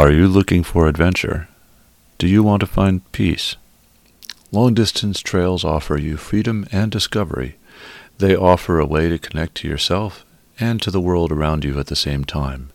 Are 0.00 0.10
you 0.10 0.28
looking 0.28 0.62
for 0.62 0.88
adventure? 0.88 1.46
Do 2.16 2.26
you 2.26 2.42
want 2.42 2.60
to 2.60 2.66
find 2.66 3.12
peace? 3.12 3.56
Long 4.50 4.72
distance 4.72 5.20
trails 5.20 5.62
offer 5.62 5.98
you 5.98 6.16
freedom 6.16 6.66
and 6.72 6.90
discovery. 6.90 7.56
They 8.16 8.34
offer 8.34 8.78
a 8.78 8.86
way 8.86 9.10
to 9.10 9.18
connect 9.18 9.56
to 9.56 9.68
yourself 9.68 10.24
and 10.58 10.80
to 10.80 10.90
the 10.90 11.02
world 11.02 11.30
around 11.30 11.66
you 11.66 11.78
at 11.78 11.88
the 11.88 11.96
same 11.96 12.24
time. 12.24 12.70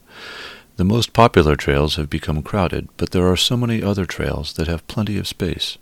The 0.76 0.84
most 0.84 1.14
popular 1.14 1.56
trails 1.56 1.96
have 1.96 2.12
become 2.12 2.44
crowded, 2.44 2.90
but 2.96 3.10
there 3.10 3.28
are 3.28 3.36
so 3.36 3.58
many 3.58 3.82
other 3.82 4.06
trails 4.06 4.54
that 4.54 4.68
have 4.68 4.88
plenty 4.88 5.18
of 5.18 5.28
space. 5.28 5.80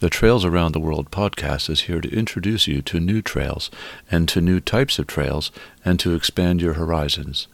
The 0.00 0.10
Trails 0.10 0.44
Around 0.44 0.72
the 0.72 0.80
World 0.80 1.10
podcast 1.10 1.70
is 1.70 1.88
here 1.88 2.02
to 2.02 2.14
introduce 2.14 2.66
you 2.66 2.82
to 2.82 3.00
new 3.00 3.22
trails 3.22 3.70
and 4.10 4.28
to 4.28 4.42
new 4.42 4.60
types 4.60 4.98
of 4.98 5.06
trails 5.06 5.50
and 5.82 5.98
to 6.00 6.14
expand 6.14 6.60
your 6.60 6.74
horizons. 6.74 7.46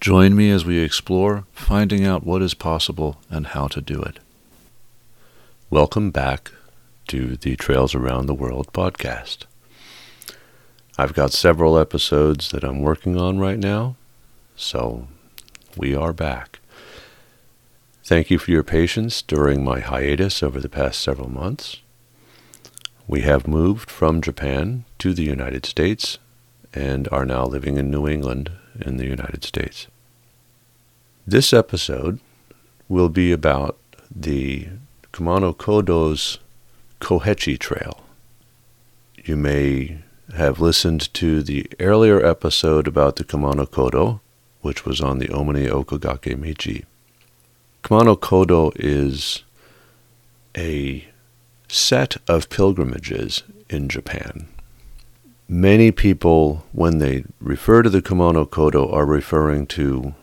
Join 0.00 0.36
me 0.36 0.50
as 0.52 0.64
we 0.64 0.78
explore 0.78 1.44
finding 1.52 2.06
out 2.06 2.24
what 2.24 2.40
is 2.40 2.54
possible 2.54 3.20
and 3.28 3.48
how 3.48 3.66
to 3.66 3.80
do 3.80 4.00
it. 4.00 4.20
Welcome 5.70 6.12
back 6.12 6.52
to 7.08 7.36
the 7.36 7.56
Trails 7.56 7.96
Around 7.96 8.26
the 8.26 8.34
World 8.34 8.72
podcast. 8.72 9.38
I've 10.96 11.14
got 11.14 11.32
several 11.32 11.76
episodes 11.76 12.50
that 12.50 12.62
I'm 12.62 12.80
working 12.80 13.20
on 13.20 13.40
right 13.40 13.58
now, 13.58 13.96
so 14.54 15.08
we 15.76 15.96
are 15.96 16.12
back. 16.12 16.60
Thank 18.04 18.30
you 18.30 18.38
for 18.38 18.52
your 18.52 18.62
patience 18.62 19.20
during 19.20 19.64
my 19.64 19.80
hiatus 19.80 20.44
over 20.44 20.60
the 20.60 20.68
past 20.68 21.00
several 21.00 21.28
months. 21.28 21.78
We 23.08 23.22
have 23.22 23.48
moved 23.48 23.90
from 23.90 24.20
Japan 24.20 24.84
to 25.00 25.12
the 25.12 25.24
United 25.24 25.66
States 25.66 26.18
and 26.72 27.08
are 27.10 27.26
now 27.26 27.46
living 27.46 27.76
in 27.78 27.90
New 27.90 28.06
England 28.06 28.52
in 28.80 28.96
the 28.96 29.06
United 29.06 29.44
States. 29.44 29.88
This 31.30 31.52
episode 31.52 32.20
will 32.88 33.10
be 33.10 33.32
about 33.32 33.76
the 34.10 34.68
Kumano 35.12 35.54
Kodo's 35.54 36.38
Kohechi 37.02 37.58
Trail. 37.58 38.02
You 39.26 39.36
may 39.36 39.98
have 40.34 40.58
listened 40.58 41.12
to 41.12 41.42
the 41.42 41.70
earlier 41.80 42.24
episode 42.24 42.88
about 42.88 43.16
the 43.16 43.24
Kumano 43.24 43.66
Kodo, 43.68 44.20
which 44.62 44.86
was 44.86 45.02
on 45.02 45.18
the 45.18 45.28
Omine 45.28 45.68
Okugake 45.68 46.34
Michi. 46.34 46.86
Kumano 47.84 48.18
Kodo 48.18 48.72
is 48.76 49.42
a 50.56 51.06
set 51.68 52.16
of 52.26 52.48
pilgrimages 52.48 53.42
in 53.68 53.90
Japan. 53.90 54.48
Many 55.46 55.92
people, 55.92 56.64
when 56.72 56.96
they 56.96 57.24
refer 57.38 57.82
to 57.82 57.90
the 57.90 58.00
Kumano 58.00 58.48
Kodo, 58.48 58.90
are 58.90 59.04
referring 59.04 59.66
to 59.66 60.14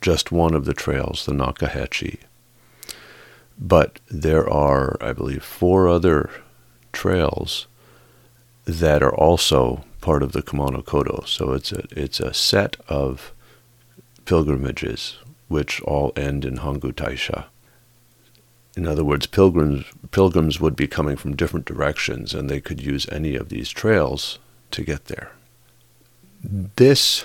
just 0.00 0.32
one 0.32 0.54
of 0.54 0.64
the 0.64 0.74
trails, 0.74 1.26
the 1.26 1.32
Nakahechi. 1.32 2.18
But 3.58 3.98
there 4.08 4.48
are, 4.48 4.96
I 5.00 5.12
believe, 5.12 5.42
four 5.42 5.88
other 5.88 6.30
trails 6.92 7.66
that 8.64 9.02
are 9.02 9.14
also 9.14 9.84
part 10.00 10.22
of 10.22 10.32
the 10.32 10.42
Kumano 10.42 10.82
Kodo. 10.84 11.26
So 11.26 11.52
it's 11.52 11.72
a, 11.72 11.84
it's 11.90 12.20
a 12.20 12.32
set 12.32 12.76
of 12.88 13.32
pilgrimages 14.24 15.16
which 15.48 15.80
all 15.82 16.12
end 16.14 16.44
in 16.44 16.58
Hongu 16.58 16.92
Taisha. 16.92 17.46
In 18.76 18.86
other 18.86 19.04
words, 19.04 19.26
pilgrims, 19.26 19.84
pilgrims 20.12 20.60
would 20.60 20.76
be 20.76 20.86
coming 20.86 21.16
from 21.16 21.34
different 21.34 21.66
directions 21.66 22.34
and 22.34 22.48
they 22.48 22.60
could 22.60 22.80
use 22.80 23.08
any 23.10 23.34
of 23.34 23.48
these 23.48 23.70
trails 23.70 24.38
to 24.70 24.84
get 24.84 25.06
there. 25.06 25.32
This 26.44 27.24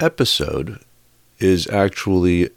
episode 0.00 0.80
is 1.40 1.66
actually 1.68 2.50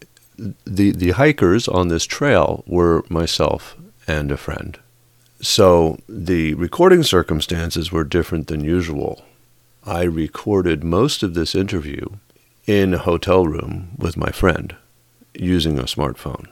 the, 0.66 0.92
the 0.92 1.12
hikers 1.12 1.68
on 1.68 1.88
this 1.88 2.06
trail 2.06 2.64
were 2.68 3.04
myself 3.10 3.76
and 4.08 4.32
a 4.32 4.38
friend. 4.38 4.78
So 5.42 5.98
the 6.08 6.54
recording 6.54 7.04
circumstances 7.04 7.92
were 7.92 8.04
different 8.04 8.48
than 8.48 8.64
usual. 8.64 9.24
I 9.86 10.04
recorded 10.04 10.84
most 10.84 11.24
of 11.24 11.34
this 11.34 11.56
interview 11.56 12.06
in 12.66 12.94
a 12.94 13.00
hotel 13.00 13.46
room 13.46 13.90
with 13.98 14.16
my 14.16 14.32
friend 14.32 14.76
using 15.34 15.78
a 15.78 15.84
smartphone. 15.84 16.48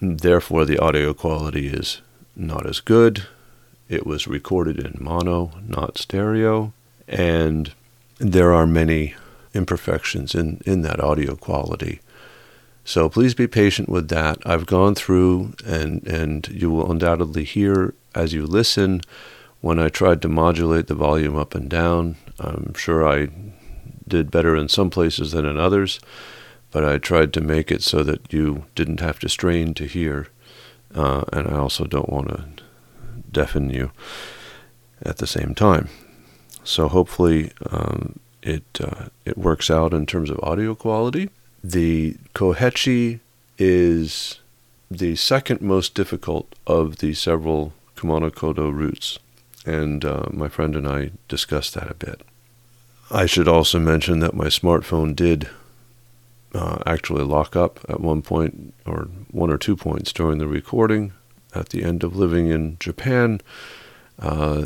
Therefore, 0.00 0.64
the 0.64 0.78
audio 0.78 1.14
quality 1.14 1.68
is 1.68 2.00
not 2.36 2.66
as 2.66 2.80
good. 2.80 3.26
It 3.88 4.06
was 4.06 4.26
recorded 4.26 4.78
in 4.78 4.98
mono, 5.00 5.52
not 5.66 5.98
stereo, 5.98 6.72
and 7.08 7.72
there 8.18 8.52
are 8.52 8.66
many 8.66 9.14
imperfections 9.54 10.34
in, 10.34 10.60
in 10.64 10.82
that 10.82 11.00
audio 11.00 11.36
quality. 11.36 12.00
So 12.84 13.08
please 13.08 13.34
be 13.34 13.46
patient 13.46 13.88
with 13.88 14.08
that. 14.08 14.38
I've 14.44 14.66
gone 14.66 14.94
through, 14.94 15.54
and, 15.64 16.06
and 16.06 16.48
you 16.48 16.70
will 16.70 16.90
undoubtedly 16.90 17.44
hear 17.44 17.94
as 18.14 18.32
you 18.32 18.44
listen 18.44 19.02
when 19.60 19.78
I 19.78 19.88
tried 19.88 20.20
to 20.22 20.28
modulate 20.28 20.88
the 20.88 20.94
volume 20.94 21.36
up 21.36 21.54
and 21.54 21.68
down. 21.68 22.16
I'm 22.40 22.74
sure 22.74 23.06
I 23.06 23.28
did 24.08 24.30
better 24.30 24.56
in 24.56 24.68
some 24.68 24.90
places 24.90 25.30
than 25.30 25.46
in 25.46 25.58
others, 25.58 26.00
but 26.72 26.84
I 26.84 26.98
tried 26.98 27.32
to 27.34 27.40
make 27.40 27.70
it 27.70 27.82
so 27.82 28.02
that 28.02 28.32
you 28.32 28.64
didn't 28.74 29.00
have 29.00 29.20
to 29.20 29.28
strain 29.28 29.74
to 29.74 29.84
hear. 29.84 30.28
Uh, 30.94 31.22
and 31.32 31.46
I 31.46 31.56
also 31.56 31.84
don't 31.84 32.10
want 32.10 32.28
to 32.28 32.44
deafen 33.30 33.70
you 33.70 33.92
at 35.02 35.18
the 35.18 35.26
same 35.26 35.54
time. 35.54 35.88
So 36.64 36.88
hopefully 36.88 37.52
um, 37.70 38.18
it 38.42 38.64
uh, 38.80 39.06
it 39.24 39.38
works 39.38 39.70
out 39.70 39.92
in 39.94 40.06
terms 40.06 40.30
of 40.30 40.40
audio 40.42 40.74
quality. 40.74 41.30
The 41.62 42.16
Kohechi 42.34 43.20
is 43.58 44.40
the 44.90 45.16
second 45.16 45.60
most 45.60 45.94
difficult 45.94 46.54
of 46.66 46.96
the 46.96 47.14
several 47.14 47.72
Kumano 47.96 48.30
Kodo 48.30 48.72
routes, 48.72 49.18
and 49.64 50.04
uh, 50.04 50.26
my 50.30 50.48
friend 50.48 50.74
and 50.74 50.88
I 50.88 51.12
discussed 51.28 51.74
that 51.74 51.90
a 51.90 51.94
bit. 51.94 52.22
I 53.10 53.26
should 53.26 53.48
also 53.48 53.78
mention 53.78 54.20
that 54.20 54.34
my 54.34 54.46
smartphone 54.46 55.14
did 55.14 55.48
uh, 56.54 56.82
actually 56.86 57.24
lock 57.24 57.54
up 57.54 57.78
at 57.88 58.00
one 58.00 58.22
point 58.22 58.74
or 58.86 59.08
one 59.30 59.50
or 59.50 59.58
two 59.58 59.76
points 59.76 60.12
during 60.12 60.38
the 60.38 60.48
recording. 60.48 61.12
At 61.54 61.68
the 61.68 61.84
end 61.84 62.02
of 62.02 62.16
living 62.16 62.48
in 62.48 62.78
Japan, 62.80 63.42
uh, 64.18 64.64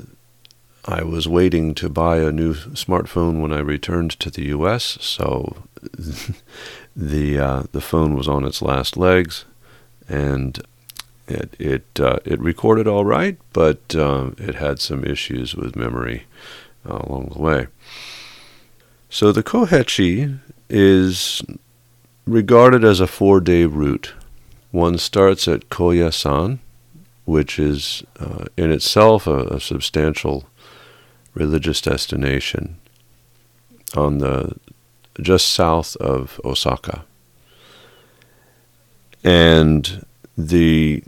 I 0.89 1.03
was 1.03 1.27
waiting 1.27 1.75
to 1.77 1.89
buy 1.89 2.19
a 2.19 2.31
new 2.31 2.55
smartphone 2.55 3.41
when 3.41 3.53
I 3.53 3.59
returned 3.59 4.13
to 4.21 4.31
the 4.31 4.45
U.S. 4.47 4.99
So 5.01 5.65
the 6.97 7.39
uh, 7.39 7.63
the 7.73 7.81
phone 7.81 8.15
was 8.15 8.29
on 8.29 8.45
its 8.45 8.63
last 8.63 8.97
legs, 8.97 9.45
and 10.09 10.63
it 11.27 11.55
it 11.59 12.01
uh, 12.01 12.19
it 12.25 12.39
recorded 12.39 12.87
all 12.87 13.05
right, 13.05 13.37
but 13.53 13.97
uh, 13.97 14.31
it 14.39 14.57
had 14.57 14.79
some 14.79 15.03
issues 15.05 15.57
with 15.57 15.75
memory 15.75 16.25
uh, 16.89 16.99
along 17.03 17.33
the 17.35 17.43
way. 17.43 17.67
So 19.11 19.33
the 19.33 19.43
Kohechi 19.43 20.39
is 20.69 21.43
regarded 22.27 22.85
as 22.85 23.01
a 23.01 23.07
four-day 23.07 23.65
route. 23.65 24.15
One 24.71 24.99
starts 24.99 25.49
at 25.49 25.69
Koyasan, 25.69 26.59
which 27.25 27.59
is 27.59 28.05
uh, 28.21 28.47
in 28.57 28.71
itself 28.71 29.27
a, 29.27 29.47
a 29.47 29.61
substantial 29.61 30.47
religious 31.37 31.81
destination 31.81 32.79
on 33.95 34.19
the 34.19 34.57
just 35.21 35.49
south 35.49 35.95
of 35.97 36.41
Osaka. 36.45 37.05
And 39.23 40.05
the 40.37 41.05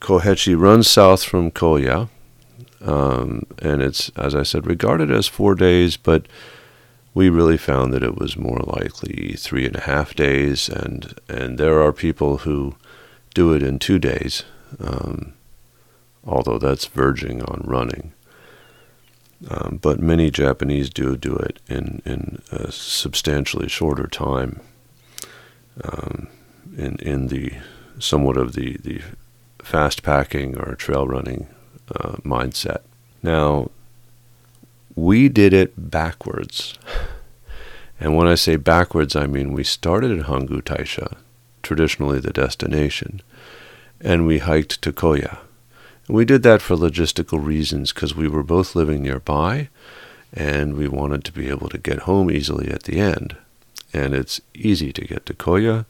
Kohechi 0.00 0.58
runs 0.58 0.88
south 0.88 1.22
from 1.22 1.50
Koya, 1.50 2.08
um, 2.80 3.44
and 3.58 3.82
it's, 3.82 4.10
as 4.10 4.34
I 4.34 4.42
said, 4.42 4.66
regarded 4.66 5.10
as 5.10 5.26
four 5.26 5.54
days, 5.54 5.96
but 5.96 6.26
we 7.14 7.28
really 7.28 7.56
found 7.56 7.92
that 7.92 8.04
it 8.04 8.16
was 8.16 8.36
more 8.36 8.60
likely 8.60 9.34
three 9.36 9.66
and 9.66 9.76
a 9.76 9.80
half 9.80 10.14
days, 10.14 10.68
and 10.68 11.14
and 11.28 11.58
there 11.58 11.82
are 11.82 11.92
people 11.92 12.38
who 12.38 12.76
do 13.34 13.52
it 13.52 13.62
in 13.62 13.78
two 13.78 13.98
days, 13.98 14.44
um, 14.78 15.34
although 16.28 16.58
that's 16.58 16.86
verging 16.86 17.42
on 17.42 17.62
running. 17.64 18.12
Um, 19.48 19.78
but 19.80 20.00
many 20.00 20.30
Japanese 20.30 20.90
do 20.90 21.16
do 21.16 21.34
it 21.34 21.60
in, 21.68 22.02
in 22.04 22.42
a 22.50 22.70
substantially 22.70 23.68
shorter 23.68 24.06
time, 24.06 24.60
um, 25.84 26.28
in, 26.76 26.96
in 26.96 27.28
the 27.28 27.52
somewhat 27.98 28.36
of 28.36 28.52
the, 28.52 28.76
the 28.78 29.00
fast 29.62 30.02
packing 30.02 30.56
or 30.58 30.74
trail 30.74 31.06
running 31.06 31.46
uh, 31.94 32.16
mindset. 32.24 32.82
Now, 33.22 33.70
we 34.94 35.28
did 35.28 35.52
it 35.52 35.90
backwards. 35.90 36.78
And 38.00 38.16
when 38.16 38.28
I 38.28 38.36
say 38.36 38.54
backwards, 38.54 39.16
I 39.16 39.26
mean 39.26 39.52
we 39.52 39.64
started 39.64 40.16
at 40.16 40.26
Hongu 40.26 40.62
Taisha, 40.62 41.16
traditionally 41.62 42.20
the 42.20 42.32
destination, 42.32 43.22
and 44.00 44.24
we 44.24 44.38
hiked 44.38 44.80
to 44.82 44.92
Koya. 44.92 45.38
We 46.08 46.24
did 46.24 46.42
that 46.42 46.62
for 46.62 46.74
logistical 46.74 47.44
reasons 47.44 47.92
because 47.92 48.14
we 48.14 48.28
were 48.28 48.42
both 48.42 48.74
living 48.74 49.02
nearby 49.02 49.68
and 50.32 50.74
we 50.74 50.88
wanted 50.88 51.24
to 51.24 51.32
be 51.32 51.48
able 51.48 51.68
to 51.68 51.78
get 51.78 52.00
home 52.00 52.30
easily 52.30 52.68
at 52.70 52.84
the 52.84 52.98
end. 52.98 53.36
and 53.92 54.14
it's 54.14 54.40
easy 54.54 54.92
to 54.92 55.04
get 55.04 55.24
to 55.26 55.34
Koya, 55.34 55.86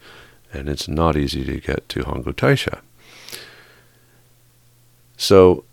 and 0.52 0.68
it's 0.68 0.88
not 0.88 1.16
easy 1.16 1.44
to 1.44 1.60
get 1.60 1.88
to 1.90 2.00
Hongu 2.00 2.32
Taisha. 2.32 2.78
So 5.16 5.64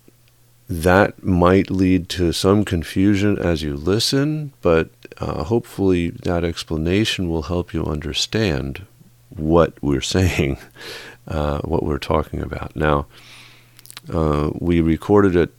that 0.68 1.22
might 1.22 1.70
lead 1.70 2.08
to 2.10 2.32
some 2.32 2.64
confusion 2.64 3.38
as 3.38 3.62
you 3.62 3.76
listen, 3.76 4.52
but 4.60 4.90
uh, 5.18 5.44
hopefully 5.44 6.10
that 6.10 6.42
explanation 6.44 7.28
will 7.28 7.42
help 7.42 7.72
you 7.72 7.84
understand 7.84 8.84
what 9.30 9.74
we're 9.80 10.00
saying, 10.16 10.58
uh, 11.28 11.60
what 11.60 11.84
we're 11.84 11.98
talking 11.98 12.40
about. 12.40 12.74
Now, 12.74 13.06
uh, 14.12 14.50
we 14.58 14.80
recorded 14.80 15.36
it, 15.36 15.50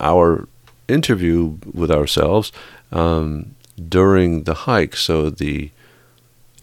our 0.00 0.48
interview 0.88 1.58
with 1.72 1.90
ourselves 1.90 2.52
um, 2.90 3.54
during 3.88 4.44
the 4.44 4.54
hike. 4.54 4.96
So 4.96 5.30
the 5.30 5.70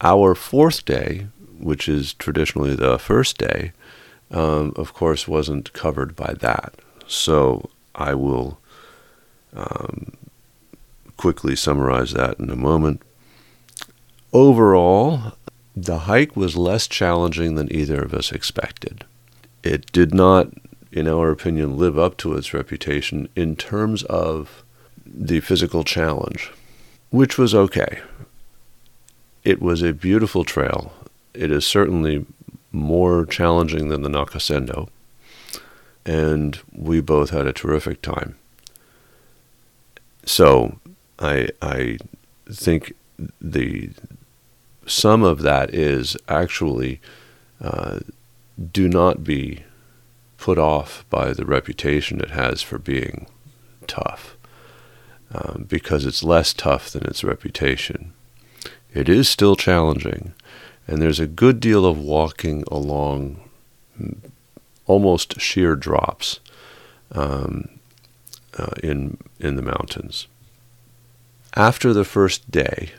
our 0.02 0.36
fourth 0.36 0.86
day, 0.86 1.28
which 1.60 1.90
is 1.90 2.14
traditionally 2.14 2.76
the 2.76 2.98
first 2.98 3.38
day, 3.38 3.74
um, 4.32 4.74
of 4.76 4.94
course, 4.94 5.28
wasn't 5.28 5.74
covered 5.74 6.16
by 6.16 6.34
that. 6.40 6.76
So 7.08 7.70
I 7.96 8.14
will 8.14 8.60
um, 9.54 10.14
quickly 11.18 11.56
summarize 11.56 12.14
that 12.14 12.40
in 12.40 12.50
a 12.50 12.56
moment. 12.56 13.02
Overall, 14.32 15.34
the 15.76 16.00
hike 16.00 16.36
was 16.36 16.56
less 16.56 16.88
challenging 16.88 17.56
than 17.56 17.74
either 17.74 18.02
of 18.02 18.14
us 18.14 18.32
expected. 18.32 19.06
It 19.64 19.92
did 19.92 20.14
not, 20.14 20.54
in 20.92 21.08
our 21.08 21.30
opinion, 21.30 21.78
live 21.78 21.98
up 21.98 22.18
to 22.18 22.36
its 22.36 22.54
reputation 22.54 23.30
in 23.36 23.56
terms 23.56 24.04
of 24.04 24.64
the 25.06 25.40
physical 25.40 25.84
challenge, 25.84 26.52
which 27.10 27.38
was 27.38 27.54
okay. 27.54 28.00
It 29.44 29.62
was 29.62 29.82
a 29.82 29.94
beautiful 29.94 30.44
trail. 30.44 30.94
It 31.34 31.52
is 31.52 31.66
certainly 31.66 32.26
more 32.72 33.26
challenging 33.26 33.90
than 33.90 34.02
the 34.02 34.10
Nakasendo, 34.10 34.90
and 36.06 36.60
we 36.72 37.02
both 37.02 37.30
had 37.30 37.48
a 37.48 37.54
terrific 37.54 38.02
time. 38.02 38.36
So, 40.26 40.80
I 41.18 41.50
I 41.62 41.98
think 42.52 42.94
the 43.42 43.92
sum 44.86 45.24
of 45.24 45.42
that 45.42 45.74
is 45.74 46.18
actually 46.28 47.00
uh, 47.62 48.00
do 48.72 48.88
not 48.88 49.24
be 49.24 49.64
put 50.40 50.58
off 50.58 51.06
by 51.10 51.34
the 51.34 51.46
reputation 51.46 52.20
it 52.20 52.32
has 52.32 52.62
for 52.62 52.78
being 52.78 53.28
tough, 53.88 54.38
um, 55.34 55.66
because 55.68 56.06
it's 56.06 56.24
less 56.24 56.54
tough 56.54 56.90
than 56.90 57.06
its 57.06 57.24
reputation. 57.24 58.14
It 58.94 59.08
is 59.08 59.30
still 59.30 59.56
challenging, 59.56 60.34
and 60.88 61.02
there's 61.02 61.20
a 61.20 61.28
good 61.28 61.60
deal 61.60 61.86
of 61.86 62.00
walking 62.00 62.64
along 62.72 63.42
almost 64.90 65.40
sheer 65.40 65.76
drops 65.76 66.40
um, 67.12 67.70
uh, 68.58 68.74
in 68.84 69.18
in 69.40 69.56
the 69.56 69.62
mountains. 69.62 70.28
After 71.56 71.94
the 71.94 72.04
first 72.04 72.50
day, 72.52 72.92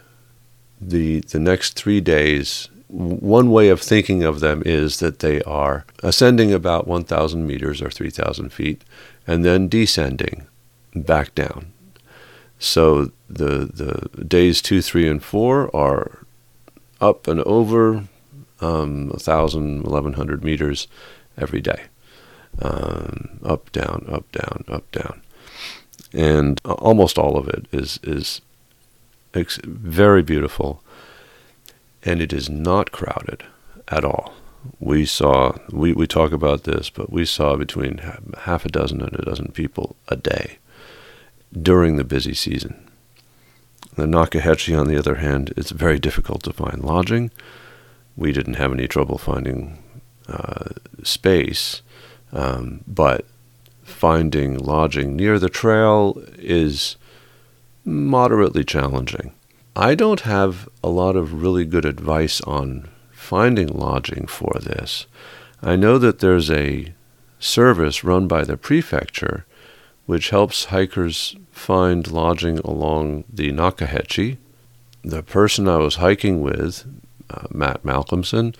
the 0.80 1.20
the 1.20 1.38
next 1.38 1.74
three 1.74 2.00
days, 2.00 2.69
one 2.90 3.50
way 3.50 3.68
of 3.68 3.80
thinking 3.80 4.24
of 4.24 4.40
them 4.40 4.62
is 4.66 4.98
that 4.98 5.20
they 5.20 5.42
are 5.42 5.84
ascending 6.02 6.52
about 6.52 6.88
1,000 6.88 7.46
meters 7.46 7.80
or 7.80 7.90
3,000 7.90 8.52
feet, 8.52 8.82
and 9.26 9.44
then 9.44 9.68
descending 9.68 10.46
back 10.94 11.34
down. 11.34 11.72
So 12.58 13.10
the 13.28 13.70
the 13.72 14.24
days 14.24 14.60
two, 14.60 14.82
three, 14.82 15.08
and 15.08 15.22
four 15.22 15.74
are 15.74 16.26
up 17.00 17.26
and 17.26 17.40
over 17.42 18.04
um, 18.60 19.08
1,000, 19.08 19.84
1,100 19.84 20.44
meters 20.44 20.86
every 21.38 21.60
day. 21.62 21.84
Um, 22.60 23.40
up, 23.44 23.72
down, 23.72 24.06
up, 24.10 24.30
down, 24.32 24.64
up, 24.68 24.90
down. 24.90 25.22
And 26.12 26.60
almost 26.64 27.16
all 27.16 27.38
of 27.38 27.48
it 27.48 27.66
is, 27.72 27.98
is 28.02 28.40
very 29.32 30.22
beautiful. 30.22 30.82
And 32.02 32.20
it 32.20 32.32
is 32.32 32.48
not 32.48 32.92
crowded 32.92 33.44
at 33.88 34.04
all. 34.04 34.32
We 34.78 35.06
saw, 35.06 35.56
we, 35.70 35.92
we 35.92 36.06
talk 36.06 36.32
about 36.32 36.64
this, 36.64 36.90
but 36.90 37.10
we 37.10 37.24
saw 37.24 37.56
between 37.56 37.98
half 38.42 38.64
a 38.64 38.68
dozen 38.68 39.00
and 39.00 39.14
a 39.18 39.24
dozen 39.24 39.52
people 39.52 39.96
a 40.08 40.16
day 40.16 40.58
during 41.60 41.96
the 41.96 42.04
busy 42.04 42.34
season. 42.34 42.86
The 43.96 44.06
Nakahechi, 44.06 44.78
on 44.78 44.86
the 44.86 44.96
other 44.96 45.16
hand, 45.16 45.52
it's 45.56 45.70
very 45.70 45.98
difficult 45.98 46.42
to 46.44 46.52
find 46.52 46.82
lodging. 46.82 47.30
We 48.16 48.32
didn't 48.32 48.54
have 48.54 48.72
any 48.72 48.86
trouble 48.86 49.18
finding 49.18 49.82
uh, 50.28 50.70
space, 51.02 51.82
um, 52.32 52.84
but 52.86 53.24
finding 53.82 54.56
lodging 54.58 55.16
near 55.16 55.38
the 55.38 55.48
trail 55.48 56.22
is 56.38 56.96
moderately 57.84 58.64
challenging. 58.64 59.32
I 59.76 59.94
don't 59.94 60.20
have 60.20 60.68
a 60.82 60.88
lot 60.88 61.16
of 61.16 61.42
really 61.42 61.64
good 61.64 61.84
advice 61.84 62.40
on 62.42 62.88
finding 63.12 63.68
lodging 63.68 64.26
for 64.26 64.58
this. 64.60 65.06
I 65.62 65.76
know 65.76 65.96
that 65.98 66.18
there's 66.18 66.50
a 66.50 66.92
service 67.38 68.02
run 68.02 68.26
by 68.26 68.44
the 68.44 68.56
prefecture 68.56 69.46
which 70.06 70.30
helps 70.30 70.66
hikers 70.66 71.36
find 71.52 72.10
lodging 72.10 72.58
along 72.58 73.24
the 73.32 73.52
Nakahechi. 73.52 74.38
The 75.02 75.22
person 75.22 75.68
I 75.68 75.76
was 75.76 75.96
hiking 75.96 76.40
with, 76.42 76.84
uh, 77.30 77.46
Matt 77.52 77.84
Malcomson, 77.84 78.56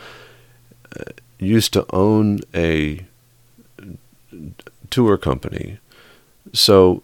uh, 0.97 1.05
used 1.41 1.73
to 1.73 1.85
own 1.93 2.41
a 2.55 3.05
tour 4.91 5.19
company. 5.19 5.79
So 6.53 7.03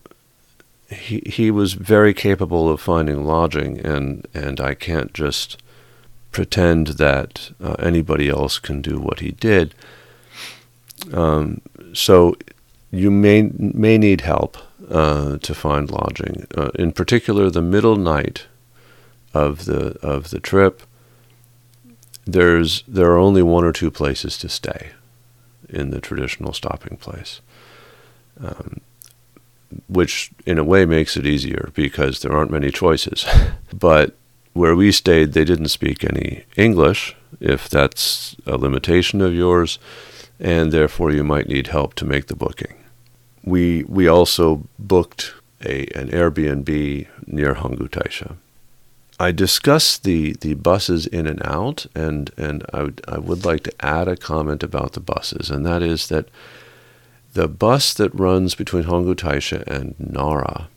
he 0.90 1.22
he 1.26 1.50
was 1.50 1.72
very 1.74 2.14
capable 2.14 2.68
of 2.68 2.80
finding 2.80 3.24
lodging 3.24 3.80
and 3.84 4.26
and 4.34 4.60
I 4.60 4.74
can't 4.74 5.12
just 5.12 5.56
pretend 6.30 6.86
that 6.98 7.50
uh, 7.62 7.76
anybody 7.78 8.28
else 8.28 8.58
can 8.58 8.82
do 8.82 8.98
what 8.98 9.20
he 9.20 9.32
did. 9.32 9.74
Um, 11.12 11.60
so 11.92 12.36
you 12.90 13.10
may 13.10 13.50
may 13.58 13.98
need 13.98 14.20
help 14.20 14.56
uh, 14.90 15.38
to 15.38 15.54
find 15.54 15.90
lodging. 15.90 16.46
Uh, 16.56 16.70
in 16.75 16.92
particular, 16.92 17.50
the 17.50 17.62
middle 17.62 17.96
night 17.96 18.46
of 19.34 19.64
the 19.64 19.99
of 20.02 20.30
the 20.30 20.40
trip, 20.40 20.82
there's 22.26 22.82
there 22.87 23.11
are 23.11 23.18
only 23.18 23.42
one 23.42 23.64
or 23.64 23.72
two 23.72 23.90
places 23.90 24.38
to 24.38 24.49
stay 24.49 24.90
in 25.68 25.90
the 25.90 26.00
traditional 26.00 26.52
stopping 26.52 26.96
place, 26.96 27.40
um, 28.40 28.80
which 29.88 30.30
in 30.44 30.58
a 30.58 30.64
way 30.64 30.85
makes 30.85 31.16
it 31.16 31.26
easier 31.26 31.70
because 31.75 32.20
there 32.20 32.32
aren't 32.32 32.50
many 32.50 32.70
choices. 32.70 33.26
but 33.78 34.14
where 34.52 34.75
we 34.75 34.90
stayed, 34.92 35.32
they 35.32 35.44
didn't 35.44 35.68
speak 35.68 36.02
any 36.04 36.44
English, 36.56 37.14
if 37.40 37.68
that's 37.68 38.37
a 38.46 38.56
limitation 38.56 39.20
of 39.20 39.35
yours, 39.35 39.78
and 40.40 40.73
therefore 40.73 41.11
you 41.11 41.23
might 41.23 41.49
need 41.49 41.68
help 41.68 41.94
to 41.94 42.06
make 42.06 42.26
the 42.26 42.37
booking 42.37 42.75
we 43.46 43.85
we 43.85 44.08
also 44.08 44.66
booked 44.78 45.32
a 45.64 45.87
an 45.94 46.08
Airbnb 46.08 47.06
near 47.26 47.54
Hongu 47.54 47.88
Taisha. 47.88 48.37
I 49.18 49.32
discussed 49.32 50.04
the, 50.04 50.35
the 50.42 50.52
buses 50.52 51.06
in 51.06 51.26
and 51.26 51.40
out, 51.42 51.87
and, 51.94 52.30
and 52.37 52.62
I, 52.75 52.82
would, 52.82 53.00
I 53.08 53.18
would 53.18 53.46
like 53.46 53.62
to 53.62 53.73
add 53.80 54.08
a 54.08 54.16
comment 54.16 54.62
about 54.62 54.92
the 54.92 55.00
buses, 55.00 55.49
and 55.49 55.64
that 55.64 55.80
is 55.80 56.08
that 56.08 56.28
the 57.37 57.47
bus 57.47 57.93
that 57.93 58.19
runs 58.19 58.55
between 58.55 58.85
Hongu 58.85 59.14
Taisha 59.14 59.62
and 59.66 59.95
Nara 59.99 60.71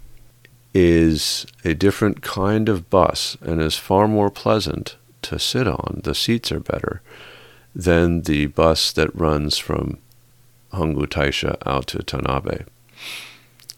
is 0.73 1.45
a 1.63 1.73
different 1.73 2.21
kind 2.21 2.67
of 2.67 2.89
bus 2.89 3.37
and 3.39 3.61
is 3.61 3.77
far 3.77 4.09
more 4.09 4.29
pleasant 4.29 4.97
to 5.21 5.39
sit 5.39 5.69
on. 5.69 6.01
The 6.03 6.13
seats 6.13 6.51
are 6.51 6.59
better 6.59 7.01
than 7.73 8.23
the 8.23 8.47
bus 8.47 8.91
that 8.91 9.15
runs 9.15 9.57
from 9.57 9.99
Hongu 10.73 11.07
Taisha 11.07 11.55
out 11.65 11.87
to 11.87 11.99
Tanabe, 11.99 12.65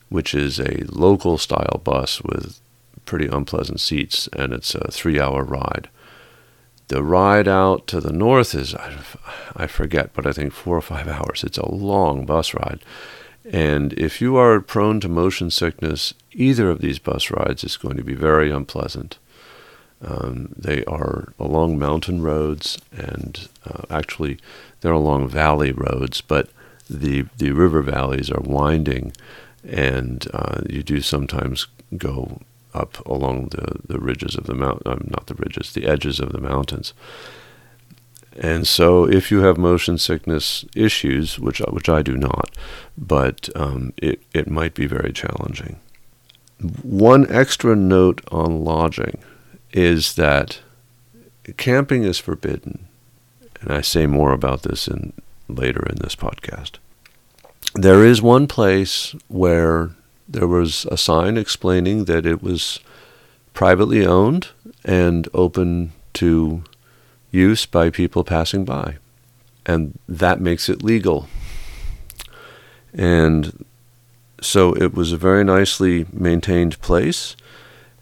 which 0.10 0.34
is 0.34 0.60
a 0.60 0.84
local 0.88 1.38
style 1.38 1.80
bus 1.84 2.24
with 2.24 2.60
pretty 3.06 3.28
unpleasant 3.28 3.80
seats, 3.80 4.28
and 4.34 4.54
it's 4.54 4.74
a 4.74 4.90
three 4.90 5.20
hour 5.20 5.44
ride. 5.44 5.88
The 6.92 7.04
ride 7.04 7.48
out 7.48 7.88
to 7.88 8.02
the 8.02 8.12
north 8.12 8.54
is, 8.54 8.76
I 9.56 9.66
forget, 9.68 10.10
but 10.14 10.28
I 10.28 10.34
think 10.34 10.52
four 10.52 10.76
or 10.76 10.82
five 10.82 11.08
hours. 11.18 11.42
It's 11.42 11.58
a 11.58 11.72
long 11.74 12.26
bus 12.26 12.54
ride. 12.54 12.82
And 13.50 13.94
if 13.94 14.20
you 14.20 14.36
are 14.36 14.60
prone 14.60 15.00
to 15.00 15.08
motion 15.08 15.52
sickness, 15.52 16.14
either 16.34 16.70
of 16.70 16.82
these 16.82 17.00
bus 17.00 17.32
rides 17.32 17.64
is 17.64 17.78
going 17.78 17.96
to 17.96 18.04
be 18.04 18.14
very 18.14 18.52
unpleasant. 18.52 19.20
Um, 20.06 20.54
they 20.58 20.84
are 20.84 21.32
along 21.40 21.80
mountain 21.80 22.22
roads, 22.24 22.78
and 22.92 23.48
uh, 23.66 23.84
actually, 23.90 24.38
they're 24.82 24.92
along 24.92 25.30
valley 25.30 25.72
roads, 25.72 26.20
but 26.20 26.50
the 26.90 27.26
the 27.38 27.52
river 27.52 27.82
valleys 27.82 28.30
are 28.30 28.42
winding, 28.42 29.14
and 29.64 30.28
uh, 30.34 30.60
you 30.68 30.84
do 30.84 31.00
sometimes 31.00 31.68
go 31.98 32.42
up 32.74 33.06
along 33.06 33.50
the, 33.50 33.80
the 33.88 34.00
ridges 34.00 34.36
of 34.36 34.46
the 34.46 34.56
mountain, 34.56 34.92
um, 34.92 35.08
not 35.10 35.28
the 35.28 35.36
ridges, 35.36 35.74
the 35.74 35.86
edges 35.88 36.20
of 36.20 36.32
the 36.32 36.42
mountains. 36.42 36.94
And 38.38 38.66
so, 38.66 39.06
if 39.06 39.30
you 39.30 39.42
have 39.42 39.58
motion 39.58 39.98
sickness 39.98 40.64
issues, 40.74 41.38
which 41.38 41.60
which 41.60 41.90
I 41.90 42.02
do 42.02 42.16
not, 42.16 42.50
but 42.98 43.50
um, 43.56 43.94
it 43.98 44.22
it 44.34 44.50
might 44.50 44.74
be 44.74 44.88
very 44.88 45.12
challenging. 45.12 45.80
One 46.82 47.30
extra 47.30 47.76
note 47.76 48.22
on 48.32 48.64
lodging 48.64 49.22
is 49.74 50.16
that 50.16 50.62
camping 51.58 52.04
is 52.04 52.20
forbidden, 52.20 52.88
and 53.60 53.72
I 53.72 53.82
say 53.82 54.06
more 54.08 54.32
about 54.32 54.64
this 54.64 54.88
in 54.88 55.12
later 55.50 55.86
in 55.90 55.98
this 55.98 56.16
podcast. 56.16 56.78
There 57.74 58.06
is 58.06 58.22
one 58.22 58.48
place 58.48 59.14
where 59.28 59.92
there 60.28 60.48
was 60.48 60.86
a 60.86 60.98
sign 60.98 61.38
explaining 61.38 62.06
that 62.06 62.26
it 62.26 62.42
was 62.42 62.80
privately 63.54 64.06
owned 64.06 64.50
and 64.84 65.28
open 65.34 65.92
to 66.14 66.64
use 67.32 67.66
by 67.66 67.90
people 67.90 68.24
passing 68.24 68.66
by. 68.66 68.98
And 69.66 69.98
that 70.08 70.42
makes 70.42 70.70
it 70.70 70.84
legal. 70.84 71.28
And 72.94 73.66
so 74.42 74.74
it 74.74 74.94
was 74.94 75.12
a 75.12 75.18
very 75.18 75.44
nicely 75.44 76.08
maintained 76.12 76.82
place, 76.82 77.36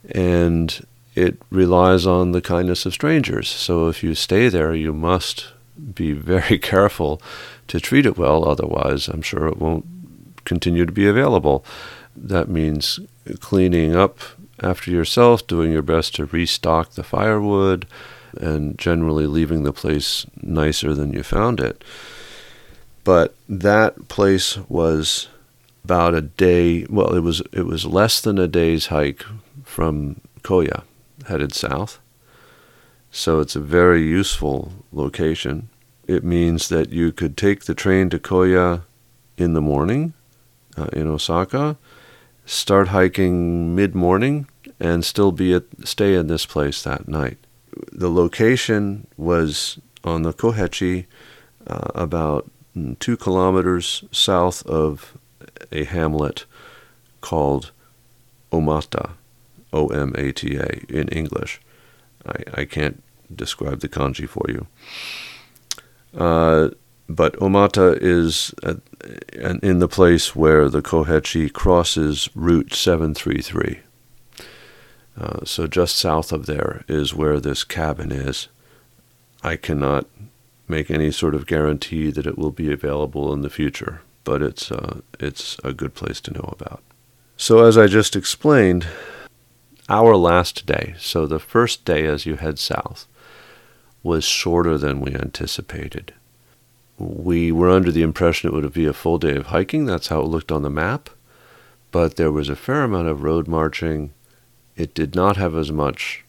and 0.09 0.85
it 1.15 1.37
relies 1.49 2.07
on 2.07 2.31
the 2.31 2.41
kindness 2.41 2.85
of 2.85 2.93
strangers. 2.93 3.49
So 3.49 3.89
if 3.89 4.03
you 4.03 4.15
stay 4.15 4.47
there, 4.47 4.73
you 4.73 4.93
must 4.93 5.51
be 5.93 6.13
very 6.13 6.57
careful 6.73 7.21
to 7.67 7.79
treat 7.79 8.05
it 8.05 8.17
well, 8.17 8.47
otherwise, 8.47 9.07
I'm 9.07 9.21
sure 9.21 9.47
it 9.47 9.57
won't 9.57 9.85
continue 10.45 10.85
to 10.85 10.91
be 10.91 11.07
available. 11.07 11.65
That 12.21 12.49
means 12.49 12.99
cleaning 13.39 13.95
up 13.95 14.19
after 14.61 14.91
yourself, 14.91 15.47
doing 15.47 15.71
your 15.71 15.81
best 15.81 16.15
to 16.15 16.25
restock 16.25 16.91
the 16.91 17.03
firewood, 17.03 17.87
and 18.37 18.77
generally 18.77 19.25
leaving 19.25 19.63
the 19.63 19.73
place 19.73 20.25
nicer 20.41 20.93
than 20.93 21.13
you 21.13 21.23
found 21.23 21.59
it. 21.59 21.83
But 23.03 23.35
that 23.47 24.07
place 24.07 24.57
was 24.69 25.29
about 25.83 26.13
a 26.13 26.21
day. 26.21 26.85
Well, 26.89 27.15
it 27.15 27.21
was 27.21 27.41
it 27.51 27.65
was 27.65 27.85
less 27.85 28.21
than 28.21 28.37
a 28.37 28.47
day's 28.47 28.87
hike 28.87 29.25
from 29.63 30.21
Koya, 30.43 30.83
headed 31.27 31.53
south. 31.53 31.99
So 33.11 33.39
it's 33.39 33.55
a 33.55 33.61
very 33.61 34.03
useful 34.03 34.73
location. 34.91 35.69
It 36.07 36.23
means 36.23 36.69
that 36.69 36.89
you 36.91 37.11
could 37.11 37.37
take 37.37 37.65
the 37.65 37.73
train 37.73 38.09
to 38.09 38.19
Koya 38.19 38.83
in 39.37 39.53
the 39.53 39.61
morning 39.61 40.13
uh, 40.77 40.89
in 40.93 41.07
Osaka, 41.07 41.77
start 42.49 42.87
hiking 42.87 43.75
mid 43.75 43.93
morning, 43.93 44.47
and 44.79 45.05
still 45.05 45.31
be 45.31 45.53
at, 45.53 45.63
stay 45.83 46.15
in 46.15 46.27
this 46.27 46.45
place 46.45 46.81
that 46.81 47.07
night. 47.07 47.37
The 47.91 48.09
location 48.09 49.07
was 49.17 49.79
on 50.03 50.23
the 50.23 50.33
Kohechi, 50.33 51.05
uh, 51.67 51.91
about 51.93 52.49
two 52.99 53.17
kilometers 53.17 54.03
south 54.11 54.65
of 54.65 55.17
a 55.71 55.83
hamlet 55.83 56.45
called 57.21 57.71
Omata, 58.51 59.11
O 59.71 59.87
M 59.87 60.15
A 60.17 60.31
T 60.31 60.55
A 60.55 60.81
in 60.89 61.07
English. 61.09 61.61
I, 62.25 62.61
I 62.61 62.65
can't 62.65 63.03
describe 63.33 63.81
the 63.81 63.89
kanji 63.89 64.27
for 64.27 64.45
you. 64.49 64.65
Uh, 66.17 66.69
but 67.09 67.33
Omata 67.37 67.97
is 67.99 68.53
at, 68.61 68.77
in 69.63 69.79
the 69.79 69.87
place 69.87 70.35
where 70.35 70.69
the 70.69 70.83
Kohechi 70.83 71.51
crosses 71.51 72.29
Route 72.35 72.73
733. 72.73 73.79
Uh, 75.19 75.43
so 75.43 75.67
just 75.67 75.97
south 75.97 76.31
of 76.31 76.45
there 76.45 76.85
is 76.87 77.13
where 77.13 77.39
this 77.39 77.63
cabin 77.63 78.11
is. 78.11 78.47
I 79.43 79.55
cannot 79.55 80.05
make 80.67 80.91
any 80.91 81.11
sort 81.11 81.33
of 81.33 81.47
guarantee 81.47 82.11
that 82.11 82.27
it 82.27 82.37
will 82.37 82.51
be 82.51 82.71
available 82.71 83.33
in 83.33 83.41
the 83.41 83.49
future, 83.49 84.01
but 84.23 84.41
it's 84.41 84.71
uh, 84.71 85.01
it's 85.19 85.57
a 85.63 85.73
good 85.73 85.95
place 85.95 86.21
to 86.21 86.33
know 86.33 86.53
about. 86.57 86.83
So 87.35 87.65
as 87.65 87.77
I 87.77 87.87
just 87.87 88.15
explained, 88.15 88.85
our 89.89 90.15
last 90.15 90.65
day, 90.65 90.93
so 90.99 91.25
the 91.25 91.39
first 91.39 91.85
day 91.85 92.05
as 92.05 92.25
you 92.25 92.35
head 92.35 92.59
south, 92.59 93.07
was 94.03 94.23
shorter 94.23 94.77
than 94.77 95.01
we 95.01 95.15
anticipated. 95.15 96.13
We 96.99 97.51
were 97.51 97.69
under 97.69 97.91
the 97.91 98.01
impression 98.01 98.49
it 98.49 98.53
would 98.53 98.73
be 98.73 98.85
a 98.85 98.93
full 98.93 99.17
day 99.17 99.35
of 99.35 99.47
hiking. 99.47 99.85
That's 99.85 100.07
how 100.09 100.19
it 100.19 100.27
looked 100.27 100.51
on 100.51 100.63
the 100.63 100.69
map. 100.69 101.09
But 101.91 102.17
there 102.17 102.31
was 102.31 102.49
a 102.49 102.55
fair 102.55 102.83
amount 102.83 103.07
of 103.07 103.23
road 103.23 103.47
marching. 103.47 104.13
It 104.75 104.93
did 104.93 105.15
not 105.15 105.37
have 105.37 105.55
as 105.55 105.71
much 105.71 106.25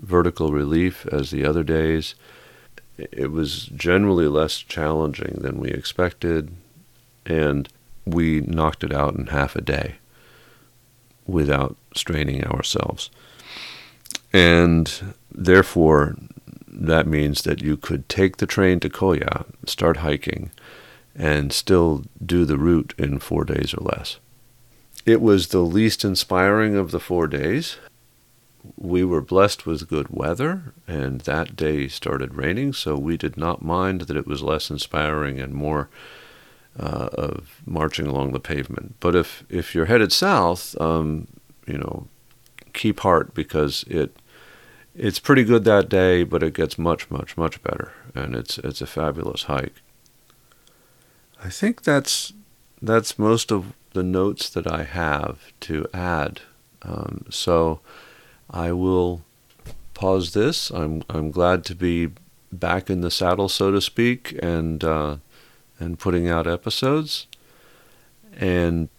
vertical 0.00 0.52
relief 0.52 1.06
as 1.06 1.30
the 1.30 1.44
other 1.44 1.64
days. 1.64 2.14
It 2.98 3.30
was 3.30 3.64
generally 3.66 4.28
less 4.28 4.58
challenging 4.58 5.38
than 5.40 5.58
we 5.58 5.70
expected, 5.70 6.52
and 7.24 7.68
we 8.04 8.42
knocked 8.42 8.84
it 8.84 8.92
out 8.92 9.14
in 9.14 9.28
half 9.28 9.56
a 9.56 9.62
day 9.62 9.96
without 11.26 11.76
straining 11.94 12.44
ourselves. 12.44 13.10
And 14.32 15.14
therefore, 15.32 16.16
that 16.80 17.06
means 17.06 17.42
that 17.42 17.62
you 17.62 17.76
could 17.76 18.08
take 18.08 18.38
the 18.38 18.46
train 18.46 18.80
to 18.80 18.88
Koya, 18.88 19.44
start 19.66 19.98
hiking, 19.98 20.50
and 21.14 21.52
still 21.52 22.04
do 22.24 22.46
the 22.46 22.56
route 22.56 22.94
in 22.96 23.18
four 23.18 23.44
days 23.44 23.74
or 23.74 23.84
less. 23.84 24.18
It 25.04 25.20
was 25.20 25.48
the 25.48 25.60
least 25.60 26.04
inspiring 26.04 26.76
of 26.76 26.90
the 26.90 27.00
four 27.00 27.26
days. 27.26 27.76
We 28.76 29.04
were 29.04 29.20
blessed 29.20 29.66
with 29.66 29.88
good 29.88 30.08
weather, 30.08 30.72
and 30.88 31.20
that 31.22 31.54
day 31.54 31.88
started 31.88 32.34
raining, 32.34 32.72
so 32.72 32.96
we 32.96 33.18
did 33.18 33.36
not 33.36 33.62
mind 33.62 34.02
that 34.02 34.16
it 34.16 34.26
was 34.26 34.42
less 34.42 34.70
inspiring 34.70 35.38
and 35.38 35.54
more 35.54 35.90
uh, 36.78 37.08
of 37.12 37.60
marching 37.66 38.06
along 38.06 38.32
the 38.32 38.40
pavement. 38.40 38.94
But 39.00 39.14
if, 39.14 39.44
if 39.50 39.74
you're 39.74 39.86
headed 39.86 40.12
south, 40.12 40.80
um, 40.80 41.26
you 41.66 41.76
know, 41.78 42.06
keep 42.72 43.00
heart 43.00 43.34
because 43.34 43.84
it 43.86 44.16
it's 45.02 45.18
pretty 45.18 45.44
good 45.44 45.64
that 45.64 45.88
day, 45.88 46.24
but 46.24 46.42
it 46.42 46.52
gets 46.52 46.76
much, 46.78 47.10
much, 47.10 47.34
much 47.34 47.62
better, 47.62 47.92
and 48.14 48.34
it's 48.34 48.58
it's 48.58 48.82
a 48.82 48.86
fabulous 48.86 49.44
hike. 49.44 49.80
I 51.42 51.48
think 51.48 51.82
that's 51.82 52.34
that's 52.82 53.18
most 53.18 53.50
of 53.50 53.72
the 53.94 54.02
notes 54.02 54.50
that 54.50 54.70
I 54.70 54.82
have 54.82 55.52
to 55.60 55.86
add. 55.94 56.42
Um, 56.82 57.24
so 57.30 57.80
I 58.50 58.72
will 58.72 59.22
pause 59.94 60.34
this. 60.34 60.68
I'm 60.70 61.02
I'm 61.08 61.30
glad 61.30 61.64
to 61.64 61.74
be 61.74 62.10
back 62.52 62.90
in 62.90 63.00
the 63.00 63.10
saddle, 63.10 63.48
so 63.48 63.70
to 63.70 63.80
speak, 63.80 64.38
and 64.42 64.84
uh, 64.84 65.16
and 65.78 65.98
putting 65.98 66.28
out 66.28 66.46
episodes. 66.46 67.26
And 68.36 68.90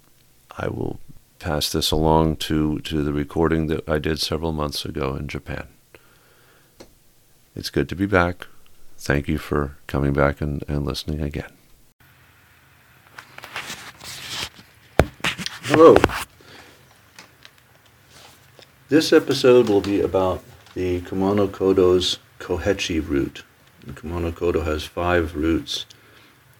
I 0.57 0.67
will 0.67 0.99
pass 1.37 1.71
this 1.71 1.91
along 1.91 2.37
to 2.37 2.79
to 2.79 3.03
the 3.03 3.13
recording 3.13 3.67
that 3.67 3.87
I 3.87 3.99
did 3.99 4.19
several 4.19 4.51
months 4.51 4.83
ago 4.83 5.15
in 5.15 5.27
Japan. 5.27 5.67
It's 7.53 7.69
good 7.69 7.89
to 7.89 7.95
be 7.95 8.05
back. 8.05 8.47
Thank 8.97 9.27
you 9.27 9.37
for 9.37 9.75
coming 9.85 10.13
back 10.13 10.39
and, 10.39 10.63
and 10.69 10.85
listening 10.85 11.19
again. 11.21 11.51
Hello. 15.63 15.97
This 18.87 19.11
episode 19.11 19.67
will 19.67 19.81
be 19.81 19.99
about 19.99 20.43
the 20.75 21.01
Kumano 21.01 21.49
Kodo's 21.49 22.19
Kohechi 22.39 23.05
route. 23.05 23.43
The 23.85 23.91
Kumano 23.93 24.31
Kodo 24.31 24.63
has 24.63 24.85
five 24.85 25.35
routes, 25.35 25.85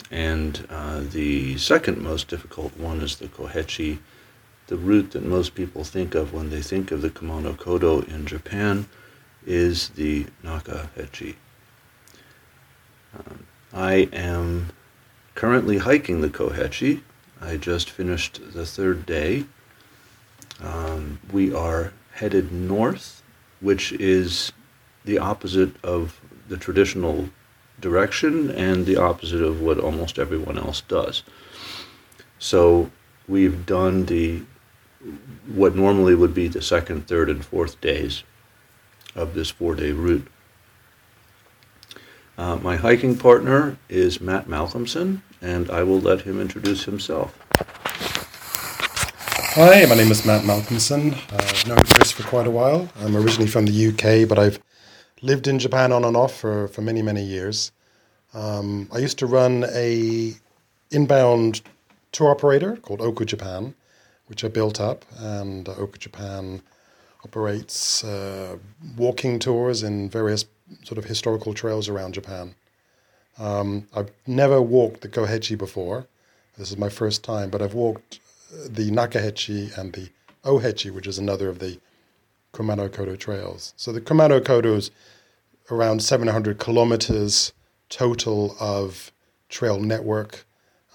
and 0.10 0.68
uh, 0.70 1.02
the 1.10 1.58
second 1.58 2.00
most 2.00 2.28
difficult 2.28 2.76
one 2.78 3.00
is 3.00 3.16
the 3.16 3.28
Kohechi, 3.28 4.00
the 4.68 4.76
route 4.76 5.12
that 5.12 5.24
most 5.24 5.56
people 5.56 5.86
think 5.86 6.16
of 6.16 6.34
when 6.34 6.50
they 6.50 6.62
think 6.62 6.92
of 6.92 7.02
the 7.02 7.10
Kumano 7.10 7.56
Kodo 7.56 8.06
in 8.10 8.26
Japan 8.26 8.88
is 9.46 9.90
the 9.90 10.26
Nakahechi. 10.44 11.36
Um, 13.18 13.46
I 13.74 14.10
am 14.14 14.72
currently 15.36 15.80
hiking 15.80 16.22
the 16.22 16.30
Kohechi. 16.30 17.02
I 17.42 17.58
just 17.58 17.90
finished 17.90 18.54
the 18.54 18.66
third 18.66 19.06
day. 19.06 19.46
Um, 20.62 21.20
we 21.32 21.54
are 21.54 21.94
headed 22.14 22.52
north, 22.52 23.24
which 23.60 23.92
is 23.94 24.52
the 25.06 25.18
opposite 25.18 25.74
of 25.84 26.20
the 26.48 26.58
traditional 26.58 27.30
direction 27.80 28.52
and 28.52 28.86
the 28.86 28.98
opposite 28.98 29.42
of 29.42 29.62
what 29.62 29.80
almost 29.80 30.20
everyone 30.20 30.58
else 30.58 30.82
does. 30.82 31.24
So 32.38 32.92
we've 33.28 33.66
done 33.66 34.06
the 34.06 34.44
what 35.48 35.76
normally 35.76 36.14
would 36.14 36.36
be 36.36 36.48
the 36.48 36.62
second, 36.62 37.08
third, 37.08 37.28
and 37.28 37.44
fourth 37.44 37.82
days 37.82 38.24
of 39.16 39.34
this 39.34 39.50
four 39.50 39.76
day 39.76 39.92
route. 39.92 40.28
Uh, 42.38 42.56
my 42.58 42.76
hiking 42.76 43.18
partner 43.18 43.78
is 43.90 44.22
Matt 44.22 44.48
Malcomson, 44.48 45.22
and 45.42 45.70
I 45.70 45.84
will 45.84 46.00
let 46.00 46.22
him 46.22 46.40
introduce 46.40 46.86
himself. 46.86 47.38
Hi, 49.54 49.86
my 49.86 49.96
name 49.96 50.12
is 50.12 50.26
Matt 50.26 50.44
Malcomson. 50.44 51.14
I've 51.34 51.68
known 51.68 51.84
Chris 51.84 52.12
for 52.12 52.24
quite 52.24 52.48
a 52.48 52.52
while. 52.52 52.90
I'm 53.02 53.18
originally 53.18 53.50
from 53.50 53.66
the 53.66 53.88
UK, 53.90 54.28
but 54.28 54.40
I've 54.40 54.60
lived 55.22 55.48
in 55.48 55.60
Japan 55.60 55.92
on 55.92 56.06
and 56.06 56.16
off 56.16 56.34
for, 56.34 56.70
for 56.70 56.82
many, 56.82 57.02
many 57.02 57.22
years. 57.22 57.72
Um, 58.34 58.88
I 58.94 59.00
used 59.00 59.20
to 59.20 59.26
run 59.26 59.66
a 59.74 60.34
inbound 60.90 61.62
tour 62.14 62.32
operator 62.32 62.78
called 62.78 63.02
Oku 63.02 63.26
Japan, 63.26 63.76
which 64.28 64.46
I 64.46 64.48
built 64.48 64.80
up, 64.80 65.04
and 65.20 65.68
Oku 65.68 65.98
Japan 65.98 66.62
operates 67.24 68.04
uh, 68.04 68.58
walking 68.98 69.40
tours 69.40 69.84
in 69.84 70.10
various 70.10 70.46
sort 70.84 70.98
of 70.98 71.06
historical 71.06 71.54
trails 71.54 71.90
around 71.90 72.14
Japan. 72.14 72.56
Um, 73.38 73.88
I've 73.96 74.12
never 74.28 74.62
walked 74.62 75.02
the 75.02 75.10
Kohechi 75.10 75.58
before. 75.58 76.08
This 76.58 76.72
is 76.72 76.78
my 76.78 76.90
first 76.90 77.24
time, 77.24 77.50
but 77.50 77.62
I've 77.62 77.74
walked 77.74 78.20
the 78.68 78.92
Nakahechi 78.92 79.78
and 79.78 79.94
the 79.94 80.10
Ohechi, 80.44 80.92
which 80.92 81.08
is 81.08 81.18
another 81.18 81.50
of 81.50 81.60
the 81.60 81.80
Kumano 82.54 82.90
Kodo 82.90 83.18
trails. 83.18 83.74
So 83.78 83.92
the 83.92 84.02
Kumano 84.02 84.42
Kodo 84.42 84.76
is 84.76 84.92
around 85.70 86.04
700 86.04 86.60
kilometers 86.60 87.54
total 87.90 88.56
of 88.60 89.12
trail 89.50 89.80
network. 89.80 90.46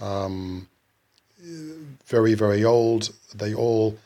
Um, 0.00 0.68
very, 2.06 2.34
very 2.34 2.64
old. 2.64 3.10
They 3.34 3.54
all 3.54 3.96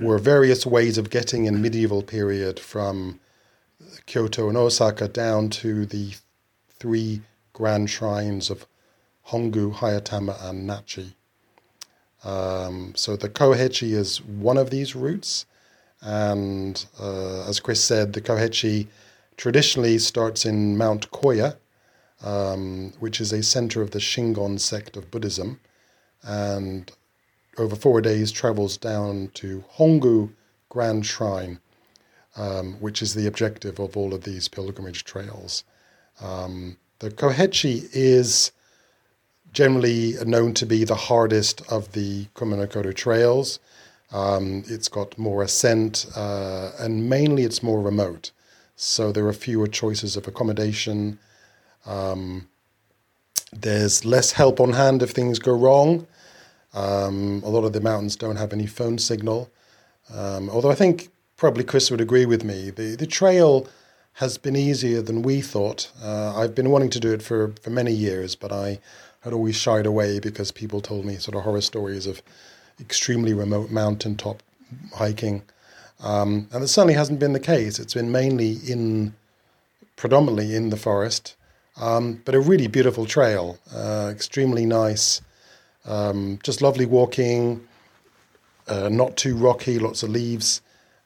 were 0.00 0.18
various 0.18 0.66
ways 0.66 0.98
of 0.98 1.10
getting 1.10 1.44
in 1.44 1.62
medieval 1.62 2.02
period 2.02 2.58
from 2.58 3.20
Kyoto 4.06 4.48
and 4.48 4.56
Osaka 4.56 5.08
down 5.08 5.50
to 5.50 5.86
the 5.86 6.14
three 6.70 7.22
grand 7.52 7.90
shrines 7.90 8.50
of 8.50 8.66
Hongu, 9.28 9.74
Hayatama, 9.74 10.42
and 10.44 10.68
Nachi. 10.68 11.14
Um, 12.24 12.94
so 12.96 13.16
the 13.16 13.28
Kohechi 13.28 13.92
is 13.92 14.22
one 14.22 14.56
of 14.56 14.70
these 14.70 14.94
routes. 14.94 15.46
And 16.00 16.84
uh, 16.98 17.48
as 17.48 17.60
Chris 17.60 17.82
said, 17.82 18.12
the 18.12 18.20
Kohechi 18.20 18.88
traditionally 19.36 19.98
starts 19.98 20.44
in 20.44 20.76
Mount 20.76 21.10
Koya, 21.10 21.56
um, 22.24 22.92
which 22.98 23.20
is 23.20 23.32
a 23.32 23.42
center 23.42 23.82
of 23.82 23.92
the 23.92 23.98
Shingon 23.98 24.58
sect 24.58 24.96
of 24.96 25.10
Buddhism, 25.10 25.60
and 26.22 26.90
over 27.58 27.76
four 27.76 28.00
days 28.00 28.32
travels 28.32 28.76
down 28.76 29.30
to 29.34 29.64
Hongu 29.76 30.30
Grand 30.68 31.04
Shrine, 31.04 31.60
um, 32.36 32.74
which 32.74 33.02
is 33.02 33.14
the 33.14 33.26
objective 33.26 33.78
of 33.78 33.96
all 33.96 34.14
of 34.14 34.24
these 34.24 34.48
pilgrimage 34.48 35.04
trails. 35.04 35.64
Um, 36.20 36.76
the 37.00 37.10
Kohechi 37.10 37.88
is 37.92 38.52
generally 39.52 40.14
known 40.24 40.54
to 40.54 40.66
be 40.66 40.84
the 40.84 40.94
hardest 40.94 41.60
of 41.70 41.92
the 41.92 42.26
Kumano 42.34 42.66
Kodo 42.66 42.94
trails. 42.94 43.58
Um, 44.12 44.64
it's 44.66 44.88
got 44.88 45.18
more 45.18 45.42
ascent, 45.42 46.06
uh, 46.16 46.72
and 46.78 47.08
mainly 47.08 47.44
it's 47.44 47.62
more 47.62 47.80
remote. 47.80 48.30
So 48.76 49.12
there 49.12 49.26
are 49.26 49.32
fewer 49.32 49.66
choices 49.66 50.16
of 50.16 50.26
accommodation. 50.26 51.18
Um, 51.86 52.48
there's 53.52 54.04
less 54.04 54.32
help 54.32 54.60
on 54.60 54.72
hand 54.72 55.02
if 55.02 55.10
things 55.10 55.38
go 55.38 55.52
wrong. 55.52 56.06
Um, 56.74 57.42
a 57.44 57.48
lot 57.48 57.64
of 57.64 57.72
the 57.72 57.80
mountains 57.80 58.16
don't 58.16 58.36
have 58.36 58.52
any 58.52 58.66
phone 58.66 58.98
signal. 58.98 59.50
Um, 60.12 60.48
although 60.50 60.70
I 60.70 60.74
think 60.74 61.10
probably 61.36 61.64
Chris 61.64 61.90
would 61.90 62.00
agree 62.00 62.26
with 62.26 62.44
me, 62.44 62.70
the, 62.70 62.96
the 62.96 63.06
trail 63.06 63.68
has 64.14 64.38
been 64.38 64.56
easier 64.56 65.02
than 65.02 65.22
we 65.22 65.40
thought. 65.40 65.90
Uh, 66.02 66.36
I've 66.36 66.54
been 66.54 66.70
wanting 66.70 66.90
to 66.90 67.00
do 67.00 67.12
it 67.12 67.22
for, 67.22 67.52
for 67.62 67.70
many 67.70 67.92
years, 67.92 68.36
but 68.36 68.52
I 68.52 68.78
had 69.20 69.32
always 69.32 69.56
shied 69.56 69.86
away 69.86 70.18
because 70.18 70.50
people 70.50 70.80
told 70.80 71.04
me 71.04 71.16
sort 71.16 71.36
of 71.36 71.44
horror 71.44 71.60
stories 71.60 72.06
of 72.06 72.22
extremely 72.80 73.32
remote 73.32 73.70
mountaintop 73.70 74.42
hiking. 74.94 75.42
Um, 76.00 76.48
and 76.52 76.64
it 76.64 76.68
certainly 76.68 76.94
hasn't 76.94 77.20
been 77.20 77.32
the 77.32 77.40
case. 77.40 77.78
It's 77.78 77.94
been 77.94 78.10
mainly 78.10 78.58
in, 78.66 79.14
predominantly 79.96 80.54
in 80.54 80.70
the 80.70 80.76
forest, 80.76 81.36
um, 81.80 82.20
but 82.24 82.34
a 82.34 82.40
really 82.40 82.66
beautiful 82.66 83.06
trail, 83.06 83.58
uh, 83.74 84.10
extremely 84.10 84.66
nice, 84.66 85.20
um, 85.84 86.38
just 86.42 86.62
lovely 86.62 86.86
walking, 86.86 87.66
uh, 88.68 88.88
not 88.88 89.16
too 89.16 89.36
rocky, 89.36 89.78
lots 89.78 90.02
of 90.02 90.10
leaves, 90.10 90.62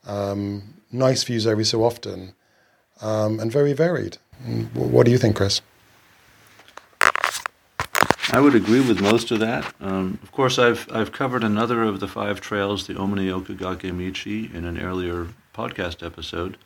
um, 0.06 0.74
nice 0.92 1.24
views 1.24 1.46
every 1.46 1.64
so 1.64 1.82
often, 1.84 2.34
um, 3.00 3.40
and 3.40 3.50
very 3.50 3.72
varied. 3.72 4.18
What 4.74 5.06
do 5.06 5.12
you 5.12 5.18
think, 5.18 5.36
Chris? 5.36 5.60
I 8.32 8.40
would 8.40 8.54
agree 8.54 8.80
with 8.80 9.00
most 9.00 9.30
of 9.30 9.38
that. 9.40 9.72
Um, 9.80 10.18
of 10.22 10.32
course, 10.32 10.58
I've 10.58 10.86
I've 10.92 11.12
covered 11.12 11.44
another 11.44 11.84
of 11.84 12.00
the 12.00 12.08
five 12.08 12.40
trails, 12.40 12.86
the 12.86 12.94
Omine 12.94 13.30
Okugake 13.30 13.90
Michi, 13.92 14.52
in 14.52 14.64
an 14.64 14.80
earlier 14.80 15.28
podcast 15.54 16.04
episode. 16.04 16.58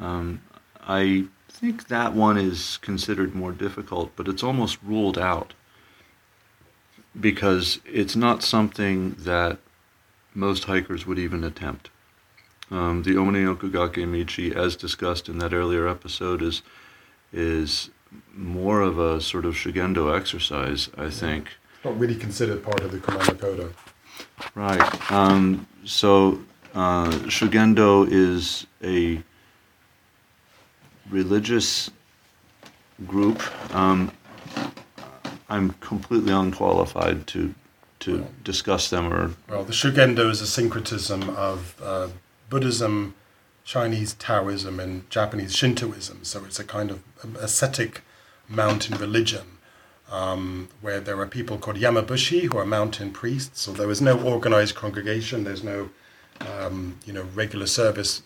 Um, 0.00 0.42
I 0.86 1.26
think 1.48 1.88
that 1.88 2.12
one 2.14 2.36
is 2.36 2.78
considered 2.78 3.34
more 3.34 3.52
difficult, 3.52 4.12
but 4.14 4.28
it's 4.28 4.42
almost 4.42 4.78
ruled 4.82 5.18
out 5.18 5.54
because 7.18 7.80
it's 7.84 8.16
not 8.16 8.42
something 8.42 9.12
that 9.18 9.58
most 10.34 10.64
hikers 10.64 11.06
would 11.06 11.18
even 11.18 11.44
attempt. 11.44 11.90
Um, 12.70 13.02
the 13.02 13.12
Omine 13.12 13.56
Okugake 13.56 14.06
Michi, 14.06 14.54
as 14.54 14.76
discussed 14.76 15.28
in 15.28 15.38
that 15.38 15.52
earlier 15.52 15.88
episode, 15.88 16.40
is 16.42 16.62
is 17.32 17.90
more 18.34 18.80
of 18.80 18.98
a 18.98 19.20
sort 19.20 19.44
of 19.44 19.54
shugendo 19.54 20.16
exercise, 20.16 20.88
I 20.96 21.10
think. 21.10 21.48
Not 21.84 21.98
really 21.98 22.16
considered 22.16 22.62
part 22.62 22.80
of 22.80 22.92
the 22.92 22.98
Kumano 22.98 23.34
Kodo. 23.34 23.72
Right. 24.54 25.12
Um, 25.12 25.66
so 25.84 26.40
uh, 26.74 27.10
shugendo 27.26 28.06
is 28.10 28.66
a 28.82 29.22
religious 31.10 31.90
group. 33.06 33.42
Um, 33.74 34.12
I'm 35.50 35.70
completely 35.80 36.32
unqualified 36.32 37.26
to 37.28 37.54
to 38.00 38.20
well, 38.20 38.30
discuss 38.44 38.88
them 38.88 39.12
or. 39.12 39.32
Well, 39.48 39.64
the 39.64 39.72
shugendo 39.72 40.30
is 40.30 40.40
a 40.40 40.46
syncretism 40.46 41.28
of 41.30 41.74
uh, 41.82 42.08
Buddhism, 42.48 43.14
Chinese 43.64 44.14
Taoism 44.14 44.80
and 44.80 45.08
Japanese 45.10 45.54
Shintoism. 45.54 46.24
So 46.24 46.44
it's 46.44 46.58
a 46.58 46.64
kind 46.64 46.90
of 46.90 47.02
ascetic 47.38 48.02
mountain 48.48 48.96
religion 48.98 49.58
um, 50.10 50.68
where 50.80 51.00
there 51.00 51.20
are 51.20 51.26
people 51.26 51.58
called 51.58 51.76
Yamabushi 51.76 52.44
who 52.50 52.58
are 52.58 52.66
mountain 52.66 53.12
priests. 53.12 53.60
So 53.60 53.72
there 53.72 53.90
is 53.90 54.00
no 54.00 54.20
organized 54.20 54.74
congregation. 54.74 55.44
There's 55.44 55.62
no 55.62 55.90
um, 56.40 56.98
you 57.04 57.12
know 57.12 57.26
regular 57.34 57.66
service, 57.66 58.22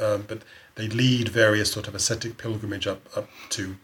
uh, 0.00 0.18
but 0.18 0.42
they 0.74 0.88
lead 0.88 1.28
various 1.28 1.72
sort 1.72 1.88
of 1.88 1.94
ascetic 1.94 2.36
pilgrimage 2.36 2.86
up 2.86 3.08
up 3.16 3.28
to 3.50 3.76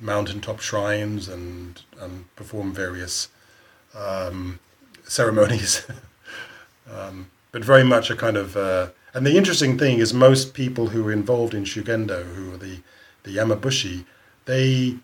mountaintop 0.00 0.60
shrines 0.60 1.28
and 1.28 1.82
and 2.00 2.34
perform 2.36 2.72
various 2.72 3.28
um, 3.94 4.58
ceremonies. 5.04 5.86
Um, 6.92 7.30
but 7.52 7.64
very 7.64 7.84
much 7.84 8.10
a 8.10 8.16
kind 8.16 8.36
of 8.36 8.56
uh, 8.56 8.88
and 9.12 9.26
the 9.26 9.36
interesting 9.36 9.76
thing 9.76 9.98
is, 9.98 10.14
most 10.14 10.54
people 10.54 10.88
who 10.88 11.06
are 11.06 11.12
involved 11.12 11.54
in 11.54 11.64
shugendo, 11.64 12.34
who 12.34 12.54
are 12.54 12.56
the 12.56 12.78
the 13.24 13.36
yamabushi, 13.36 14.04
they 14.44 14.96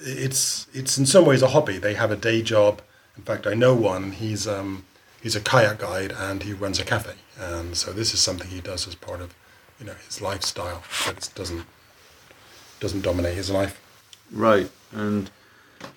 it's 0.00 0.66
it's 0.72 0.96
in 0.96 1.06
some 1.06 1.26
ways 1.26 1.42
a 1.42 1.48
hobby. 1.48 1.78
They 1.78 1.94
have 1.94 2.10
a 2.10 2.16
day 2.16 2.42
job. 2.42 2.80
In 3.16 3.22
fact, 3.22 3.46
I 3.46 3.54
know 3.54 3.74
one. 3.74 4.12
He's 4.12 4.48
um, 4.48 4.84
he's 5.22 5.36
a 5.36 5.40
kayak 5.40 5.78
guide 5.78 6.12
and 6.16 6.42
he 6.42 6.52
runs 6.54 6.80
a 6.80 6.84
cafe, 6.84 7.14
and 7.38 7.76
so 7.76 7.92
this 7.92 8.14
is 8.14 8.20
something 8.20 8.48
he 8.48 8.60
does 8.60 8.88
as 8.88 8.94
part 8.94 9.20
of 9.20 9.34
you 9.78 9.84
know 9.84 9.94
his 10.06 10.22
lifestyle. 10.22 10.82
But 11.04 11.18
it 11.18 11.30
doesn't 11.34 11.64
doesn't 12.80 13.02
dominate 13.02 13.34
his 13.34 13.50
life. 13.50 13.80
Right, 14.32 14.70
and 14.92 15.30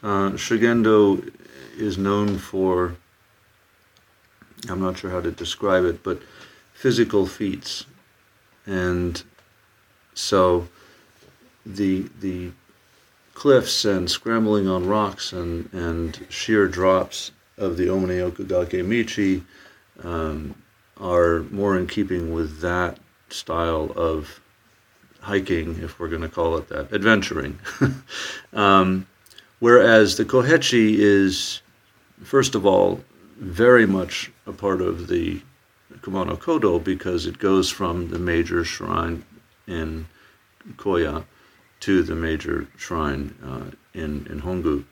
uh, 0.01 0.31
shugendo 0.31 1.31
is 1.77 1.97
known 1.97 2.37
for. 2.37 2.95
I'm 4.69 4.79
not 4.79 4.97
sure 4.97 5.11
how 5.11 5.21
to 5.21 5.31
describe 5.31 5.83
it, 5.85 6.03
but 6.03 6.21
physical 6.73 7.27
feats, 7.27 7.85
and 8.65 9.21
so 10.13 10.67
the 11.65 12.09
the 12.21 12.51
cliffs 13.33 13.85
and 13.85 14.09
scrambling 14.09 14.67
on 14.67 14.87
rocks 14.87 15.33
and, 15.33 15.69
and 15.73 16.25
sheer 16.29 16.67
drops 16.67 17.31
of 17.57 17.77
the 17.77 17.87
Omine 17.87 18.31
Okugake 18.31 18.83
Michi 18.85 19.43
um, 20.03 20.55
are 20.97 21.41
more 21.51 21.77
in 21.77 21.87
keeping 21.87 22.33
with 22.33 22.61
that 22.61 22.99
style 23.29 23.91
of 23.95 24.39
hiking, 25.23 25.79
if 25.81 25.99
we're 25.99 26.09
going 26.09 26.21
to 26.21 26.29
call 26.29 26.57
it 26.57 26.67
that, 26.67 26.91
adventuring. 26.91 27.57
um, 28.53 29.07
whereas 29.59 30.17
the 30.17 30.25
Kohechi 30.25 30.95
is, 30.97 31.61
first 32.23 32.55
of 32.55 32.65
all, 32.65 33.01
very 33.37 33.85
much 33.85 34.31
a 34.45 34.51
part 34.51 34.81
of 34.81 35.07
the 35.07 35.41
Kumano 36.01 36.37
Kodo 36.37 36.83
because 36.83 37.25
it 37.25 37.39
goes 37.39 37.69
from 37.69 38.09
the 38.09 38.19
major 38.19 38.65
shrine 38.65 39.23
in 39.65 40.05
Koya 40.75 41.23
to 41.79 42.03
the 42.03 42.15
major 42.15 42.67
shrine 42.77 43.33
uh, 43.45 43.71
in, 43.93 44.27
in 44.29 44.41
Hongu. 44.41 44.83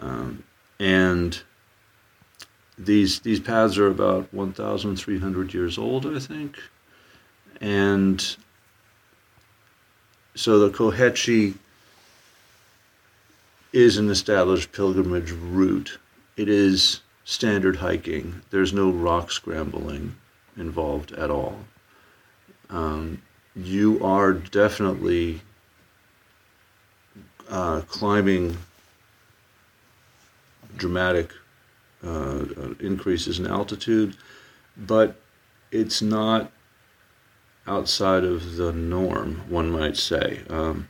Um, 0.00 0.42
and 0.80 1.40
these 2.76 3.20
these 3.20 3.38
paths 3.38 3.78
are 3.78 3.86
about 3.86 4.32
1,300 4.34 5.54
years 5.54 5.78
old, 5.78 6.06
I 6.06 6.18
think, 6.18 6.58
and 7.60 8.36
so 10.34 10.58
the 10.58 10.70
Kohechi 10.70 11.54
is 13.72 13.96
an 13.96 14.10
established 14.10 14.72
pilgrimage 14.72 15.32
route. 15.32 15.98
It 16.36 16.48
is 16.48 17.00
standard 17.24 17.76
hiking. 17.76 18.42
There's 18.50 18.72
no 18.72 18.90
rock 18.90 19.30
scrambling 19.30 20.14
involved 20.56 21.12
at 21.12 21.30
all. 21.30 21.56
Um, 22.70 23.20
you 23.54 24.02
are 24.04 24.32
definitely 24.32 25.40
uh, 27.50 27.82
climbing 27.82 28.56
dramatic 30.76 31.32
uh, 32.04 32.44
increases 32.80 33.38
in 33.38 33.46
altitude, 33.46 34.16
but 34.76 35.16
it's 35.70 36.02
not 36.02 36.50
outside 37.66 38.24
of 38.24 38.56
the 38.56 38.72
norm, 38.72 39.42
one 39.48 39.70
might 39.70 39.96
say. 39.96 40.40
Um, 40.48 40.88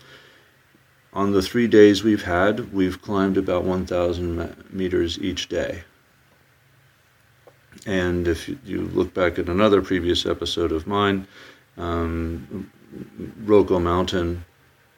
on 1.13 1.33
the 1.33 1.43
three 1.43 1.67
days 1.67 2.03
we've 2.03 2.25
had, 2.25 2.73
we've 2.73 3.03
climbed 3.03 3.37
about 3.37 3.65
1,000 3.65 4.73
meters 4.73 5.19
each 5.19 5.49
day. 5.49 5.85
And 7.87 8.29
if 8.29 8.49
you 8.65 8.83
look 8.83 9.13
back 9.13 9.39
at 9.39 9.49
another 9.49 9.83
previous 9.83 10.25
episode 10.25 10.73
of 10.73 10.87
mine, 10.87 11.27
um, 11.77 12.71
Mountain 13.47 14.45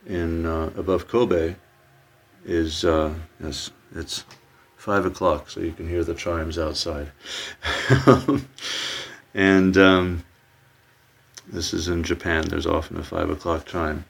in 0.07 0.47
uh, 0.47 0.71
above 0.77 1.09
Kobe 1.09 1.57
is 2.45 2.85
uh, 2.85 3.15
yes, 3.43 3.71
it's 3.95 4.25
five 4.77 5.07
o'clock, 5.07 5.49
so 5.49 5.61
you 5.61 5.73
can 5.73 5.89
hear 5.89 6.05
the 6.05 6.15
chimes 6.15 6.59
outside. 6.59 7.11
and 9.35 9.79
um, 9.79 10.25
this 11.55 11.73
is 11.73 11.89
in 11.89 12.03
Japan. 12.03 12.45
There's 12.49 12.67
often 12.67 12.99
a 12.99 13.03
five 13.05 13.31
o'clock 13.31 13.67
chime 13.67 14.05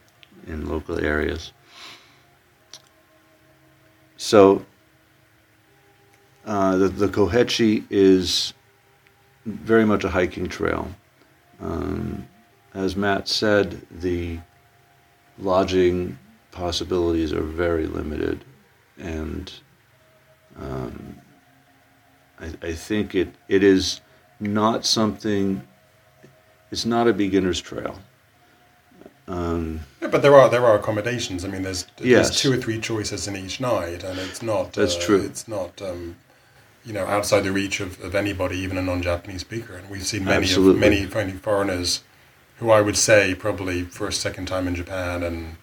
in 0.47 0.67
local 0.67 0.99
areas. 0.99 1.53
So 4.17 4.65
uh, 6.45 6.77
the, 6.77 6.87
the 6.89 7.07
Kohechi 7.07 7.83
is 7.89 8.53
very 9.45 9.85
much 9.85 10.03
a 10.03 10.09
hiking 10.09 10.47
trail. 10.47 10.89
Um, 11.61 12.27
as 12.73 12.95
Matt 12.95 13.27
said, 13.27 13.81
the 13.89 14.39
lodging 15.37 16.17
possibilities 16.51 17.33
are 17.33 17.41
very 17.43 17.85
limited, 17.87 18.43
and 18.97 19.51
um, 20.59 21.17
I, 22.39 22.53
I, 22.61 22.73
think 22.73 23.13
it 23.15 23.29
it 23.47 23.63
is 23.63 24.01
not 24.39 24.85
something. 24.85 25.61
It's 26.71 26.85
not 26.85 27.07
a 27.07 27.13
beginner's 27.13 27.61
trail. 27.61 27.99
Um, 29.27 29.79
yeah, 30.01 30.09
but 30.09 30.21
there 30.21 30.35
are 30.35 30.49
there 30.49 30.65
are 30.65 30.77
accommodations. 30.77 31.43
I 31.45 31.47
mean, 31.47 31.63
there's 31.63 31.87
yes. 31.97 32.27
there's 32.29 32.39
two 32.41 32.53
or 32.53 32.57
three 32.57 32.79
choices 32.79 33.27
in 33.27 33.35
each 33.35 33.59
night, 33.59 34.03
and 34.03 34.19
it's 34.19 34.41
not. 34.41 34.73
That's 34.73 34.95
uh, 34.95 35.01
true. 35.01 35.21
It's 35.21 35.47
not. 35.47 35.81
Um, 35.81 36.17
you 36.85 36.93
know, 36.93 37.05
outside 37.05 37.41
the 37.41 37.51
reach 37.51 37.79
of, 37.79 37.99
of 38.03 38.13
anybody, 38.13 38.57
even 38.59 38.77
a 38.77 38.81
non-Japanese 38.81 39.41
speaker, 39.41 39.75
and 39.75 39.89
we've 39.89 40.05
seen 40.05 40.23
many 40.23 40.51
of, 40.53 40.59
many 40.77 41.07
many 41.07 41.31
foreigners 41.31 42.03
who 42.57 42.69
I 42.69 42.81
would 42.81 42.95
say 42.95 43.33
probably 43.33 43.83
first 43.83 44.21
second 44.21 44.47
time 44.47 44.67
in 44.67 44.75
Japan, 44.75 45.23
and 45.23 45.57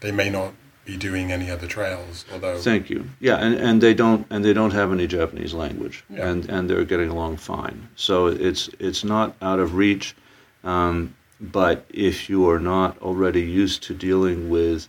they 0.00 0.10
may 0.10 0.30
not 0.30 0.54
be 0.84 0.96
doing 0.96 1.30
any 1.30 1.50
other 1.50 1.66
trails. 1.66 2.24
Although 2.32 2.58
thank 2.58 2.88
you, 2.88 3.10
yeah, 3.20 3.36
and, 3.36 3.54
and 3.54 3.80
they 3.82 3.92
don't 3.92 4.26
and 4.30 4.42
they 4.42 4.54
don't 4.54 4.72
have 4.72 4.90
any 4.90 5.06
Japanese 5.06 5.52
language, 5.52 6.04
yeah. 6.08 6.28
and 6.28 6.48
and 6.48 6.70
they're 6.70 6.84
getting 6.84 7.10
along 7.10 7.36
fine. 7.36 7.88
So 7.96 8.28
it's 8.28 8.70
it's 8.78 9.04
not 9.04 9.36
out 9.42 9.60
of 9.60 9.74
reach, 9.74 10.16
um, 10.64 11.14
but 11.40 11.84
if 11.90 12.30
you 12.30 12.48
are 12.48 12.60
not 12.60 13.00
already 13.02 13.42
used 13.42 13.82
to 13.84 13.94
dealing 13.94 14.48
with 14.48 14.88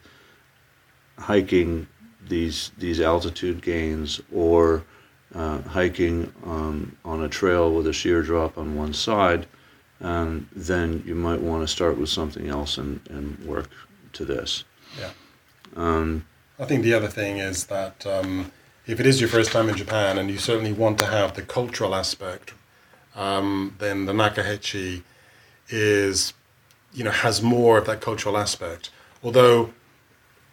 hiking 1.18 1.88
these 2.28 2.72
these 2.78 3.02
altitude 3.02 3.62
gains 3.62 4.22
or 4.34 4.84
uh, 5.34 5.62
hiking 5.62 6.32
um, 6.46 6.96
on 7.04 7.24
a 7.24 7.30
trail 7.30 7.74
with 7.74 7.88
a 7.88 7.94
sheer 7.94 8.22
drop 8.22 8.58
on 8.58 8.76
one 8.76 8.94
side, 8.94 9.48
um, 10.02 10.48
then 10.56 11.04
you 11.06 11.16
might 11.16 11.42
want 11.42 11.64
to 11.64 11.68
start 11.68 11.98
with 11.98 12.10
something 12.10 12.48
else 12.48 12.78
and, 12.78 13.00
and 13.10 13.40
work 13.46 13.70
to 14.14 14.26
this. 14.26 14.64
Yeah. 15.00 15.10
Um, 15.76 16.26
I 16.60 16.66
think 16.66 16.84
the 16.84 16.94
other 16.94 17.08
thing 17.08 17.38
is 17.38 17.66
that 17.66 18.06
um, 18.06 18.52
if 18.86 19.00
it 19.00 19.08
is 19.08 19.20
your 19.20 19.30
first 19.30 19.52
time 19.52 19.70
in 19.70 19.76
Japan 19.76 20.20
and 20.20 20.30
you 20.30 20.38
certainly 20.38 20.72
want 20.72 21.00
to 21.00 21.06
have 21.06 21.34
the 21.34 21.42
cultural 21.42 21.96
aspect, 21.96 22.54
um, 23.16 23.76
then 23.80 24.06
the 24.06 24.14
Nakahechi 24.14 25.02
is, 25.70 26.34
you 26.94 27.04
know, 27.04 27.12
has 27.12 27.42
more 27.42 27.78
of 27.78 27.86
that 27.86 28.02
cultural 28.02 28.38
aspect. 28.38 28.90
Although 29.24 29.74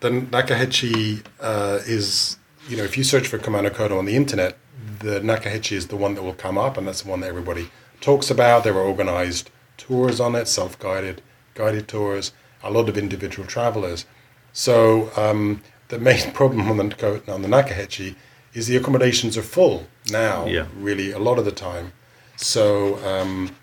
the 0.01 0.11
Nakahechi 0.11 1.25
uh, 1.41 1.79
is, 1.87 2.39
you 2.69 2.77
know, 2.77 2.85
if 2.85 2.97
you 2.97 3.05
search 3.05 3.27
for 3.27 3.39
Kumano 3.39 3.71
Kodo 3.71 3.99
on 3.99 4.05
the 4.05 4.17
internet, 4.17 4.57
the 5.01 5.21
Nakahechi 5.21 5.73
is 5.73 5.89
the 5.89 5.97
one 5.97 6.15
that 6.15 6.23
will 6.23 6.35
come 6.35 6.57
up, 6.57 6.77
and 6.77 6.87
that's 6.87 7.03
the 7.03 7.11
one 7.11 7.21
that 7.21 7.29
everybody 7.29 7.71
talks 8.01 8.31
about. 8.31 8.65
There 8.65 8.75
are 8.75 8.83
organized 8.83 9.51
tours 9.77 10.21
on 10.21 10.35
it, 10.35 10.49
self-guided, 10.49 11.23
guided 11.55 11.89
tours, 11.89 12.33
a 12.63 12.71
lot 12.71 12.89
of 12.89 12.97
individual 12.97 13.47
travelers. 13.47 14.05
So 14.53 15.11
um, 15.17 15.63
the 15.89 15.99
main 15.99 16.33
problem 16.35 16.69
on 16.71 16.77
the 16.77 17.23
on 17.33 17.43
the 17.43 17.49
Nakahechi 17.49 18.15
is 18.53 18.67
the 18.67 18.77
accommodations 18.77 19.37
are 19.37 19.43
full 19.43 19.87
now. 20.11 20.47
Yeah. 20.47 20.67
Really, 20.77 21.13
a 21.13 21.19
lot 21.19 21.39
of 21.39 21.45
the 21.45 21.53
time. 21.53 21.93
So 22.37 22.97
um, 23.07 23.55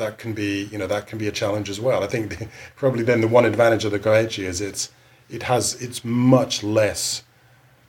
that 0.00 0.18
can 0.18 0.32
be 0.32 0.64
you 0.72 0.78
know 0.78 0.88
that 0.88 1.06
can 1.06 1.18
be 1.18 1.28
a 1.28 1.32
challenge 1.32 1.70
as 1.70 1.78
well. 1.78 2.02
I 2.02 2.08
think 2.08 2.38
the, 2.38 2.48
probably 2.74 3.04
then 3.04 3.20
the 3.20 3.28
one 3.28 3.44
advantage 3.44 3.84
of 3.84 3.92
the 3.92 4.00
Kohechi 4.00 4.44
is 4.44 4.60
it's 4.60 4.90
it 5.28 5.44
has 5.44 5.80
it's 5.80 6.04
much 6.04 6.64
less 6.64 7.22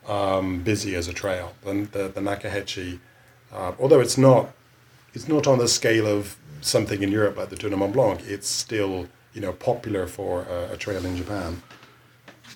um, 0.08 0.62
busy 0.62 0.94
as 0.96 1.08
a 1.08 1.14
trail 1.14 1.54
than 1.64 1.86
the 1.92 2.04
the 2.10 2.22
Nakahechi, 2.22 3.00
uh, 3.52 3.72
although 3.80 4.02
it's 4.02 4.18
not 4.18 4.52
it's 5.14 5.28
not 5.28 5.48
on 5.48 5.58
the 5.58 5.68
scale 5.68 6.06
of 6.06 6.38
something 6.62 7.02
in 7.02 7.12
Europe 7.12 7.38
like 7.38 7.50
the 7.50 7.56
Tour 7.56 7.72
de 7.72 7.78
Mont 7.78 7.94
Blanc. 7.94 8.22
It's 8.26 8.50
still 8.50 9.08
you 9.34 9.42
know 9.42 9.54
popular 9.54 10.06
for 10.06 10.44
a, 10.44 10.74
a 10.74 10.78
trail 10.78 11.04
in 11.06 11.16
Japan. 11.18 11.64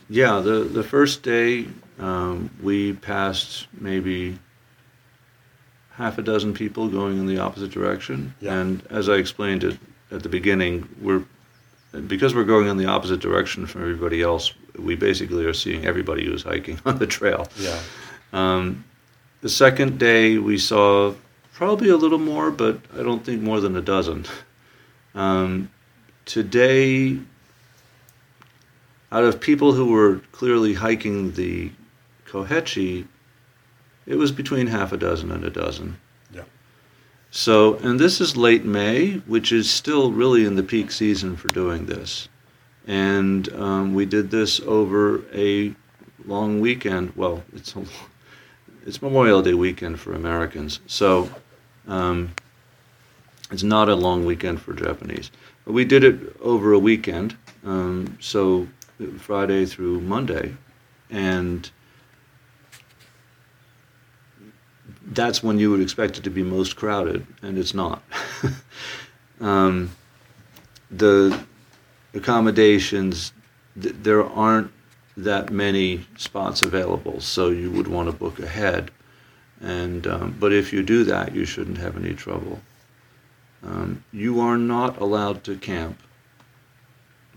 Yeah, 0.10 0.42
the 0.42 0.60
the 0.80 0.84
first 0.84 1.24
day 1.24 1.68
um, 1.98 2.52
we 2.62 2.94
passed 2.94 3.68
maybe 3.80 4.38
half 5.98 6.18
a 6.18 6.22
dozen 6.22 6.54
people 6.54 6.88
going 6.88 7.18
in 7.18 7.26
the 7.26 7.40
opposite 7.40 7.72
direction, 7.72 8.34
yeah. 8.42 8.54
and 8.54 8.86
as 8.90 9.10
I 9.10 9.16
explained 9.16 9.64
it 9.64 9.78
at 10.12 10.24
the 10.24 10.30
beginning, 10.30 10.88
we're 11.02 11.24
because 12.08 12.36
we're 12.36 12.44
going 12.44 12.68
in 12.68 12.78
the 12.78 12.86
opposite 12.86 13.22
direction 13.22 13.66
from 13.66 13.82
everybody 13.82 14.22
else. 14.22 14.54
We 14.78 14.96
basically 14.96 15.46
are 15.46 15.54
seeing 15.54 15.86
everybody 15.86 16.26
who's 16.26 16.44
hiking 16.44 16.80
on 16.86 17.00
the 17.00 17.08
trail. 17.08 17.48
Yeah. 17.58 17.80
Um, 18.34 18.84
the 19.42 19.50
second 19.50 19.98
day 19.98 20.38
we 20.38 20.58
saw 20.58 21.14
probably 21.54 21.90
a 21.90 21.96
little 21.96 22.18
more, 22.18 22.52
but 22.52 22.80
I 22.94 23.04
don't 23.04 23.24
think 23.24 23.42
more 23.42 23.62
than 23.62 23.78
a 23.78 23.82
dozen. 23.82 24.26
Um, 25.14 25.72
today, 26.26 27.18
out 29.12 29.24
of 29.24 29.40
people 29.40 29.72
who 29.72 29.92
were 29.92 30.20
clearly 30.34 30.74
hiking 30.74 31.32
the 31.32 31.72
Kohechi, 32.28 33.08
it 34.06 34.16
was 34.16 34.32
between 34.32 34.68
half 34.68 34.92
a 34.92 34.98
dozen 34.98 35.32
and 35.32 35.44
a 35.44 35.50
dozen. 35.50 35.98
Yeah. 36.34 36.44
So, 37.32 37.76
and 37.78 38.00
this 38.00 38.22
is 38.22 38.38
late 38.38 38.66
May, 38.66 39.16
which 39.28 39.52
is 39.52 39.70
still 39.70 40.12
really 40.12 40.46
in 40.46 40.56
the 40.56 40.64
peak 40.64 40.92
season 40.92 41.36
for 41.36 41.48
doing 41.50 41.86
this. 41.86 42.30
And 42.88 43.52
um, 43.54 43.94
we 43.96 44.06
did 44.06 44.30
this 44.30 44.60
over 44.62 45.24
a 45.34 45.74
long 46.26 46.60
weekend. 46.60 47.14
Well, 47.16 47.44
it's 47.54 47.76
a, 47.76 47.84
it's 48.86 49.02
Memorial 49.02 49.42
Day 49.42 49.56
weekend 49.56 50.00
for 50.00 50.14
Americans, 50.14 50.80
so 50.86 51.30
um, 51.88 52.34
it's 53.52 53.64
not 53.64 53.90
a 53.90 53.96
long 53.96 54.26
weekend 54.26 54.62
for 54.62 54.74
Japanese. 54.74 55.32
But 55.66 55.74
we 55.74 55.86
did 55.86 56.04
it 56.04 56.36
over 56.42 56.74
a 56.74 56.80
weekend, 56.80 57.36
um, 57.66 58.18
so 58.22 58.68
Friday 59.18 59.66
through 59.66 60.02
Monday, 60.02 60.56
and 61.10 61.70
that's 65.06 65.44
when 65.44 65.60
you 65.60 65.72
would 65.72 65.82
expect 65.82 66.18
it 66.18 66.24
to 66.24 66.30
be 66.30 66.44
most 66.44 66.76
crowded, 66.76 67.26
and 67.42 67.58
it's 67.58 67.74
not. 67.74 68.04
um, 69.40 69.92
the 70.90 71.40
accommodations, 72.14 73.32
th- 73.80 73.96
there 74.02 74.24
aren't 74.24 74.72
that 75.18 75.52
many 75.52 76.06
spots 76.18 76.62
available, 76.62 77.20
so 77.20 77.50
you 77.50 77.72
would 77.72 77.88
want 77.88 78.10
to 78.10 78.16
book 78.16 78.40
ahead. 78.40 78.92
And 79.62 80.06
um, 80.08 80.36
but 80.40 80.52
if 80.52 80.74
you 80.74 80.84
do 80.84 81.04
that, 81.06 81.34
you 81.34 81.46
shouldn't 81.46 81.78
have 81.78 81.96
any 81.96 82.14
trouble. 82.14 82.62
Um, 83.64 84.04
you 84.12 84.40
are 84.42 84.58
not 84.58 85.00
allowed 85.00 85.44
to 85.46 85.56
camp, 85.56 86.00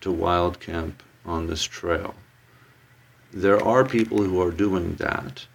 to 0.00 0.10
wild 0.10 0.60
camp 0.60 1.02
on 1.24 1.46
this 1.46 1.62
trail. 1.62 2.14
There 3.32 3.62
are 3.62 3.84
people 3.84 4.22
who 4.22 4.40
are 4.40 4.50
doing 4.50 4.94
that, 4.96 5.46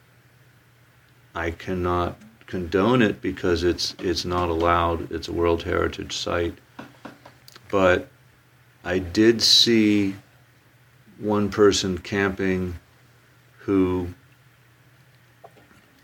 I 1.36 1.52
cannot 1.52 2.18
condone 2.46 3.02
it 3.02 3.22
because 3.22 3.64
it's 3.64 3.96
it's 4.00 4.26
not 4.26 4.50
allowed. 4.50 5.12
It's 5.12 5.28
a 5.28 5.34
World 5.34 5.64
Heritage 5.64 6.16
site. 6.16 6.56
But 7.70 8.10
I 8.84 9.00
did 9.00 9.42
see 9.42 10.16
one 11.18 11.50
person 11.50 11.98
camping 11.98 12.76
who 13.60 14.10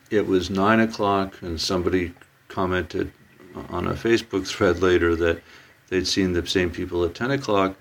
it 0.10 0.26
was 0.26 0.50
nine 0.50 0.80
o'clock 0.80 1.42
and 1.42 1.60
somebody 1.60 2.14
commented 2.48 3.12
on 3.70 3.88
a 3.88 3.94
Facebook 3.94 4.48
thread 4.48 4.82
later 4.82 5.16
that 5.16 5.42
they'd 5.90 6.08
seen 6.08 6.34
the 6.34 6.46
same 6.48 6.72
people 6.72 7.04
at 7.04 7.14
10 7.14 7.32
o'clock 7.32 7.76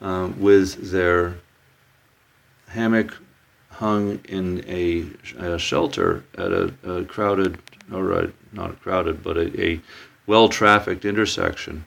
um, 0.00 0.38
with 0.40 0.90
their 0.90 1.36
hammock 2.68 3.16
hung 3.80 4.20
in 4.28 4.62
a, 4.68 5.06
a 5.38 5.58
shelter 5.58 6.22
at 6.36 6.52
a, 6.52 6.72
a, 6.84 7.04
crowded, 7.06 7.58
or 7.90 8.30
not 8.52 8.78
crowded, 8.82 9.22
but 9.22 9.38
a, 9.38 9.60
a 9.60 9.80
well 10.26 10.50
trafficked 10.50 11.06
intersection. 11.06 11.86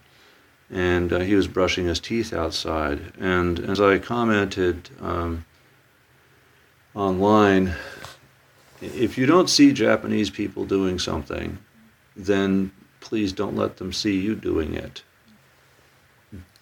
And 0.72 1.14
uh, 1.14 1.20
he 1.20 1.36
was 1.36 1.48
brushing 1.48 1.86
his 1.86 2.00
teeth 2.00 2.34
outside. 2.34 3.14
And 3.20 3.60
as 3.60 3.80
I 3.80 4.00
commented 4.00 4.90
um, 5.02 5.46
online, 6.96 7.76
if 8.82 9.16
you 9.16 9.28
don't 9.28 9.50
see 9.50 9.72
Japanese 9.72 10.32
people 10.32 10.66
doing 10.66 10.98
something, 10.98 11.60
then 12.16 12.72
please 13.02 13.34
don't 13.34 13.56
let 13.56 13.78
them 13.78 13.94
see 13.94 14.20
you 14.20 14.34
doing 14.34 14.74
it. 14.74 15.04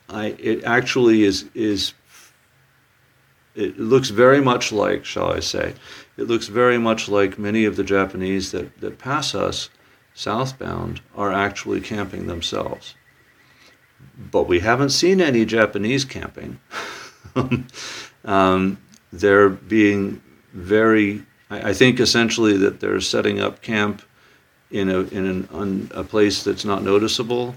I, 0.09 0.35
it 0.39 0.65
actually 0.65 1.23
is 1.23 1.45
is 1.53 1.93
it 3.55 3.79
looks 3.79 4.09
very 4.09 4.41
much 4.41 4.71
like, 4.71 5.05
shall 5.05 5.31
I 5.31 5.39
say, 5.39 5.73
it 6.17 6.27
looks 6.27 6.47
very 6.47 6.77
much 6.77 7.09
like 7.09 7.37
many 7.37 7.65
of 7.65 7.75
the 7.75 7.83
Japanese 7.83 8.51
that, 8.51 8.79
that 8.81 8.97
pass 8.97 9.35
us 9.35 9.69
southbound 10.13 11.01
are 11.15 11.31
actually 11.31 11.81
camping 11.81 12.27
themselves. 12.27 12.95
But 14.31 14.47
we 14.47 14.59
haven't 14.59 14.89
seen 14.89 15.21
any 15.21 15.45
Japanese 15.45 16.05
camping. 16.05 16.59
um, 18.25 18.77
they're 19.11 19.49
being 19.49 20.21
very, 20.53 21.23
I, 21.49 21.69
I, 21.69 21.73
think 21.73 21.99
essentially 21.99 22.57
that 22.57 22.79
they're 22.79 22.99
setting 22.99 23.39
up 23.39 23.61
camp 23.61 24.01
in 24.69 24.89
a, 24.89 24.99
in 24.99 25.47
an, 25.51 25.91
a 25.93 26.03
place 26.03 26.43
that's 26.43 26.65
not 26.65 26.83
noticeable 26.83 27.55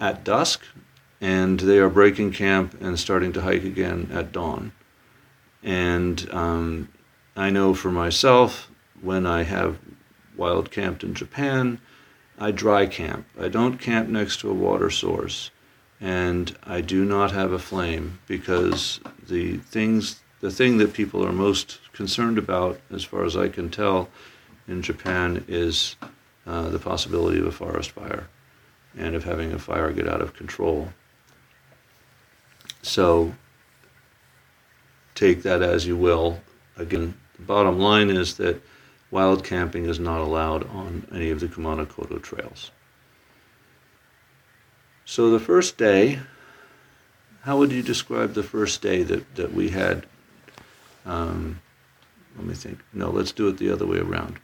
at 0.00 0.24
dusk 0.24 0.62
and 1.20 1.60
they 1.60 1.78
are 1.78 1.88
breaking 1.88 2.32
camp 2.32 2.80
and 2.80 2.98
starting 2.98 3.32
to 3.32 3.40
hike 3.40 3.64
again 3.64 4.08
at 4.12 4.32
dawn. 4.32 4.72
And 5.66 6.32
um, 6.32 6.88
I 7.34 7.50
know 7.50 7.74
for 7.74 7.90
myself, 7.90 8.70
when 9.02 9.26
I 9.26 9.42
have 9.42 9.78
wild 10.36 10.70
camped 10.70 11.02
in 11.02 11.12
Japan, 11.12 11.80
I 12.38 12.52
dry 12.52 12.86
camp. 12.86 13.26
I 13.38 13.48
don't 13.48 13.78
camp 13.78 14.08
next 14.08 14.38
to 14.40 14.50
a 14.50 14.54
water 14.54 14.90
source, 14.90 15.50
and 16.00 16.56
I 16.62 16.82
do 16.82 17.04
not 17.04 17.32
have 17.32 17.50
a 17.50 17.58
flame 17.58 18.20
because 18.28 19.00
the 19.28 19.56
things, 19.56 20.20
the 20.40 20.52
thing 20.52 20.78
that 20.78 20.92
people 20.92 21.26
are 21.26 21.32
most 21.32 21.80
concerned 21.92 22.38
about, 22.38 22.78
as 22.92 23.02
far 23.02 23.24
as 23.24 23.36
I 23.36 23.48
can 23.48 23.68
tell, 23.68 24.08
in 24.68 24.82
Japan 24.82 25.44
is 25.48 25.96
uh, 26.46 26.68
the 26.68 26.78
possibility 26.78 27.40
of 27.40 27.46
a 27.46 27.52
forest 27.52 27.90
fire 27.90 28.28
and 28.96 29.16
of 29.16 29.24
having 29.24 29.52
a 29.52 29.58
fire 29.58 29.90
get 29.90 30.08
out 30.08 30.22
of 30.22 30.34
control. 30.34 30.92
So 32.82 33.34
take 35.16 35.42
that 35.42 35.62
as 35.62 35.86
you 35.86 35.96
will. 35.96 36.40
Again, 36.76 37.14
the 37.36 37.42
bottom 37.42 37.80
line 37.80 38.10
is 38.10 38.36
that 38.36 38.62
wild 39.10 39.42
camping 39.42 39.86
is 39.86 39.98
not 39.98 40.20
allowed 40.20 40.68
on 40.70 41.08
any 41.12 41.30
of 41.30 41.40
the 41.40 41.48
Kumano 41.48 42.22
trails. 42.22 42.70
So 45.04 45.30
the 45.30 45.40
first 45.40 45.76
day, 45.76 46.20
how 47.42 47.58
would 47.58 47.72
you 47.72 47.82
describe 47.82 48.34
the 48.34 48.42
first 48.42 48.82
day 48.82 49.02
that, 49.04 49.34
that 49.36 49.52
we 49.54 49.70
had? 49.70 50.06
Um, 51.04 51.60
let 52.36 52.44
me 52.46 52.54
think. 52.54 52.80
No, 52.92 53.10
let's 53.10 53.32
do 53.32 53.48
it 53.48 53.56
the 53.56 53.70
other 53.70 53.86
way 53.86 53.98
around. 53.98 54.38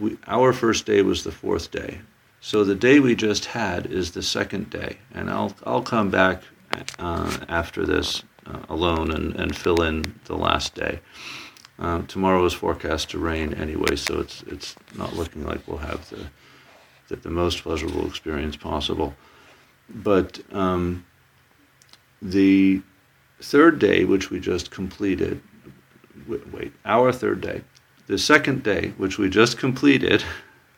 We, 0.00 0.16
our 0.26 0.52
first 0.52 0.86
day 0.86 1.02
was 1.02 1.24
the 1.24 1.32
fourth 1.32 1.70
day. 1.70 2.00
So 2.40 2.64
the 2.64 2.74
day 2.74 3.00
we 3.00 3.14
just 3.14 3.46
had 3.46 3.86
is 3.86 4.12
the 4.12 4.22
second 4.22 4.70
day, 4.70 4.98
and 5.12 5.30
I'll 5.30 5.54
I'll 5.64 5.82
come 5.82 6.10
back 6.10 6.42
uh, 6.98 7.38
after 7.48 7.84
this 7.84 8.22
uh, 8.46 8.60
alone 8.68 9.10
and, 9.10 9.34
and 9.36 9.56
fill 9.56 9.82
in 9.82 10.14
the 10.24 10.36
last 10.36 10.74
day. 10.74 11.00
Um, 11.78 12.06
tomorrow 12.06 12.44
is 12.44 12.54
forecast 12.54 13.10
to 13.10 13.18
rain 13.18 13.52
anyway, 13.54 13.96
so 13.96 14.20
it's 14.20 14.42
it's 14.44 14.76
not 14.96 15.14
looking 15.14 15.44
like 15.44 15.66
we'll 15.66 15.78
have 15.78 16.08
the 16.08 16.26
the, 17.08 17.16
the 17.16 17.30
most 17.30 17.62
pleasurable 17.62 18.06
experience 18.06 18.56
possible. 18.56 19.14
But 19.88 20.40
um, 20.52 21.04
the 22.22 22.82
third 23.40 23.78
day, 23.78 24.04
which 24.04 24.30
we 24.30 24.40
just 24.40 24.70
completed, 24.70 25.40
wait, 26.26 26.72
our 26.84 27.12
third 27.12 27.40
day, 27.40 27.62
the 28.06 28.18
second 28.18 28.62
day, 28.62 28.92
which 28.96 29.18
we 29.18 29.28
just 29.28 29.58
completed, 29.58 30.24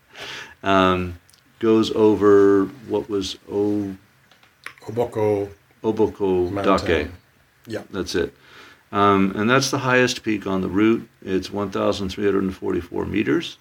um, 0.63 1.19
goes 1.59 1.91
over 1.93 2.65
what 2.89 3.09
was 3.09 3.39
O. 3.51 3.97
Obako 4.83 5.49
Obako 5.83 6.51
Dake. 6.87 7.11
Yeah. 7.69 7.83
That's 7.91 8.15
it. 8.15 8.35
Um, 8.91 9.33
and 9.37 9.49
that's 9.49 9.71
the 9.71 9.79
highest 9.79 10.23
peak 10.23 10.47
on 10.47 10.63
the 10.63 10.69
route. 10.69 11.09
It's 11.23 11.53
1,344 11.53 13.05
meters. 13.05 13.59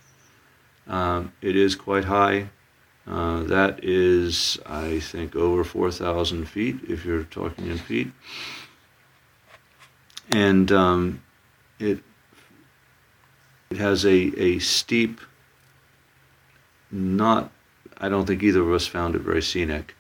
Um, 0.88 1.34
it 1.42 1.56
is 1.56 1.76
quite 1.76 2.06
high. 2.06 2.50
Uh, 3.06 3.44
that 3.44 3.84
is, 3.84 4.58
I 4.66 5.00
think, 5.00 5.36
over 5.36 5.64
4,000 5.64 6.46
feet 6.46 6.78
if 6.88 7.06
you're 7.06 7.24
talking 7.24 7.68
in 7.68 7.78
feet. 7.78 8.12
And 10.32 10.72
um, 10.72 11.22
it 11.80 12.00
it 13.70 13.78
has 13.78 14.06
a, 14.06 14.32
a 14.42 14.60
steep, 14.60 15.20
not, 16.90 17.52
I 17.98 18.08
don't 18.08 18.26
think 18.26 18.44
either 18.44 18.62
of 18.62 18.72
us 18.72 18.88
found 18.88 19.16
it 19.16 19.22
very 19.22 19.42
scenic. 19.42 19.94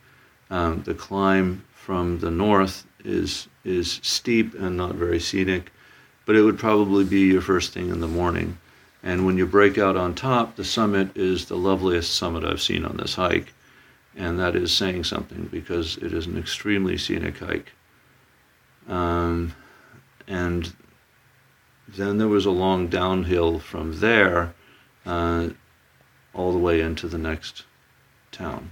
Um, 0.49 0.83
the 0.83 0.93
climb 0.93 1.65
from 1.73 2.19
the 2.19 2.31
north 2.31 2.85
is 3.07 3.47
is 3.63 3.99
steep 4.03 4.53
and 4.53 4.77
not 4.77 4.95
very 4.95 5.19
scenic, 5.19 5.71
but 6.25 6.35
it 6.35 6.43
would 6.43 6.59
probably 6.59 7.03
be 7.03 7.21
your 7.21 7.41
first 7.41 7.73
thing 7.73 7.89
in 7.89 8.01
the 8.01 8.07
morning. 8.07 8.57
And 9.03 9.25
when 9.25 9.37
you 9.37 9.45
break 9.45 9.77
out 9.77 9.95
on 9.95 10.15
top, 10.15 10.55
the 10.55 10.63
summit 10.63 11.15
is 11.15 11.45
the 11.45 11.57
loveliest 11.57 12.13
summit 12.13 12.43
I've 12.43 12.61
seen 12.61 12.83
on 12.85 12.97
this 12.97 13.15
hike, 13.15 13.53
and 14.15 14.39
that 14.39 14.55
is 14.55 14.71
saying 14.71 15.05
something 15.05 15.47
because 15.51 15.97
it 15.97 16.13
is 16.13 16.27
an 16.27 16.37
extremely 16.37 16.97
scenic 16.97 17.37
hike. 17.39 17.71
Um, 18.87 19.53
and 20.27 20.73
then 21.87 22.17
there 22.17 22.27
was 22.27 22.45
a 22.45 22.51
long 22.51 22.87
downhill 22.87 23.59
from 23.59 23.99
there 23.99 24.53
uh, 25.05 25.49
all 26.33 26.51
the 26.51 26.57
way 26.57 26.81
into 26.81 27.07
the 27.07 27.17
next 27.17 27.63
town. 28.31 28.71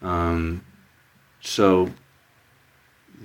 Um, 0.00 0.64
so 1.40 1.90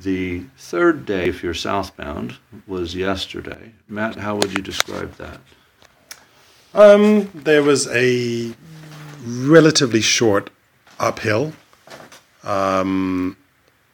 the 0.01 0.43
third 0.57 1.05
day, 1.05 1.27
if 1.27 1.43
you're 1.43 1.53
southbound, 1.53 2.35
was 2.67 2.95
yesterday. 2.95 3.71
Matt, 3.87 4.15
how 4.15 4.35
would 4.35 4.55
you 4.55 4.63
describe 4.63 5.13
that? 5.15 5.39
Um, 6.73 7.31
there 7.33 7.63
was 7.63 7.87
a 7.87 8.53
relatively 9.25 10.01
short 10.01 10.49
uphill, 10.99 11.53
um, 12.43 13.37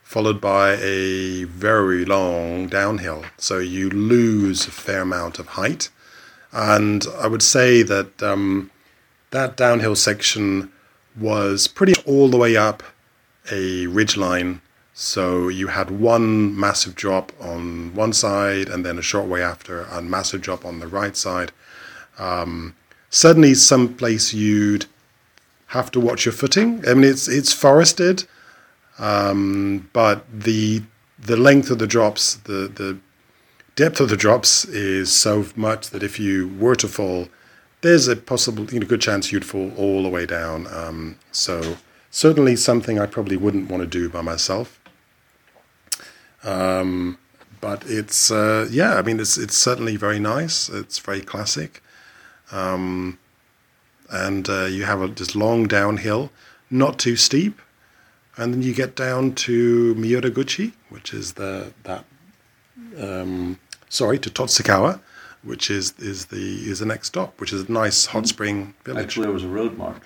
followed 0.04 0.42
by 0.42 0.74
a 0.82 1.46
very 1.46 2.06
long 2.06 2.68
downhill. 2.68 3.24
So 3.38 3.60
you 3.60 3.90
lose 3.90 4.68
a 4.68 4.72
fair 4.72 5.02
amount 5.02 5.40
of 5.40 5.48
height. 5.48 5.90
And 6.52 7.06
I 7.18 7.28
would 7.28 7.42
say 7.42 7.82
that 7.84 8.22
um, 8.22 8.70
that 9.32 9.58
downhill 9.58 9.96
section 9.96 10.72
was 11.20 11.68
pretty 11.68 11.94
all 12.06 12.30
the 12.30 12.38
way 12.38 12.56
up 12.56 12.84
a 13.52 13.88
ridge 13.88 14.18
line. 14.18 14.62
So 14.94 15.48
you 15.48 15.68
had 15.68 15.90
one 15.90 16.58
massive 16.58 16.94
drop 16.94 17.32
on 17.42 17.96
one 17.96 18.14
side, 18.14 18.70
and 18.70 18.86
then 18.86 19.00
a 19.00 19.02
short 19.02 19.28
way 19.28 19.42
after, 19.42 19.82
a 19.84 20.02
massive 20.02 20.42
drop 20.42 20.66
on 20.66 20.80
the 20.80 20.88
right 20.88 21.18
side. 21.18 21.52
Um, 22.20 22.76
suddenly, 23.10 23.56
someplace 23.56 24.34
you'd 24.34 24.86
have 25.68 25.90
to 25.92 26.00
watch 26.00 26.26
your 26.26 26.34
footing. 26.34 26.88
I 26.88 26.94
mean, 26.94 27.06
it's 27.06 27.28
it's 27.28 27.52
forested, 27.52 28.26
um, 29.00 29.90
but 29.94 30.26
the 30.32 30.84
the 31.18 31.38
length 31.38 31.72
of 31.72 31.80
the 31.80 31.88
drops, 31.88 32.36
the 32.36 32.68
the 32.68 33.00
depth 33.76 34.00
of 34.00 34.10
the 34.10 34.18
drops 34.18 34.66
is 34.66 35.12
so 35.12 35.46
much 35.56 35.90
that 35.90 36.04
if 36.04 36.20
you 36.20 36.56
were 36.60 36.76
to 36.76 36.88
fall, 36.88 37.30
there's 37.82 38.08
a 38.08 38.16
possible, 38.16 38.66
you 38.72 38.80
know, 38.80 38.86
good 38.86 39.02
chance 39.02 39.32
you'd 39.32 39.46
fall 39.46 39.72
all 39.76 40.04
the 40.04 40.10
way 40.10 40.28
down. 40.28 40.68
Um, 40.68 41.18
so 41.32 41.78
certainly 42.12 42.56
something 42.56 43.00
I 43.00 43.08
probably 43.08 43.38
wouldn't 43.38 43.72
want 43.72 43.82
to 43.82 43.88
do 43.88 44.08
by 44.10 44.22
myself. 44.22 44.80
Um, 46.44 47.18
but 47.62 47.84
it's 47.88 48.30
uh, 48.32 48.68
yeah, 48.70 48.96
I 48.96 49.02
mean 49.02 49.20
it's 49.20 49.38
it's 49.38 49.58
certainly 49.58 49.96
very 49.96 50.20
nice. 50.20 50.70
It's 50.70 51.00
very 51.00 51.22
classic. 51.22 51.82
Um, 52.52 53.18
and 54.10 54.48
uh, 54.50 54.66
you 54.66 54.84
have 54.84 55.02
a, 55.02 55.08
this 55.08 55.36
long 55.36 55.68
downhill, 55.68 56.30
not 56.70 57.00
too 57.00 57.16
steep, 57.16 57.60
and 58.38 58.54
then 58.54 58.62
you 58.62 58.74
get 58.74 58.96
down 58.96 59.34
to 59.36 59.96
Miyodaguchi, 59.96 60.74
which 60.90 61.14
is 61.14 61.34
the 61.34 61.74
that 61.84 62.06
um, 63.00 63.60
sorry 63.90 64.20
to 64.20 64.30
Totsukawa, 64.30 65.00
which 65.42 65.72
is 65.72 65.94
is 66.00 66.26
the 66.26 66.70
is 66.70 66.80
the 66.80 66.86
next 66.86 67.08
stop, 67.08 67.40
which 67.40 67.54
is 67.54 67.70
a 67.70 67.72
nice 67.72 68.08
hot 68.08 68.28
spring 68.28 68.74
village. 68.84 69.06
Actually, 69.06 69.30
it 69.30 69.34
was 69.34 69.44
a 69.46 69.48
road 69.50 69.78
march. 69.78 70.02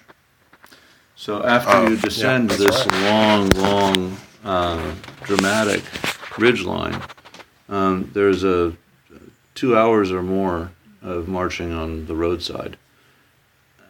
So 1.15 1.43
after 1.43 1.71
Oh, 1.71 1.88
you 1.89 1.97
descend 1.97 2.52
that's 2.52 2.63
this 2.63 2.86
right. 2.86 3.02
long, 3.10 3.50
long, 3.50 4.17
uh, 4.45 4.93
dramatic 5.23 5.84
ridge 6.38 6.63
line, 6.63 7.02
um, 7.69 8.10
there's 8.13 8.43
a 8.43 8.76
two 9.56 9.78
hours 9.78 10.12
or 10.12 10.21
more 10.21 10.71
of 11.02 11.28
marching 11.28 11.71
on 11.71 12.06
the 12.06 12.15
roadside. 12.15 12.78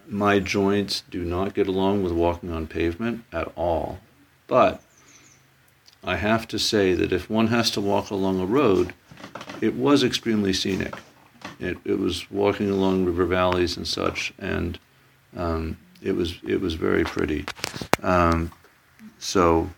My 0.07 0.39
joints 0.39 1.03
do 1.09 1.23
not 1.23 1.53
get 1.53 1.67
along 1.67 2.03
with 2.03 2.13
walking 2.13 2.51
on 2.51 2.67
pavement 2.67 3.25
at 3.33 3.51
all, 3.55 3.99
but 4.47 4.81
I 6.03 6.15
have 6.15 6.47
to 6.49 6.59
say 6.59 6.93
that 6.93 7.11
if 7.11 7.29
one 7.29 7.47
has 7.47 7.69
to 7.71 7.81
walk 7.81 8.09
along 8.09 8.39
a 8.39 8.45
road, 8.45 8.93
it 9.59 9.75
was 9.75 10.03
extremely 10.03 10.53
scenic. 10.53 10.95
It, 11.59 11.77
it 11.83 11.99
was 11.99 12.29
walking 12.31 12.69
along 12.69 13.05
river 13.05 13.25
valleys 13.25 13.75
and 13.75 13.87
such, 13.87 14.33
and 14.39 14.79
um, 15.35 15.77
it 16.01 16.15
was 16.15 16.39
it 16.47 16.61
was 16.61 16.75
very 16.75 17.03
pretty. 17.03 17.45
Um, 18.01 18.51
so 19.19 19.69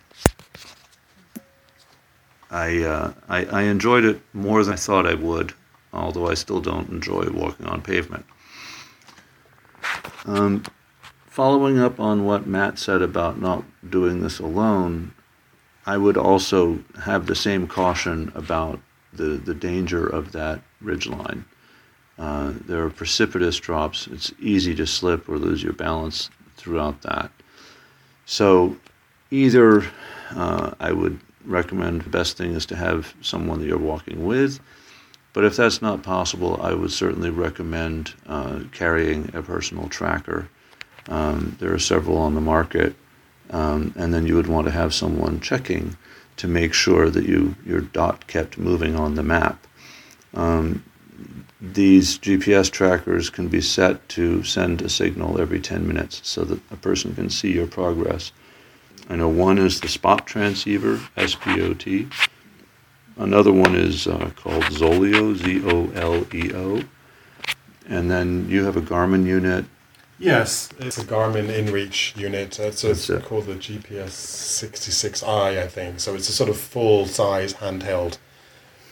I, 2.51 2.81
uh, 2.83 3.13
I 3.27 3.45
I 3.45 3.61
enjoyed 3.63 4.05
it 4.05 4.21
more 4.33 4.63
than 4.63 4.73
I 4.73 4.77
thought 4.77 5.05
I 5.05 5.13
would, 5.13 5.53
although 5.93 6.27
I 6.27 6.33
still 6.33 6.61
don't 6.61 6.89
enjoy 6.89 7.29
walking 7.29 7.67
on 7.67 7.81
pavement. 7.81 8.25
Um, 10.25 10.63
following 11.27 11.79
up 11.79 11.99
on 11.99 12.25
what 12.25 12.47
Matt 12.47 12.79
said 12.79 13.01
about 13.01 13.39
not 13.39 13.63
doing 13.89 14.21
this 14.21 14.39
alone, 14.39 15.13
I 15.85 15.97
would 15.97 16.17
also 16.17 16.79
have 17.03 17.25
the 17.25 17.35
same 17.35 17.67
caution 17.67 18.31
about 18.35 18.79
the, 19.13 19.23
the 19.23 19.55
danger 19.55 20.05
of 20.05 20.31
that 20.33 20.61
ridgeline. 20.83 21.45
Uh, 22.17 22.53
there 22.65 22.83
are 22.83 22.89
precipitous 22.89 23.57
drops. 23.57 24.07
It's 24.07 24.33
easy 24.39 24.75
to 24.75 24.85
slip 24.85 25.29
or 25.29 25.37
lose 25.37 25.63
your 25.63 25.73
balance 25.73 26.29
throughout 26.57 27.01
that. 27.03 27.31
So, 28.25 28.75
either 29.31 29.85
uh, 30.35 30.73
I 30.79 30.91
would 30.91 31.19
recommend 31.45 32.01
the 32.01 32.09
best 32.09 32.37
thing 32.37 32.53
is 32.53 32.65
to 32.67 32.75
have 32.75 33.13
someone 33.21 33.59
that 33.59 33.67
you're 33.67 33.77
walking 33.77 34.25
with, 34.25 34.59
but 35.33 35.45
if 35.45 35.55
that's 35.55 35.81
not 35.81 36.03
possible, 36.03 36.59
I 36.61 36.73
would 36.73 36.91
certainly 36.91 37.29
recommend 37.29 38.13
uh, 38.27 38.61
carrying 38.71 39.31
a 39.33 39.41
personal 39.41 39.87
tracker. 39.87 40.49
Um, 41.07 41.55
there 41.59 41.73
are 41.73 41.79
several 41.79 42.17
on 42.17 42.35
the 42.35 42.41
market, 42.41 42.95
um, 43.51 43.93
and 43.95 44.13
then 44.13 44.25
you 44.25 44.35
would 44.35 44.47
want 44.47 44.65
to 44.65 44.71
have 44.71 44.93
someone 44.93 45.39
checking 45.39 45.97
to 46.37 46.47
make 46.47 46.73
sure 46.73 47.09
that 47.09 47.25
you 47.25 47.55
your 47.65 47.81
dot 47.81 48.27
kept 48.27 48.57
moving 48.57 48.95
on 48.95 49.15
the 49.15 49.23
map. 49.23 49.65
Um, 50.33 50.83
these 51.61 52.17
GPS 52.17 52.71
trackers 52.71 53.29
can 53.29 53.49
be 53.49 53.61
set 53.61 54.07
to 54.09 54.43
send 54.43 54.81
a 54.81 54.89
signal 54.89 55.41
every 55.41 55.59
10 55.59 55.85
minutes 55.85 56.21
so 56.23 56.43
that 56.45 56.61
a 56.71 56.77
person 56.77 57.13
can 57.13 57.29
see 57.29 57.51
your 57.51 57.67
progress. 57.67 58.31
I 59.09 59.15
know 59.15 59.27
one 59.27 59.57
is 59.57 59.81
the 59.81 59.87
spot 59.87 60.27
transceiver, 60.27 60.99
SPOT. 61.17 62.05
Another 63.17 63.51
one 63.51 63.75
is 63.75 64.07
uh, 64.07 64.29
called 64.35 64.63
Zoleo, 64.65 65.35
Z 65.35 65.63
O 65.65 65.89
L 65.95 66.25
E 66.33 66.53
O. 66.53 66.83
And 67.87 68.09
then 68.09 68.47
you 68.47 68.63
have 68.65 68.77
a 68.77 68.81
Garmin 68.81 69.25
unit. 69.25 69.65
Yes, 70.19 70.69
it's 70.79 70.97
a 70.97 71.03
Garmin 71.03 71.47
InReach 71.47 72.15
unit. 72.15 72.59
It's, 72.59 72.83
it's 72.83 73.09
it. 73.09 73.23
called 73.23 73.47
the 73.47 73.55
GPS 73.55 74.09
66i, 74.09 75.57
I 75.57 75.67
think. 75.67 75.99
So 75.99 76.13
it's 76.13 76.29
a 76.29 76.33
sort 76.33 76.49
of 76.49 76.57
full 76.57 77.07
size 77.07 77.55
handheld 77.55 78.17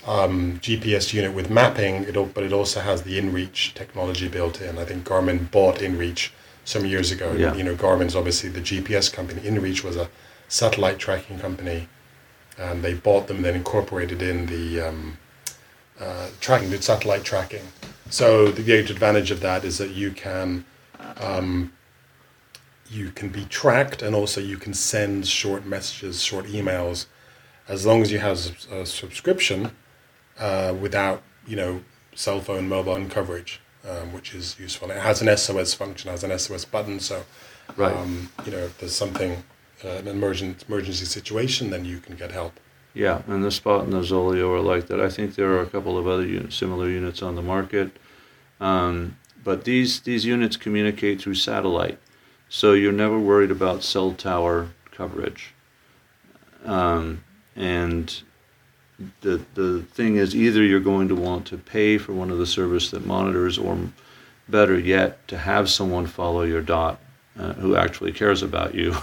um, 0.07 0.59
GPS 0.59 1.13
unit 1.13 1.33
with 1.33 1.49
mapping, 1.49 2.05
it, 2.05 2.33
but 2.33 2.43
it 2.43 2.53
also 2.53 2.79
has 2.79 3.03
the 3.03 3.19
InReach 3.19 3.73
technology 3.73 4.27
built 4.27 4.61
in. 4.61 4.77
I 4.77 4.85
think 4.85 5.05
Garmin 5.05 5.51
bought 5.51 5.75
InReach 5.79 6.31
some 6.67 6.85
years 6.85 7.11
ago. 7.11 7.31
Yeah. 7.31 7.55
You 7.55 7.63
know, 7.63 7.75
Garmin's 7.75 8.13
obviously 8.13 8.49
the 8.49 8.59
GPS 8.59 9.11
company. 9.11 9.39
InReach 9.41 9.85
was 9.85 9.95
a 9.95 10.09
satellite 10.49 10.99
tracking 10.99 11.39
company, 11.39 11.87
and 12.57 12.83
they 12.83 12.93
bought 12.93 13.27
them, 13.27 13.41
then 13.41 13.55
incorporated 13.55 14.21
in 14.21 14.47
the 14.47 14.81
um, 14.81 15.17
uh, 15.97 16.27
tracking, 16.41 16.69
did 16.69 16.83
satellite 16.83 17.23
tracking. 17.23 17.63
So 18.09 18.51
the 18.51 18.63
great 18.63 18.89
advantage 18.89 19.31
of 19.31 19.39
that 19.39 19.63
is 19.63 19.77
that 19.77 19.91
you 19.91 20.11
can 20.11 20.65
um, 21.21 21.71
you 22.89 23.11
can 23.11 23.29
be 23.29 23.45
tracked, 23.45 24.01
and 24.01 24.13
also 24.13 24.41
you 24.41 24.57
can 24.57 24.73
send 24.73 25.25
short 25.25 25.65
messages, 25.65 26.21
short 26.21 26.47
emails, 26.47 27.05
as 27.69 27.85
long 27.85 28.01
as 28.01 28.11
you 28.11 28.19
have 28.19 28.37
a 28.71 28.85
subscription 28.85 29.71
uh, 30.37 30.75
without 30.77 31.23
you 31.45 31.55
know 31.55 31.81
cell 32.13 32.41
phone 32.41 32.67
mobile 32.67 33.05
coverage, 33.05 33.61
um, 33.87 34.13
which 34.13 34.33
is 34.35 34.55
useful. 34.59 34.89
It 34.91 34.97
has 34.97 35.21
an 35.21 35.35
SOS 35.37 35.73
function, 35.73 36.11
has 36.11 36.23
an 36.23 36.37
SOS 36.37 36.65
button, 36.65 36.99
so 36.99 37.23
Right. 37.75 37.95
um, 37.95 38.29
you 38.45 38.51
know 38.51 38.59
if 38.59 38.77
there's 38.77 38.95
something 38.95 39.43
uh, 39.83 39.89
an 39.89 40.07
emergent 40.07 40.63
emergency 40.67 41.05
situation, 41.05 41.69
then 41.69 41.85
you 41.85 41.99
can 41.99 42.15
get 42.15 42.31
help. 42.31 42.59
Yeah, 42.93 43.21
and 43.27 43.43
the 43.43 43.51
Spot 43.51 43.83
and 43.83 43.93
the 43.93 43.99
Zoleo 44.01 44.49
are 44.55 44.61
like 44.61 44.87
that. 44.87 44.99
I 44.99 45.09
think 45.09 45.35
there 45.35 45.51
are 45.51 45.61
a 45.61 45.67
couple 45.67 45.97
of 45.97 46.07
other 46.07 46.25
uni- 46.25 46.49
similar 46.49 46.89
units 46.89 47.21
on 47.21 47.35
the 47.35 47.43
market. 47.43 47.91
Um, 48.59 49.17
but 49.43 49.65
these, 49.65 49.99
these 50.01 50.25
units 50.25 50.57
communicate 50.57 51.21
through 51.21 51.35
satellite, 51.35 51.99
so 52.49 52.73
you're 52.73 52.91
never 52.91 53.19
worried 53.19 53.51
about 53.51 53.83
cell 53.83 54.13
tower 54.13 54.69
coverage. 54.91 55.53
Um, 56.65 57.23
and 57.55 58.23
the, 59.21 59.41
the 59.53 59.81
thing 59.93 60.15
is, 60.15 60.35
either 60.35 60.63
you're 60.63 60.79
going 60.79 61.07
to 61.07 61.15
want 61.15 61.45
to 61.47 61.57
pay 61.57 61.97
for 61.97 62.13
one 62.13 62.31
of 62.31 62.37
the 62.37 62.45
service 62.45 62.91
that 62.91 63.05
monitors, 63.05 63.57
or 63.57 63.77
better 64.49 64.79
yet, 64.79 65.27
to 65.27 65.37
have 65.37 65.69
someone 65.69 66.07
follow 66.07 66.43
your 66.43 66.61
dot 66.61 66.99
uh, 67.39 67.53
who 67.53 67.75
actually 67.75 68.11
cares 68.11 68.41
about 68.41 68.73
you 68.73 68.95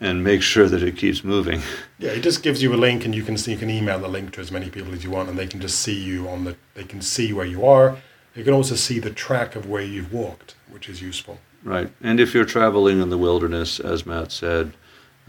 and 0.00 0.22
make 0.22 0.42
sure 0.42 0.68
that 0.68 0.82
it 0.82 0.96
keeps 0.96 1.24
moving. 1.24 1.62
Yeah, 1.98 2.10
it 2.10 2.20
just 2.20 2.42
gives 2.42 2.62
you 2.62 2.74
a 2.74 2.76
link, 2.76 3.04
and 3.04 3.14
you 3.14 3.22
can 3.22 3.38
see, 3.38 3.52
you 3.52 3.58
can 3.58 3.70
email 3.70 3.98
the 3.98 4.08
link 4.08 4.32
to 4.32 4.40
as 4.40 4.52
many 4.52 4.68
people 4.68 4.92
as 4.92 5.02
you 5.02 5.10
want, 5.10 5.30
and 5.30 5.38
they 5.38 5.46
can 5.46 5.60
just 5.60 5.80
see 5.80 5.98
you 5.98 6.28
on 6.28 6.44
the. 6.44 6.56
They 6.74 6.84
can 6.84 7.00
see 7.00 7.32
where 7.32 7.46
you 7.46 7.64
are. 7.64 7.96
They 8.34 8.42
can 8.42 8.52
also 8.52 8.74
see 8.74 8.98
the 8.98 9.10
track 9.10 9.56
of 9.56 9.68
where 9.68 9.82
you've 9.82 10.12
walked, 10.12 10.54
which 10.68 10.88
is 10.88 11.00
useful. 11.02 11.38
Right. 11.64 11.90
And 12.00 12.20
if 12.20 12.32
you're 12.32 12.44
traveling 12.44 13.00
in 13.00 13.10
the 13.10 13.18
wilderness, 13.18 13.80
as 13.80 14.06
Matt 14.06 14.32
said, 14.32 14.72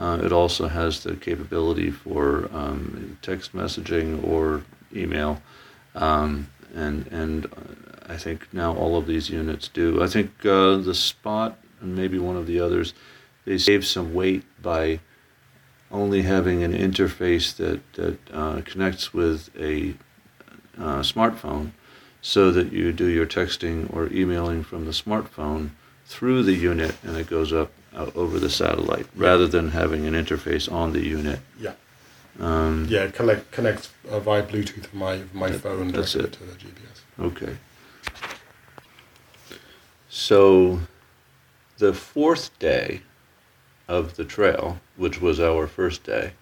uh, 0.01 0.19
it 0.23 0.31
also 0.31 0.67
has 0.67 1.03
the 1.03 1.15
capability 1.15 1.91
for 1.91 2.49
um, 2.51 3.19
text 3.21 3.53
messaging 3.53 4.27
or 4.27 4.63
email. 4.95 5.39
Um, 5.93 6.49
and 6.73 7.05
and 7.07 7.45
uh, 7.45 8.11
I 8.11 8.17
think 8.17 8.51
now 8.51 8.73
all 8.73 8.97
of 8.97 9.05
these 9.05 9.29
units 9.29 9.67
do. 9.67 10.01
I 10.01 10.07
think 10.07 10.31
uh, 10.43 10.77
the 10.77 10.95
Spot 10.95 11.55
and 11.81 11.95
maybe 11.95 12.17
one 12.17 12.35
of 12.35 12.47
the 12.47 12.59
others, 12.59 12.95
they 13.45 13.59
save 13.59 13.85
some 13.85 14.11
weight 14.11 14.43
by 14.59 14.99
only 15.91 16.23
having 16.23 16.63
an 16.63 16.73
interface 16.73 17.55
that, 17.57 17.81
that 17.93 18.17
uh, 18.33 18.61
connects 18.65 19.13
with 19.13 19.49
a 19.59 19.93
uh, 20.79 21.01
smartphone 21.01 21.73
so 22.21 22.49
that 22.51 22.71
you 22.71 22.91
do 22.91 23.05
your 23.05 23.27
texting 23.27 23.93
or 23.93 24.07
emailing 24.11 24.63
from 24.63 24.85
the 24.85 24.91
smartphone 24.91 25.69
through 26.05 26.41
the 26.41 26.53
unit 26.53 26.95
and 27.03 27.17
it 27.17 27.27
goes 27.27 27.53
up 27.53 27.71
uh, 27.95 28.09
over 28.15 28.39
the 28.39 28.49
satellite 28.49 29.07
rather 29.15 29.47
than 29.47 29.69
having 29.71 30.05
an 30.07 30.13
interface 30.13 30.71
on 30.71 30.93
the 30.93 31.05
unit. 31.05 31.39
Yeah, 31.59 31.73
Um, 32.39 32.87
yeah, 32.89 33.03
it 33.03 33.13
collect, 33.13 33.51
connects 33.51 33.89
uh, 34.09 34.19
via 34.19 34.43
Bluetooth 34.43 34.75
with 34.75 34.93
my 34.93 35.21
my 35.33 35.49
That- 35.49 35.61
phone 35.61 35.91
that's 35.91 36.15
it. 36.15 36.31
to 36.33 36.43
the 36.43 36.53
GPS. 36.53 37.01
Okay. 37.19 37.57
So, 40.09 40.81
the 41.77 41.93
fourth 41.93 42.57
day 42.59 43.01
of 43.87 44.15
the 44.17 44.25
trail, 44.25 44.79
which 44.97 45.21
was 45.21 45.39
our 45.39 45.67
first 45.67 46.03
day, 46.03 46.33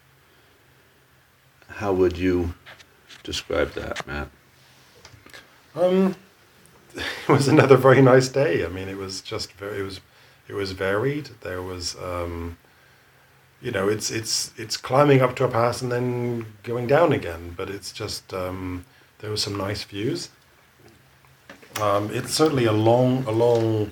how 1.67 1.93
would 1.93 2.17
you 2.17 2.53
describe 3.23 3.73
that, 3.73 4.05
Matt? 4.07 4.29
Um, 5.75 6.15
it 6.95 7.29
was 7.29 7.47
another 7.47 7.77
very 7.77 8.01
nice 8.01 8.27
day. 8.27 8.65
I 8.65 8.69
mean, 8.69 8.87
it 8.87 8.97
was 8.97 9.21
just 9.21 9.53
very. 9.53 9.79
It 9.79 9.83
was, 9.83 9.99
it 10.49 10.55
was 10.55 10.71
varied. 10.71 11.29
There 11.41 11.61
was, 11.61 11.95
um, 11.97 12.57
you 13.61 13.71
know, 13.71 13.87
it's 13.87 14.09
it's 14.09 14.51
it's 14.57 14.75
climbing 14.75 15.21
up 15.21 15.35
to 15.37 15.45
a 15.45 15.47
pass 15.47 15.81
and 15.81 15.91
then 15.91 16.47
going 16.63 16.87
down 16.87 17.13
again. 17.13 17.53
But 17.55 17.69
it's 17.69 17.91
just 17.93 18.33
um, 18.33 18.83
there 19.19 19.29
were 19.29 19.37
some 19.37 19.55
nice 19.55 19.83
views. 19.83 20.29
Um, 21.79 22.09
it's 22.11 22.33
certainly 22.33 22.65
a 22.65 22.73
long, 22.73 23.23
a 23.25 23.31
long, 23.31 23.91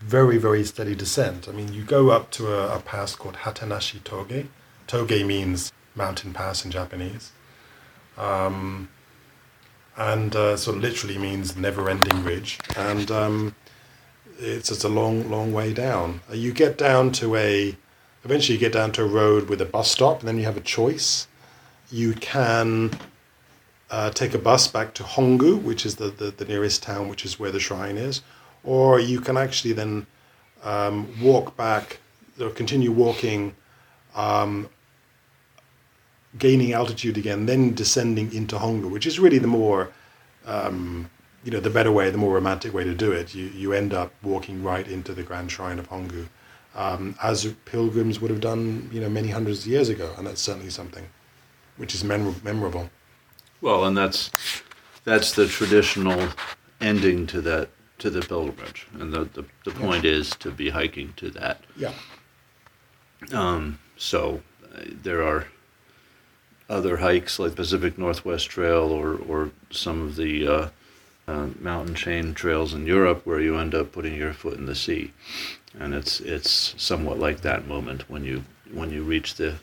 very 0.00 0.38
very 0.38 0.64
steady 0.64 0.94
descent. 0.94 1.48
I 1.48 1.52
mean, 1.52 1.72
you 1.72 1.82
go 1.84 2.10
up 2.10 2.30
to 2.32 2.52
a, 2.52 2.76
a 2.76 2.80
pass 2.80 3.14
called 3.14 3.36
Hatenashi 3.36 4.00
Toge. 4.00 4.48
Toge 4.88 5.24
means 5.24 5.72
mountain 5.94 6.32
pass 6.32 6.64
in 6.64 6.70
Japanese. 6.70 7.32
Um, 8.18 8.88
and 9.96 10.34
uh, 10.36 10.56
sort 10.56 10.76
of 10.76 10.82
literally 10.82 11.16
means 11.16 11.56
never-ending 11.56 12.22
ridge. 12.22 12.58
And 12.76 13.10
um, 13.10 13.54
it's 14.38 14.70
it's 14.70 14.84
a 14.84 14.88
long 14.88 15.30
long 15.30 15.52
way 15.52 15.72
down. 15.72 16.20
Uh, 16.30 16.34
you 16.34 16.52
get 16.52 16.78
down 16.78 17.12
to 17.12 17.36
a 17.36 17.76
eventually 18.24 18.54
you 18.54 18.60
get 18.60 18.72
down 18.72 18.92
to 18.92 19.02
a 19.02 19.06
road 19.06 19.48
with 19.48 19.60
a 19.60 19.64
bus 19.66 19.90
stop, 19.90 20.20
and 20.20 20.28
then 20.28 20.38
you 20.38 20.44
have 20.44 20.56
a 20.56 20.60
choice. 20.60 21.28
You 21.90 22.14
can 22.14 22.90
uh, 23.90 24.10
take 24.10 24.34
a 24.34 24.38
bus 24.38 24.66
back 24.68 24.94
to 24.94 25.02
Hongu, 25.04 25.62
which 25.62 25.86
is 25.86 25.96
the, 25.96 26.08
the, 26.08 26.30
the, 26.30 26.44
nearest 26.44 26.82
town, 26.82 27.08
which 27.08 27.24
is 27.24 27.38
where 27.38 27.52
the 27.52 27.60
shrine 27.60 27.96
is, 27.96 28.22
or 28.64 28.98
you 28.98 29.20
can 29.20 29.36
actually 29.36 29.72
then 29.72 30.06
um, 30.64 31.08
walk 31.22 31.56
back 31.56 32.00
or 32.40 32.50
continue 32.50 32.90
walking, 32.90 33.54
um, 34.16 34.68
gaining 36.38 36.72
altitude 36.72 37.16
again, 37.16 37.46
then 37.46 37.74
descending 37.74 38.32
into 38.32 38.56
Hongu, 38.56 38.90
which 38.90 39.06
is 39.06 39.20
really 39.20 39.38
the 39.38 39.46
more, 39.46 39.92
um, 40.46 41.08
you 41.46 41.52
know, 41.52 41.60
the 41.60 41.70
better 41.70 41.92
way, 41.92 42.10
the 42.10 42.18
more 42.18 42.34
romantic 42.34 42.74
way 42.74 42.82
to 42.82 42.92
do 42.92 43.12
it. 43.12 43.32
You, 43.32 43.44
you 43.44 43.72
end 43.72 43.94
up 43.94 44.12
walking 44.24 44.64
right 44.64 44.86
into 44.86 45.14
the 45.14 45.22
grand 45.22 45.52
shrine 45.52 45.78
of 45.78 45.88
Hongu, 45.88 46.26
um, 46.74 47.14
as 47.22 47.46
pilgrims 47.66 48.20
would 48.20 48.32
have 48.32 48.40
done, 48.40 48.90
you 48.92 49.00
know, 49.00 49.08
many 49.08 49.28
hundreds 49.28 49.60
of 49.60 49.68
years 49.68 49.88
ago, 49.88 50.12
and 50.18 50.26
that's 50.26 50.42
certainly 50.42 50.70
something 50.70 51.06
which 51.76 51.94
is 51.94 52.02
memorable. 52.02 52.90
Well, 53.60 53.84
and 53.84 53.96
that's 53.96 54.32
that's 55.04 55.32
the 55.32 55.46
traditional 55.46 56.30
ending 56.80 57.28
to 57.28 57.40
that 57.42 57.68
to 57.98 58.10
the 58.10 58.22
pilgrimage, 58.22 58.88
and 58.94 59.12
the 59.12 59.24
the, 59.24 59.44
the 59.64 59.70
point 59.70 60.02
yeah. 60.02 60.10
is 60.10 60.30
to 60.30 60.50
be 60.50 60.70
hiking 60.70 61.12
to 61.18 61.30
that. 61.30 61.62
Yeah. 61.76 61.92
Um, 63.32 63.78
so 63.96 64.42
uh, 64.74 64.80
there 65.02 65.22
are 65.22 65.46
other 66.68 66.96
hikes 66.96 67.38
like 67.38 67.54
Pacific 67.54 67.96
Northwest 67.98 68.50
Trail 68.50 68.90
or 68.90 69.14
or 69.28 69.52
some 69.70 70.02
of 70.02 70.16
the 70.16 70.48
uh, 70.48 70.68
uh, 71.28 71.48
mountain 71.60 71.94
chain 71.94 72.34
trails 72.34 72.72
in 72.74 72.86
Europe 72.86 73.22
where 73.24 73.40
you 73.40 73.56
end 73.56 73.74
up 73.74 73.92
putting 73.92 74.14
your 74.14 74.32
foot 74.32 74.58
in 74.58 74.66
the 74.66 74.74
sea, 74.74 75.12
and 75.78 75.94
it's 75.94 76.20
it's 76.20 76.74
somewhat 76.76 77.18
like 77.18 77.40
that 77.40 77.66
moment 77.66 78.08
when 78.08 78.24
you 78.24 78.44
when 78.72 78.90
you 78.90 79.02
reach 79.02 79.34
the 79.34 79.56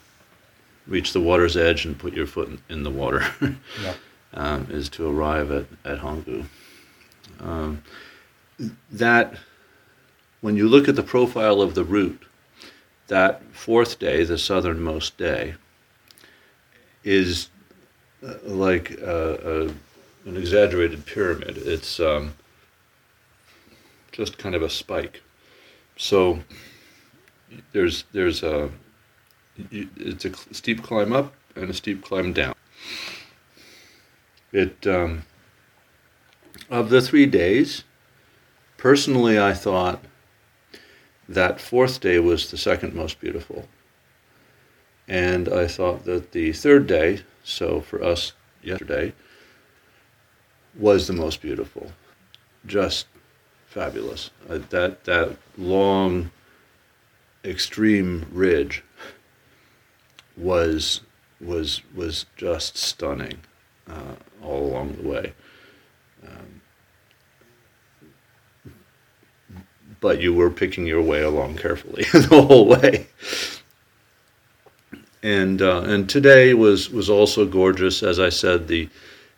reach 0.88 1.14
the 1.14 1.22
water's 1.22 1.56
edge 1.56 1.86
and 1.86 1.98
put 1.98 2.14
your 2.14 2.28
foot 2.28 2.50
in, 2.50 2.60
in 2.70 2.84
the 2.84 2.90
water, 2.90 3.26
yeah. 3.82 3.94
um, 4.34 4.68
is 4.70 4.90
to 4.90 5.10
arrive 5.10 5.52
at, 5.52 5.66
at 5.86 6.00
Hongu. 6.00 6.46
Um, 7.40 7.84
that, 8.92 9.36
when 10.42 10.56
you 10.56 10.68
look 10.68 10.88
at 10.88 10.96
the 10.96 11.04
profile 11.04 11.62
of 11.62 11.76
the 11.76 11.84
route, 11.84 12.26
that 13.08 13.42
fourth 13.54 14.00
day, 14.00 14.24
the 14.24 14.38
southernmost 14.38 15.18
day, 15.18 15.56
is 17.04 17.50
uh, 18.26 18.34
like 18.44 18.92
a, 18.92 19.68
a, 19.68 19.74
an 20.26 20.38
exaggerated 20.38 21.06
pyramid. 21.06 21.58
It's 21.58 22.00
um, 22.00 22.34
just 24.12 24.38
kind 24.38 24.56
of 24.56 24.62
a 24.62 24.70
spike. 24.70 25.22
So 25.98 26.40
there's 27.72 28.06
there's 28.14 28.44
a 28.44 28.72
it's 29.72 30.26
a 30.26 30.34
steep 30.54 30.82
climb 30.82 31.14
up 31.14 31.34
and 31.56 31.70
a 31.70 31.74
steep 31.74 32.04
climb 32.04 32.34
down. 32.34 32.56
It 34.52 34.88
um, 34.88 35.24
of 36.70 36.90
the 36.90 37.02
three 37.02 37.26
days, 37.26 37.84
personally, 38.78 39.40
I 39.40 39.54
thought 39.54 40.04
that 41.28 41.62
fourth 41.62 42.00
day 42.00 42.20
was 42.20 42.50
the 42.50 42.58
second 42.58 42.94
most 42.94 43.20
beautiful, 43.20 43.68
and 45.08 45.50
I 45.50 45.68
thought 45.68 46.06
that 46.06 46.32
the 46.32 46.54
third 46.54 46.88
day, 46.88 47.22
so 47.44 47.82
for 47.82 48.04
us 48.04 48.34
yesterday, 48.62 49.14
was 50.78 51.08
the 51.08 51.14
most 51.14 51.42
beautiful. 51.42 51.92
Just 52.66 53.08
fabulous. 53.68 54.30
Uh, 54.50 54.60
that 54.70 55.04
that 55.06 55.38
long, 55.58 56.32
extreme 57.44 58.26
ridge 58.32 58.84
was 60.38 61.02
was 61.42 61.82
was 61.94 62.26
just 62.38 62.78
stunning 62.78 63.40
uh, 63.90 64.16
all 64.42 64.66
along 64.66 64.94
the 64.94 65.08
way. 65.08 65.34
Um, 66.24 66.62
but 70.00 70.22
you 70.22 70.34
were 70.34 70.50
picking 70.50 70.86
your 70.86 71.02
way 71.02 71.22
along 71.22 71.58
carefully 71.58 72.04
the 72.14 72.28
whole 72.30 72.68
way. 72.68 73.08
And 75.22 75.62
uh, 75.62 75.82
and 75.82 76.10
today 76.10 76.54
was 76.54 76.90
was 76.90 77.10
also 77.10 77.46
gorgeous. 77.46 78.04
As 78.04 78.20
I 78.20 78.30
said, 78.30 78.68
the 78.68 78.90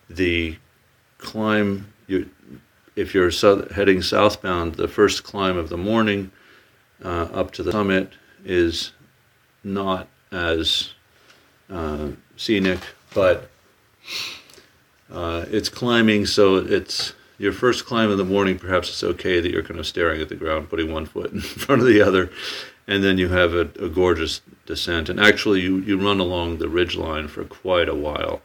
the 0.09 0.57
climb 1.25 1.91
you 2.07 2.29
if 2.95 3.13
you're 3.13 3.31
south, 3.31 3.71
heading 3.71 4.01
southbound, 4.01 4.75
the 4.75 4.87
first 4.87 5.23
climb 5.23 5.57
of 5.57 5.69
the 5.69 5.77
morning 5.77 6.31
uh, 7.03 7.27
up 7.33 7.51
to 7.51 7.63
the 7.63 7.71
summit 7.71 8.13
is 8.45 8.93
not 9.63 10.07
as 10.31 10.93
uh, 11.69 12.09
scenic, 12.37 12.79
but 13.13 13.49
uh, 15.11 15.45
it's 15.49 15.69
climbing, 15.69 16.25
so 16.25 16.57
it's 16.57 17.13
your 17.37 17.51
first 17.51 17.85
climb 17.85 18.11
in 18.11 18.17
the 18.17 18.23
morning. 18.25 18.57
Perhaps 18.57 18.89
it's 18.89 19.03
okay 19.03 19.39
that 19.39 19.51
you're 19.51 19.63
kind 19.63 19.79
of 19.79 19.85
staring 19.85 20.21
at 20.21 20.29
the 20.29 20.35
ground, 20.35 20.69
putting 20.69 20.91
one 20.91 21.05
foot 21.05 21.31
in 21.31 21.41
front 21.65 21.81
of 21.81 21.87
the 21.87 22.01
other, 22.01 22.31
and 22.87 23.03
then 23.03 23.17
you 23.17 23.29
have 23.29 23.53
a, 23.53 23.69
a 23.79 23.89
gorgeous 23.89 24.41
descent. 24.65 25.09
And 25.09 25.19
actually, 25.19 25.61
you, 25.61 25.77
you 25.79 25.99
run 25.99 26.19
along 26.19 26.57
the 26.57 26.69
ridge 26.69 26.95
line 26.95 27.27
for 27.27 27.43
quite 27.43 27.89
a 27.89 27.95
while. 27.95 28.41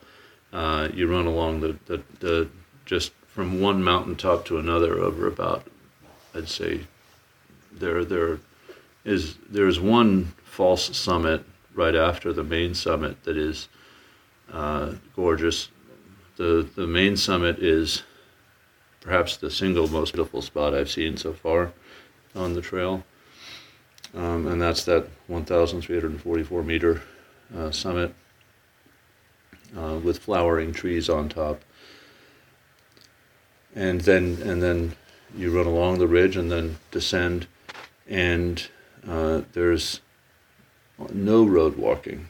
Uh, 0.52 0.88
you 0.92 1.06
run 1.06 1.26
along 1.26 1.60
the, 1.60 1.76
the, 1.86 2.02
the 2.18 2.48
just 2.90 3.12
from 3.28 3.60
one 3.60 3.84
mountaintop 3.84 4.44
to 4.44 4.58
another 4.58 4.98
over 4.98 5.28
about, 5.28 5.64
I'd 6.34 6.48
say, 6.48 6.80
there 7.70 8.04
there 8.04 8.40
is 9.04 9.36
there's 9.48 9.78
one 9.78 10.32
false 10.42 10.96
summit 10.96 11.44
right 11.72 11.94
after 11.94 12.32
the 12.32 12.42
main 12.42 12.74
summit 12.74 13.22
that 13.22 13.36
is 13.36 13.68
uh, 14.52 14.94
gorgeous. 15.14 15.68
The, 16.36 16.68
the 16.74 16.88
main 16.88 17.16
summit 17.16 17.60
is 17.60 18.02
perhaps 19.00 19.36
the 19.36 19.52
single 19.52 19.86
most 19.86 20.14
beautiful 20.14 20.42
spot 20.42 20.74
I've 20.74 20.90
seen 20.90 21.16
so 21.16 21.32
far 21.32 21.72
on 22.34 22.54
the 22.54 22.60
trail. 22.60 23.04
Um, 24.16 24.48
and 24.48 24.60
that's 24.60 24.82
that 24.86 25.06
1,344 25.28 26.64
meter 26.64 27.02
uh, 27.56 27.70
summit 27.70 28.12
uh, 29.78 30.00
with 30.02 30.18
flowering 30.18 30.72
trees 30.72 31.08
on 31.08 31.28
top. 31.28 31.62
And 33.74 34.00
then, 34.00 34.38
and 34.42 34.62
then 34.62 34.96
you 35.36 35.56
run 35.56 35.66
along 35.66 35.98
the 35.98 36.08
ridge 36.08 36.36
and 36.36 36.50
then 36.50 36.78
descend, 36.90 37.46
and 38.08 38.68
uh, 39.06 39.42
there's 39.52 40.00
no 41.12 41.44
road 41.44 41.76
walking. 41.76 42.28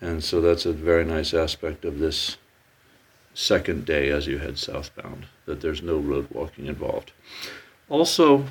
And 0.00 0.22
so 0.22 0.40
that's 0.40 0.64
a 0.64 0.72
very 0.72 1.04
nice 1.04 1.34
aspect 1.34 1.84
of 1.84 1.98
this 1.98 2.36
second 3.34 3.84
day 3.84 4.10
as 4.10 4.26
you 4.26 4.38
head 4.38 4.58
southbound, 4.58 5.26
that 5.46 5.60
there's 5.60 5.82
no 5.82 5.98
road 5.98 6.26
walking 6.30 6.66
involved. 6.66 7.12
Also, 7.88 8.44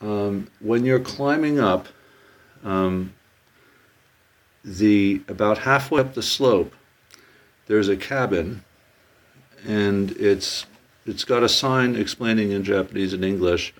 um, 0.00 0.48
when 0.60 0.84
you're 0.84 1.00
climbing 1.00 1.58
up, 1.58 1.88
um, 2.62 3.14
the 4.64 5.22
about 5.28 5.58
halfway 5.58 6.00
up 6.00 6.14
the 6.14 6.22
slope, 6.22 6.72
there's 7.66 7.88
a 7.88 7.96
cabin, 7.96 8.64
and 9.66 10.12
it's 10.12 10.66
it's 11.06 11.24
got 11.24 11.42
a 11.42 11.48
sign 11.48 11.96
explaining 11.96 12.52
in 12.52 12.64
Japanese 12.64 13.12
and 13.12 13.24
English 13.24 13.74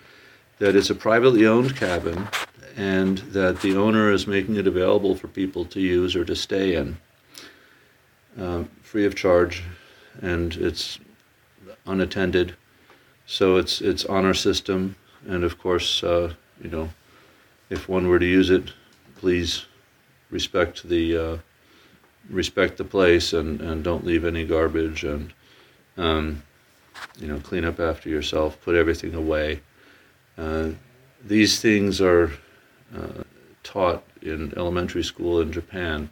that 0.59 0.77
it's 0.77 0.91
a 0.91 0.95
privately 0.95 1.47
owned 1.47 1.77
cabin 1.77 2.29
and 2.77 3.19
that 3.19 3.61
the 3.61 3.77
owner 3.77 4.11
is 4.11 4.27
making 4.27 4.57
it 4.57 4.67
available 4.67 5.15
for 5.15 5.29
people 5.29 5.65
to 5.65 5.81
use 5.81 6.17
or 6.17 6.25
to 6.25 6.35
stay 6.35 6.75
in 6.75 6.97
uh, 8.39 8.65
free 8.83 9.07
of 9.07 9.15
charge, 9.15 9.63
and 10.21 10.57
it's 10.57 10.99
unattended. 11.87 12.55
So 13.27 13.57
it's 13.57 13.81
it's 13.81 14.05
honor 14.05 14.35
system, 14.35 14.97
and 15.27 15.45
of 15.45 15.59
course, 15.59 16.03
uh, 16.03 16.35
you 16.61 16.71
know, 16.71 16.91
if 17.71 17.89
one 17.89 18.09
were 18.09 18.19
to 18.19 18.27
use 18.27 18.51
it, 18.51 18.73
please 19.17 19.67
respect 20.31 20.89
the 20.89 21.17
uh, 21.17 21.37
respect 22.29 22.77
the 22.77 22.85
place 22.85 23.33
and, 23.33 23.61
and 23.61 23.85
don't 23.85 24.05
leave 24.05 24.25
any 24.25 24.45
garbage 24.45 25.05
and 25.05 25.33
um, 25.97 26.43
you 27.19 27.29
know 27.29 27.39
clean 27.39 27.65
up 27.65 27.81
after 27.81 28.09
yourself, 28.09 28.61
put 28.63 28.75
everything 28.75 29.15
away. 29.15 29.61
Uh, 30.37 30.71
these 31.25 31.61
things 31.61 32.01
are 32.01 32.33
uh, 32.95 33.23
taught 33.63 34.05
in 34.23 34.53
elementary 34.57 35.05
school 35.05 35.41
in 35.41 35.53
Japan, 35.53 36.11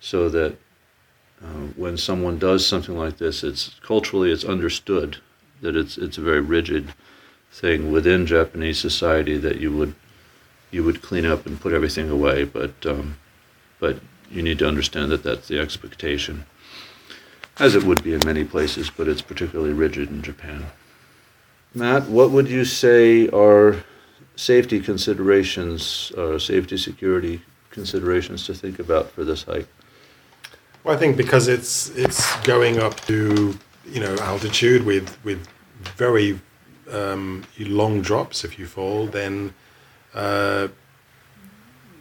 so 0.00 0.28
that 0.28 0.56
uh, 1.42 1.66
when 1.76 1.96
someone 1.96 2.38
does 2.38 2.66
something 2.66 2.96
like 2.96 3.18
this, 3.18 3.42
it's 3.42 3.78
culturally 3.82 4.30
it's 4.30 4.44
understood 4.44 5.18
that 5.60 5.76
it's 5.76 5.98
it's 5.98 6.18
a 6.18 6.22
very 6.22 6.40
rigid 6.40 6.92
thing 7.50 7.92
within 7.92 8.26
Japanese 8.26 8.78
society 8.78 9.36
that 9.38 9.60
you 9.60 9.74
would 9.76 9.94
you 10.70 10.82
would 10.82 11.02
clean 11.02 11.24
up 11.24 11.46
and 11.46 11.60
put 11.60 11.72
everything 11.72 12.10
away, 12.10 12.44
but 12.44 12.74
um, 12.86 13.16
but 13.78 13.98
you 14.30 14.42
need 14.42 14.58
to 14.58 14.66
understand 14.66 15.10
that 15.12 15.22
that's 15.22 15.48
the 15.48 15.58
expectation, 15.58 16.44
as 17.58 17.74
it 17.74 17.84
would 17.84 18.02
be 18.02 18.14
in 18.14 18.20
many 18.24 18.44
places, 18.44 18.90
but 18.90 19.08
it's 19.08 19.22
particularly 19.22 19.72
rigid 19.72 20.10
in 20.10 20.22
Japan. 20.22 20.66
Matt, 21.74 22.08
what 22.08 22.30
would 22.30 22.48
you 22.48 22.64
say 22.64 23.28
are 23.28 23.84
safety 24.36 24.80
considerations 24.80 26.12
or 26.16 26.38
safety 26.38 26.76
security 26.76 27.42
considerations 27.70 28.46
to 28.46 28.54
think 28.54 28.78
about 28.78 29.10
for 29.10 29.24
this 29.24 29.42
hike? 29.44 29.68
Well, 30.82 30.94
I 30.94 30.98
think 30.98 31.16
because 31.16 31.48
it's 31.48 31.90
it's 31.90 32.36
going 32.42 32.78
up 32.78 33.00
to 33.02 33.58
you 33.86 34.00
know 34.00 34.16
altitude 34.16 34.84
with 34.84 35.16
with 35.24 35.46
very 35.96 36.38
um, 36.90 37.44
long 37.58 38.02
drops. 38.02 38.44
If 38.44 38.58
you 38.58 38.66
fall, 38.66 39.06
then 39.06 39.54
uh, 40.14 40.68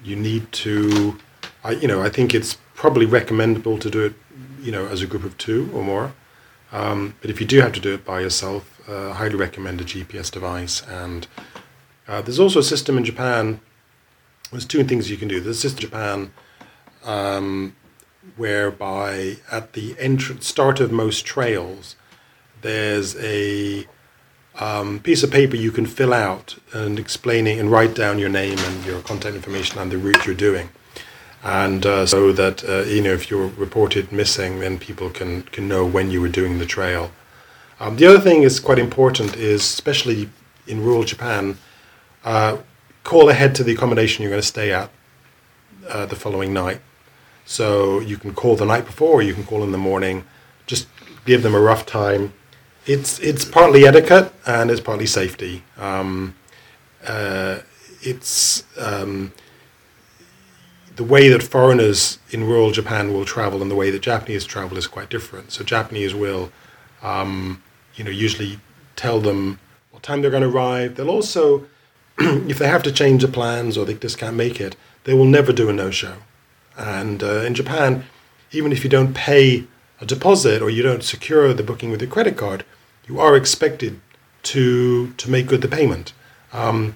you 0.03 0.15
need 0.15 0.51
to. 0.51 1.17
I, 1.63 1.71
you 1.71 1.87
know, 1.87 2.01
I 2.01 2.09
think 2.09 2.33
it's 2.35 2.57
probably 2.75 3.05
recommendable 3.05 3.77
to 3.77 3.89
do 3.89 4.05
it, 4.05 4.13
you 4.63 4.71
know, 4.71 4.87
as 4.87 5.01
a 5.01 5.07
group 5.07 5.23
of 5.23 5.37
two 5.37 5.69
or 5.73 5.83
more. 5.83 6.13
Um, 6.71 7.15
but 7.21 7.29
if 7.29 7.39
you 7.39 7.45
do 7.45 7.61
have 7.61 7.73
to 7.73 7.79
do 7.79 7.93
it 7.93 8.03
by 8.03 8.21
yourself, 8.21 8.81
uh, 8.89 9.13
highly 9.13 9.35
recommend 9.35 9.79
a 9.81 9.83
GPS 9.83 10.31
device. 10.31 10.81
And 10.87 11.27
uh, 12.07 12.21
there's 12.21 12.39
also 12.39 12.59
a 12.59 12.63
system 12.63 12.97
in 12.97 13.05
Japan. 13.05 13.61
There's 14.51 14.65
two 14.65 14.83
things 14.83 15.11
you 15.11 15.17
can 15.17 15.27
do. 15.27 15.39
There's 15.39 15.57
a 15.57 15.61
system 15.61 15.85
in 15.85 15.91
Japan 15.91 16.33
um, 17.03 17.75
whereby 18.37 19.37
at 19.51 19.73
the 19.73 19.95
entrance 19.99 20.47
start 20.47 20.79
of 20.79 20.91
most 20.91 21.25
trails, 21.25 21.95
there's 22.61 23.15
a 23.17 23.85
um, 24.55 24.99
piece 24.99 25.23
of 25.23 25.31
paper 25.31 25.55
you 25.55 25.71
can 25.71 25.85
fill 25.85 26.13
out 26.13 26.57
and 26.73 26.99
explaining 26.99 27.59
and 27.59 27.71
write 27.71 27.95
down 27.95 28.19
your 28.19 28.29
name 28.29 28.57
and 28.57 28.85
your 28.85 29.01
contact 29.01 29.35
information 29.35 29.79
and 29.79 29.91
the 29.91 29.97
route 29.97 30.25
you're 30.25 30.35
doing. 30.35 30.69
And 31.43 31.85
uh, 31.85 32.05
so 32.05 32.31
that 32.31 32.63
uh, 32.63 32.83
you 32.83 33.01
know 33.01 33.13
if 33.13 33.29
you're 33.29 33.47
reported 33.47 34.11
missing, 34.11 34.59
then 34.59 34.79
people 34.79 35.09
can 35.09 35.43
can 35.43 35.67
know 35.67 35.85
when 35.85 36.09
you 36.09 36.21
were 36.21 36.29
doing 36.29 36.59
the 36.59 36.65
trail. 36.65 37.11
Um, 37.79 37.97
the 37.97 38.05
other 38.05 38.19
thing 38.19 38.43
is 38.43 38.59
quite 38.59 38.79
important 38.79 39.35
is 39.35 39.61
especially 39.61 40.29
in 40.67 40.81
rural 40.81 41.03
Japan, 41.03 41.57
uh, 42.23 42.57
call 43.03 43.29
ahead 43.29 43.55
to 43.55 43.63
the 43.63 43.73
accommodation 43.73 44.23
you're 44.23 44.29
going 44.29 44.41
to 44.41 44.47
stay 44.47 44.71
at 44.71 44.89
uh, 45.89 46.05
the 46.05 46.15
following 46.15 46.53
night. 46.53 46.79
So 47.45 47.99
you 47.99 48.15
can 48.15 48.33
call 48.33 48.55
the 48.55 48.65
night 48.65 48.85
before, 48.85 49.15
or 49.15 49.21
you 49.21 49.33
can 49.33 49.43
call 49.43 49.63
in 49.63 49.73
the 49.73 49.77
morning. 49.77 50.23
Just 50.65 50.87
give 51.25 51.43
them 51.43 51.53
a 51.53 51.59
rough 51.59 51.85
time 51.85 52.31
it's 52.85 53.19
it's 53.19 53.45
partly 53.45 53.87
etiquette 53.87 54.33
and 54.45 54.69
it's 54.69 54.81
partly 54.81 55.05
safety. 55.05 55.63
Um, 55.77 56.35
uh, 57.05 57.59
it's 58.01 58.63
um, 58.77 59.31
the 60.95 61.03
way 61.03 61.29
that 61.29 61.41
foreigners 61.41 62.19
in 62.29 62.43
rural 62.43 62.71
Japan 62.71 63.13
will 63.13 63.25
travel 63.25 63.61
and 63.61 63.71
the 63.71 63.75
way 63.75 63.89
that 63.89 64.01
Japanese 64.01 64.45
travel 64.45 64.77
is 64.77 64.87
quite 64.87 65.09
different. 65.09 65.51
So 65.51 65.63
Japanese 65.63 66.13
will, 66.13 66.51
um, 67.01 67.63
you 67.95 68.03
know, 68.03 68.11
usually 68.11 68.59
tell 68.95 69.19
them 69.19 69.59
what 69.91 70.03
time 70.03 70.21
they're 70.21 70.31
going 70.31 70.43
to 70.43 70.49
arrive. 70.49 70.95
They'll 70.95 71.09
also, 71.09 71.65
if 72.17 72.59
they 72.59 72.67
have 72.67 72.83
to 72.83 72.91
change 72.91 73.21
the 73.23 73.27
plans 73.27 73.77
or 73.77 73.85
they 73.85 73.95
just 73.95 74.17
can't 74.17 74.35
make 74.35 74.61
it, 74.61 74.75
they 75.05 75.13
will 75.13 75.25
never 75.25 75.51
do 75.51 75.69
a 75.69 75.73
no-show. 75.73 76.17
And 76.77 77.23
uh, 77.23 77.41
in 77.41 77.53
Japan, 77.55 78.05
even 78.51 78.71
if 78.71 78.83
you 78.83 78.89
don't 78.89 79.13
pay 79.13 79.65
a 79.99 80.05
deposit 80.05 80.61
or 80.61 80.69
you 80.69 80.83
don't 80.83 81.03
secure 81.03 81.53
the 81.53 81.63
booking 81.63 81.91
with 81.91 82.01
your 82.01 82.09
credit 82.09 82.37
card, 82.37 82.65
you 83.07 83.19
are 83.19 83.35
expected 83.35 83.99
to 84.43 85.13
to 85.13 85.29
make 85.29 85.47
good 85.47 85.61
the 85.61 85.67
payment. 85.67 86.13
Um, 86.51 86.95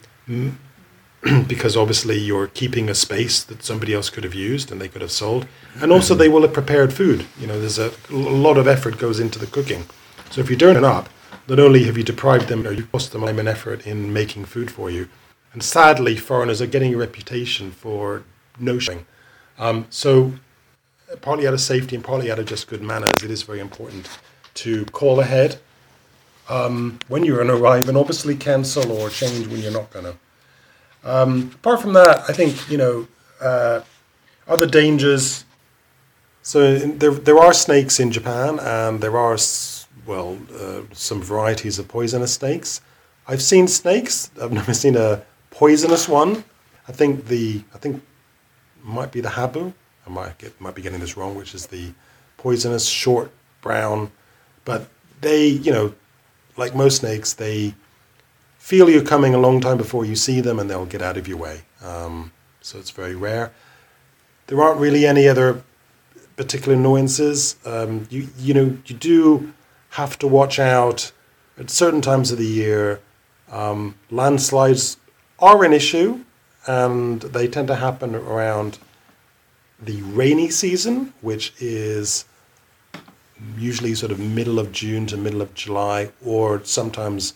because 1.48 1.76
obviously 1.76 2.18
you're 2.18 2.48
keeping 2.48 2.90
a 2.90 2.96
space 2.96 3.44
that 3.44 3.64
somebody 3.64 3.94
else 3.94 4.10
could 4.10 4.24
have 4.24 4.34
used 4.34 4.72
and 4.72 4.80
they 4.80 4.88
could 4.88 5.02
have 5.02 5.12
sold, 5.12 5.48
and 5.82 5.92
also 5.92 6.16
they 6.16 6.30
will 6.30 6.42
have 6.42 6.54
prepared 6.54 6.94
food. 6.94 7.26
You 7.40 7.48
know, 7.48 7.60
there's 7.60 7.80
a, 7.80 7.92
a 8.10 8.14
lot 8.14 8.58
of 8.58 8.68
effort 8.68 8.98
goes 8.98 9.20
into 9.20 9.40
the 9.40 9.48
cooking. 9.48 9.86
So 10.32 10.42
if 10.42 10.50
you 10.50 10.56
turn 10.56 10.78
it 10.78 10.84
up, 10.84 11.10
not 11.48 11.60
only 11.60 11.84
have 11.86 11.98
you 11.98 12.04
deprived 12.04 12.50
them, 12.50 12.62
know, 12.62 12.70
you 12.70 12.86
cost 12.86 13.12
them 13.12 13.22
time 13.22 13.40
and 13.40 13.48
effort 13.48 13.88
in 13.88 14.12
making 14.12 14.46
food 14.46 14.70
for 14.70 14.90
you, 14.90 15.10
and 15.54 15.64
sadly, 15.64 16.16
foreigners 16.18 16.62
are 16.62 16.68
getting 16.68 16.94
a 16.94 16.98
reputation 16.98 17.72
for 17.72 18.24
no 18.60 18.80
showing. 18.80 19.06
Um, 19.58 19.88
so 19.90 20.34
partly 21.22 21.48
out 21.48 21.54
of 21.54 21.62
safety 21.62 21.96
and 21.96 22.04
partly 22.04 22.32
out 22.32 22.40
of 22.40 22.46
just 22.46 22.68
good 22.68 22.82
manners, 22.82 23.24
it 23.24 23.32
is 23.32 23.44
very 23.44 23.60
important 23.60 24.08
to 24.56 24.86
call 24.86 25.20
ahead 25.20 25.60
um, 26.50 27.00
when 27.08 27.24
you're 27.24 27.38
going 27.38 27.48
to 27.48 27.56
arrive 27.56 27.88
and 27.88 27.98
obviously 27.98 28.36
cancel 28.36 28.92
or 28.92 29.10
change 29.10 29.48
when 29.48 29.62
you're 29.62 29.72
not 29.72 29.92
going 29.92 30.06
to. 30.06 30.16
Um, 31.08 31.52
apart 31.56 31.82
from 31.82 31.94
that, 31.94 32.30
I 32.30 32.34
think, 32.34 32.70
you 32.70 32.78
know, 32.78 33.08
uh, 33.40 33.82
other 34.46 34.68
dangers. 34.68 35.46
So 36.42 36.78
there, 36.78 37.12
there 37.12 37.40
are 37.40 37.54
snakes 37.54 38.00
in 38.00 38.12
Japan 38.12 38.60
and 38.60 39.00
there 39.00 39.18
are, 39.18 39.38
well, 40.06 40.38
uh, 40.60 40.82
some 40.92 41.22
varieties 41.22 41.80
of 41.80 41.88
poisonous 41.88 42.34
snakes. 42.34 42.82
I've 43.26 43.42
seen 43.42 43.70
snakes. 43.70 44.32
I've 44.42 44.52
never 44.62 44.74
seen 44.74 44.98
a 44.98 45.24
poisonous 45.50 46.10
one. 46.10 46.44
I 46.90 46.92
think 46.92 47.28
the, 47.28 47.64
I 47.74 47.78
think 47.78 48.04
might 48.84 49.14
be 49.14 49.22
the 49.22 49.30
habu. 49.30 49.72
I 50.06 50.10
might 50.10 50.38
get, 50.38 50.60
might 50.60 50.76
be 50.76 50.82
getting 50.82 51.00
this 51.00 51.16
wrong, 51.16 51.36
which 51.36 51.56
is 51.56 51.68
the 51.68 51.92
poisonous 52.38 52.86
short 52.86 53.32
brown, 53.62 54.12
but 54.66 54.88
they, 55.22 55.48
you 55.48 55.72
know, 55.72 55.94
like 56.58 56.76
most 56.76 56.98
snakes, 56.98 57.34
they 57.34 57.74
feel 58.68 58.90
you're 58.90 59.02
coming 59.02 59.34
a 59.34 59.38
long 59.38 59.62
time 59.62 59.78
before 59.78 60.04
you 60.04 60.14
see 60.14 60.42
them 60.42 60.60
and 60.60 60.70
they'll 60.70 60.86
get 60.86 61.02
out 61.02 61.16
of 61.16 61.26
your 61.26 61.38
way. 61.38 61.62
Um, 61.82 62.34
so 62.60 62.78
it's 62.78 62.90
very 62.90 63.16
rare. 63.16 63.54
There 64.48 64.62
aren't 64.62 64.82
really 64.82 65.06
any 65.08 65.26
other 65.26 65.64
particular 66.36 66.74
annoyances. 66.78 67.56
Um, 67.66 68.08
you, 68.10 68.28
you 68.38 68.54
know, 68.54 68.78
you 68.86 68.96
do 68.98 69.54
have 69.92 70.20
to 70.20 70.28
watch 70.28 70.60
out 70.60 71.14
at 71.58 71.70
certain 71.70 72.02
times 72.02 72.30
of 72.34 72.40
the 72.40 72.46
year. 72.46 73.00
Um, 73.50 73.96
landslides 74.12 74.98
are 75.40 75.64
an 75.64 75.72
issue 75.72 76.26
and 76.68 77.22
they 77.22 77.48
tend 77.48 77.70
to 77.70 77.76
happen 77.76 78.16
around 78.16 78.80
the 79.82 80.02
rainy 80.02 80.50
season, 80.50 81.14
which 81.22 81.54
is 81.62 82.26
usually 83.58 83.96
sort 83.96 84.12
of 84.12 84.20
middle 84.20 84.60
of 84.60 84.74
June 84.74 85.06
to 85.06 85.16
middle 85.16 85.42
of 85.42 85.54
July, 85.54 86.12
or 86.22 86.62
sometimes 86.66 87.34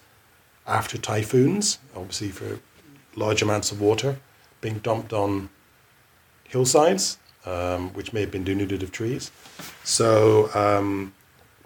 after 0.67 0.97
typhoons, 0.97 1.79
obviously 1.95 2.29
for 2.29 2.59
large 3.15 3.41
amounts 3.41 3.71
of 3.71 3.81
water 3.81 4.17
being 4.61 4.77
dumped 4.79 5.11
on 5.11 5.49
hillsides, 6.47 7.17
um, 7.45 7.91
which 7.93 8.13
may 8.13 8.21
have 8.21 8.31
been 8.31 8.43
denuded 8.43 8.83
of 8.83 8.91
trees. 8.91 9.31
So, 9.83 10.53
um, 10.53 11.13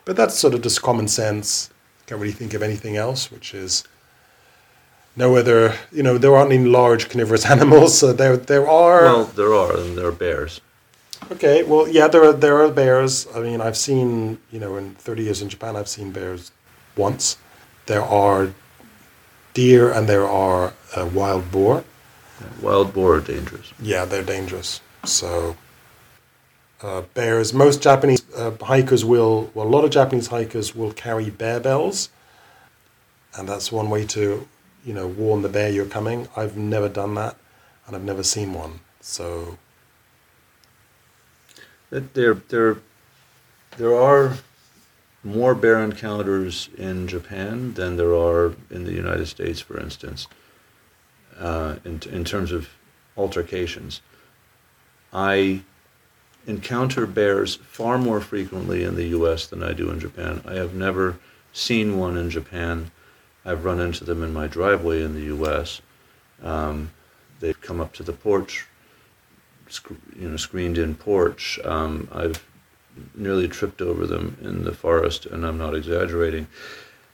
but 0.06 0.16
that's 0.16 0.38
sort 0.38 0.54
of 0.54 0.62
just 0.62 0.82
common 0.82 1.08
sense. 1.08 1.70
Can't 2.08 2.22
really 2.22 2.34
think 2.34 2.54
of 2.54 2.64
anything 2.64 2.96
else, 2.96 3.32
which 3.32 3.54
is 3.54 3.84
no 5.16 5.36
other. 5.36 5.76
You 5.92 6.04
know, 6.04 6.18
there 6.18 6.36
aren't 6.36 6.52
any 6.52 6.66
large 6.66 7.10
carnivorous 7.10 7.46
animals. 7.56 7.98
So 7.98 8.14
there, 8.14 8.38
there 8.38 8.68
are. 8.70 9.04
Well, 9.04 9.26
there 9.26 9.54
are, 9.54 9.78
and 9.78 9.98
there 9.98 10.08
are 10.08 10.12
bears. 10.12 10.62
Okay, 11.32 11.64
well, 11.64 11.88
yeah, 11.88 12.08
there 12.08 12.24
are 12.24 12.34
there 12.34 12.62
are 12.64 12.70
bears. 12.70 13.28
I 13.36 13.40
mean, 13.40 13.60
I've 13.60 13.78
seen 13.78 14.38
you 14.52 14.60
know 14.60 14.78
in 14.78 14.94
thirty 14.96 15.24
years 15.24 15.42
in 15.42 15.50
Japan, 15.50 15.76
I've 15.76 15.88
seen 15.88 16.12
bears 16.12 16.52
once. 16.96 17.38
There 17.88 18.04
are 18.04 18.54
deer 19.56 19.92
and 19.92 20.08
there 20.08 20.28
are 20.28 20.74
uh, 20.96 21.10
wild 21.12 21.52
boar. 21.52 21.84
Wild 22.62 22.94
boar 22.94 23.16
are 23.16 23.22
dangerous. 23.22 23.74
Yeah, 23.80 24.06
they're 24.06 24.24
dangerous. 24.24 24.82
So 25.04 25.58
uh, 26.84 27.02
bears. 27.16 27.54
Most 27.54 27.82
Japanese 27.82 28.24
uh, 28.36 28.52
hikers 28.62 29.04
will. 29.04 29.50
Well, 29.56 29.66
a 29.66 29.70
lot 29.70 29.84
of 29.84 29.90
Japanese 29.90 30.28
hikers 30.28 30.76
will 30.76 30.94
carry 30.94 31.32
bear 31.32 31.60
bells, 31.60 32.10
and 33.36 33.50
that's 33.50 33.72
one 33.72 33.90
way 33.90 34.06
to 34.08 34.48
you 34.86 34.94
know 34.94 35.08
warn 35.08 35.42
the 35.42 35.50
bear 35.50 35.72
you're 35.72 35.86
coming. 35.86 36.28
I've 36.36 36.56
never 36.58 36.90
done 36.90 37.16
that, 37.16 37.38
and 37.88 37.96
I've 37.96 38.04
never 38.04 38.24
seen 38.24 38.54
one. 38.54 38.82
So 39.02 39.58
there, 41.90 42.34
there, 42.50 42.78
there 43.78 43.96
are 43.96 44.38
more 45.26 45.56
bear 45.56 45.84
encounters 45.84 46.70
in 46.78 47.08
Japan 47.08 47.74
than 47.74 47.98
there 47.98 48.14
are 48.14 48.54
in 48.70 48.86
the 48.86 48.94
United 48.94 49.26
States, 49.26 49.60
for 49.60 49.80
instance, 49.80 50.28
uh, 51.40 51.78
in, 51.84 52.00
in 52.12 52.24
terms 52.24 52.52
of 52.52 52.70
altercations. 53.18 54.02
I 55.12 55.64
encounter 56.46 57.08
bears 57.08 57.56
far 57.56 57.98
more 57.98 58.22
frequently 58.22 58.84
in 58.84 58.96
the 58.96 59.08
US 59.08 59.48
than 59.48 59.64
I 59.64 59.74
do 59.74 59.90
in 59.90 60.00
Japan. 60.00 60.44
I 60.46 60.54
have 60.54 60.76
never 60.76 61.18
seen 61.52 61.98
one 61.98 62.18
in 62.18 62.30
Japan. 62.30 62.92
I've 63.44 63.66
run 63.66 63.80
into 63.80 64.04
them 64.04 64.22
in 64.24 64.32
my 64.32 64.46
driveway 64.46 65.02
in 65.02 65.16
the 65.16 65.36
US. 65.36 65.82
Um, 66.44 66.92
they've 67.40 67.60
come 67.60 67.82
up 67.82 67.94
to 67.94 68.04
the 68.04 68.14
porch 68.14 68.68
you 70.20 70.30
know 70.30 70.38
screened 70.38 70.78
in 70.78 70.94
porch. 70.94 71.60
Um, 71.66 72.08
I've 72.12 72.46
nearly 73.14 73.48
tripped 73.48 73.82
over 73.82 74.06
them 74.08 74.38
in 74.42 74.64
the 74.64 74.74
forest, 74.74 75.26
and 75.26 75.46
I'm 75.46 75.58
not 75.58 75.76
exaggerating. 75.76 76.48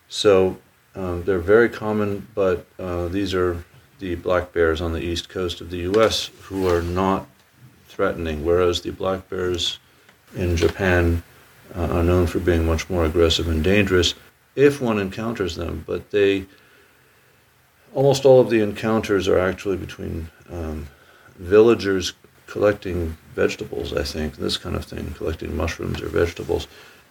So 0.10 0.58
um, 0.96 1.24
they're 1.24 1.40
very 1.40 1.70
common, 1.70 2.28
but 2.36 2.66
uh, 2.80 3.08
these 3.08 3.34
are 3.34 3.64
the 4.00 4.16
black 4.16 4.52
bears 4.52 4.82
on 4.82 4.94
the 4.94 5.02
east 5.02 5.30
coast 5.30 5.62
of 5.62 5.70
the 5.70 5.78
U.S. 5.78 6.30
who 6.44 6.68
are 6.68 6.82
not 6.82 7.28
threatening, 7.88 8.44
whereas 8.44 8.82
the 8.82 8.92
black 8.92 9.30
bears 9.30 9.80
in 10.36 10.56
Japan 10.56 11.24
uh, 11.76 11.88
are 11.88 12.04
known 12.04 12.28
for 12.28 12.40
being 12.40 12.66
much 12.66 12.90
more 12.90 13.06
aggressive 13.06 13.48
and 13.48 13.64
dangerous. 13.64 14.16
if 14.56 14.82
one 14.82 15.00
encounters 15.00 15.56
them, 15.56 15.84
but 15.88 16.12
they 16.12 16.46
almost 17.94 18.26
all 18.26 18.42
of 18.42 18.50
the 18.50 18.62
encounters 18.62 19.28
are 19.28 19.40
actually 19.40 19.78
between 19.78 20.30
um, 20.52 20.88
villagers 21.38 22.14
collecting 22.48 23.18
vegetables, 23.34 23.94
I 23.94 24.04
think, 24.04 24.38
this 24.38 24.58
kind 24.58 24.76
of 24.76 24.86
thing, 24.86 25.14
collecting 25.18 25.56
mushrooms 25.56 26.02
or 26.02 26.08
vegetables, 26.08 26.68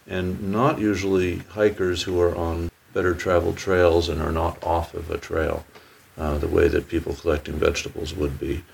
and 0.06 0.52
not 0.52 0.78
usually 0.78 1.38
hikers 1.38 2.02
who 2.02 2.20
are 2.20 2.34
on 2.36 2.70
better 2.92 3.14
traveled 3.14 3.56
trails 3.56 4.08
and 4.08 4.20
are 4.20 4.32
not 4.32 4.62
off 4.62 4.94
of 4.94 5.10
a 5.10 5.18
trail 5.18 5.64
uh, 6.18 6.38
the 6.38 6.48
way 6.48 6.68
that 6.68 6.88
people 6.88 7.14
collecting 7.14 7.54
vegetables 7.54 8.14
would 8.14 8.38
be. 8.38 8.64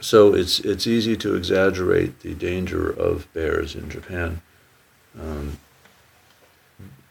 So 0.00 0.34
it's, 0.34 0.58
it's 0.60 0.86
easy 0.86 1.16
to 1.18 1.34
exaggerate 1.34 2.20
the 2.20 2.34
danger 2.34 2.90
of 2.90 3.32
bears 3.32 3.74
in 3.74 3.88
Japan. 3.88 4.40
Um, 5.20 5.58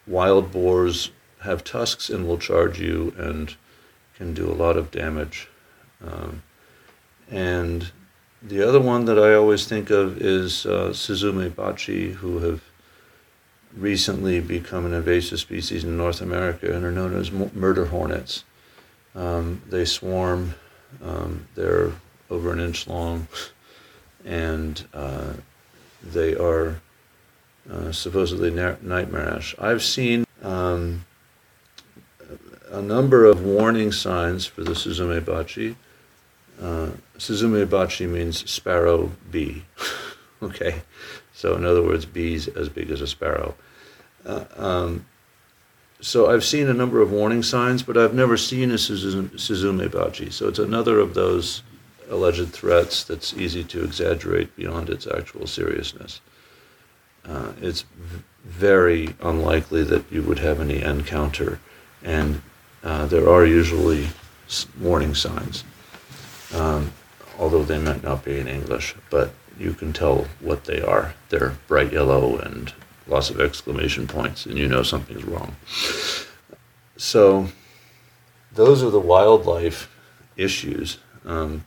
wild 0.07 0.51
boars 0.51 1.11
have 1.41 1.63
tusks 1.63 2.09
and 2.09 2.27
will 2.27 2.37
charge 2.37 2.79
you 2.79 3.13
and 3.17 3.55
can 4.15 4.33
do 4.33 4.49
a 4.49 4.53
lot 4.53 4.77
of 4.77 4.91
damage. 4.91 5.47
Um, 6.05 6.43
and 7.29 7.91
the 8.41 8.67
other 8.67 8.79
one 8.79 9.05
that 9.05 9.19
I 9.19 9.33
always 9.33 9.67
think 9.67 9.89
of 9.89 10.21
is 10.21 10.65
uh, 10.65 10.89
Suzume 10.89 11.55
bachi, 11.55 12.11
who 12.11 12.39
have 12.39 12.61
recently 13.75 14.39
become 14.39 14.85
an 14.85 14.93
invasive 14.93 15.39
species 15.39 15.83
in 15.83 15.95
North 15.95 16.21
America 16.21 16.73
and 16.73 16.83
are 16.83 16.91
known 16.91 17.15
as 17.15 17.31
murder 17.31 17.85
hornets. 17.85 18.43
Um, 19.15 19.61
they 19.69 19.85
swarm, 19.85 20.55
um, 21.03 21.47
they're 21.55 21.91
over 22.29 22.51
an 22.51 22.59
inch 22.59 22.87
long, 22.87 23.27
and 24.25 24.85
uh, 24.93 25.33
they 26.03 26.35
are 26.35 26.81
uh, 27.71 27.91
supposedly 27.91 28.49
na- 28.49 28.75
nightmarish. 28.81 29.55
I've 29.59 29.83
seen 29.83 30.25
um, 30.41 31.05
a 32.71 32.81
number 32.81 33.25
of 33.25 33.43
warning 33.43 33.91
signs 33.91 34.45
for 34.45 34.63
the 34.63 34.71
Suzume 34.71 35.23
bachi. 35.23 35.75
Uh, 36.61 36.89
Suzume 37.21 37.69
bachi 37.69 38.07
means 38.07 38.49
sparrow 38.49 39.11
bee. 39.29 39.63
okay, 40.41 40.81
so 41.35 41.55
in 41.55 41.65
other 41.65 41.83
words, 41.83 42.03
bees 42.03 42.47
as 42.47 42.67
big 42.67 42.89
as 42.89 42.99
a 42.99 43.05
sparrow. 43.05 43.53
Uh, 44.25 44.45
um, 44.57 45.05
so 45.99 46.31
I've 46.31 46.43
seen 46.43 46.67
a 46.67 46.73
number 46.73 46.99
of 46.99 47.11
warning 47.11 47.43
signs, 47.43 47.83
but 47.83 47.95
I've 47.95 48.15
never 48.15 48.37
seen 48.37 48.71
a 48.71 48.75
Suzume 48.75 49.91
bachi. 49.91 50.31
So 50.31 50.47
it's 50.47 50.57
another 50.57 50.99
of 50.99 51.13
those 51.13 51.61
alleged 52.09 52.49
threats 52.53 53.03
that's 53.03 53.35
easy 53.35 53.63
to 53.65 53.83
exaggerate 53.83 54.55
beyond 54.55 54.89
its 54.89 55.05
actual 55.05 55.45
seriousness. 55.45 56.21
Uh, 57.23 57.51
it's 57.61 57.85
very 58.45 59.15
unlikely 59.21 59.83
that 59.83 60.11
you 60.11 60.23
would 60.23 60.39
have 60.39 60.59
any 60.59 60.81
encounter, 60.81 61.59
and 62.01 62.41
uh, 62.83 63.05
there 63.05 63.29
are 63.29 63.45
usually 63.45 64.07
warning 64.79 65.13
signs, 65.13 65.63
um, 66.55 66.91
although 67.41 67.63
they 67.63 67.79
might 67.79 68.03
not 68.03 68.23
be 68.23 68.39
in 68.39 68.47
English, 68.47 68.95
but 69.09 69.33
you 69.59 69.73
can 69.73 69.91
tell 69.91 70.27
what 70.39 70.65
they 70.65 70.79
are. 70.79 71.15
They're 71.29 71.57
bright 71.67 71.91
yellow 71.91 72.37
and 72.37 72.71
lots 73.07 73.31
of 73.31 73.41
exclamation 73.41 74.07
points, 74.07 74.45
and 74.45 74.57
you 74.57 74.67
know 74.67 74.83
something's 74.83 75.25
wrong. 75.25 75.55
So, 76.97 77.47
those 78.53 78.83
are 78.83 78.91
the 78.91 78.99
wildlife 78.99 79.89
issues. 80.37 80.99
Um, 81.25 81.65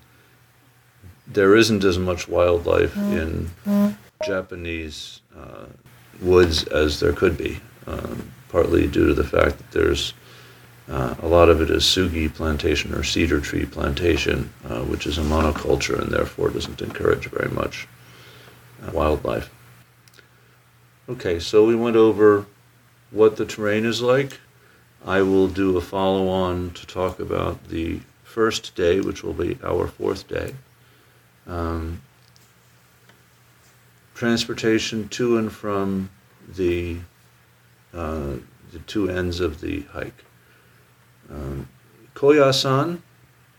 there 1.27 1.57
isn't 1.57 1.83
as 1.83 1.99
much 1.99 2.29
wildlife 2.29 2.97
in 2.97 3.51
Japanese 4.25 5.21
uh, 5.37 5.67
woods 6.23 6.65
as 6.65 7.01
there 7.01 7.13
could 7.13 7.37
be, 7.37 7.61
um, 7.89 8.31
partly 8.49 8.87
due 8.87 9.09
to 9.09 9.15
the 9.15 9.25
fact 9.25 9.59
that 9.59 9.73
there's 9.73 10.15
uh, 10.89 11.15
a 11.23 11.27
lot 11.27 11.49
of 11.49 11.63
it 11.63 11.71
is 11.71 11.83
sugi 11.83 12.33
plantation 12.33 12.95
or 12.95 13.03
cedar 13.03 13.41
tree 13.41 13.65
plantation, 13.65 14.53
uh, 14.69 14.83
which 14.83 15.07
is 15.07 15.17
a 15.17 15.23
monoculture 15.23 15.99
and 15.99 16.11
therefore 16.11 16.51
doesn't 16.51 16.83
encourage 16.83 17.27
very 17.29 17.51
much 17.51 17.89
uh, 18.83 18.91
wildlife. 18.93 19.51
Okay, 21.09 21.39
so 21.39 21.65
we 21.65 21.75
went 21.75 21.97
over 21.97 22.47
what 23.11 23.37
the 23.37 23.47
terrain 23.47 23.87
is 23.87 24.03
like. 24.03 24.41
I 25.07 25.23
will 25.23 25.49
do 25.49 25.77
a 25.77 25.81
follow 25.81 26.29
on 26.29 26.71
to 26.73 26.87
talk 26.87 27.19
about 27.19 27.69
the 27.69 28.01
first 28.23 28.75
day, 28.75 29.01
which 29.01 29.23
will 29.23 29.35
be 29.35 29.59
our 29.63 29.87
fourth 29.87 30.29
day. 30.29 30.55
Um, 31.47 32.03
transportation 34.15 35.09
to 35.11 35.37
and 35.37 35.53
from 35.53 36.11
the, 36.49 36.99
uh, 37.93 38.35
the 38.73 38.79
two 38.87 39.09
ends 39.09 39.41
of 39.41 39.61
the 39.61 39.83
hike. 39.93 40.25
Um, 41.31 41.69
Koyasan 42.15 43.01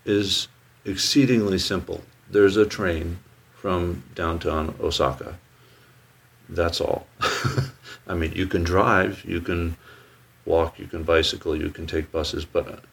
is 0.06 0.48
exceedingly 0.86 1.60
simple. 1.60 2.02
There's 2.30 2.58
a 2.58 2.66
train 2.66 3.20
from 3.54 4.04
downtown 4.14 4.76
Osaka. 4.80 5.38
That's 6.48 6.80
all. 6.80 7.08
I 8.08 8.14
mean, 8.14 8.34
you 8.34 8.46
can 8.46 8.64
drive, 8.64 9.24
you 9.26 9.42
can 9.42 9.78
walk, 10.46 10.78
you 10.78 10.86
can 10.86 11.04
bicycle, 11.04 11.56
you 11.56 11.70
can 11.70 11.88
take 11.88 12.12
buses, 12.12 12.46
but 12.46 12.84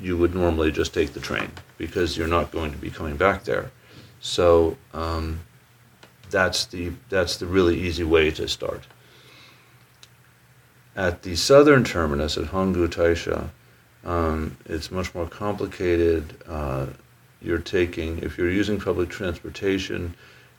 you 0.00 0.16
would 0.16 0.34
normally 0.34 0.70
just 0.70 0.94
take 0.94 1.12
the 1.12 1.20
train 1.20 1.50
because 1.78 2.16
you're 2.16 2.28
not 2.28 2.52
going 2.52 2.70
to 2.70 2.78
be 2.78 2.90
coming 2.90 3.16
back 3.16 3.44
there. 3.44 3.70
So 4.20 4.76
um, 4.94 5.40
that's 6.30 6.64
the 6.66 6.92
that's 7.08 7.36
the 7.36 7.46
really 7.46 7.78
easy 7.78 8.04
way 8.04 8.30
to 8.30 8.46
start. 8.48 8.86
At 10.94 11.22
the 11.22 11.36
southern 11.36 11.84
terminus 11.84 12.36
at 12.36 12.46
Hongu 12.46 12.86
Taisha, 12.86 13.50
um, 14.04 14.56
it's 14.66 14.90
much 14.90 15.14
more 15.14 15.28
complicated. 15.28 16.34
Uh, 16.48 16.86
you're 17.40 17.58
taking 17.58 18.18
if 18.18 18.38
you're 18.38 18.50
using 18.50 18.80
public 18.80 19.08
transportation, 19.08 20.14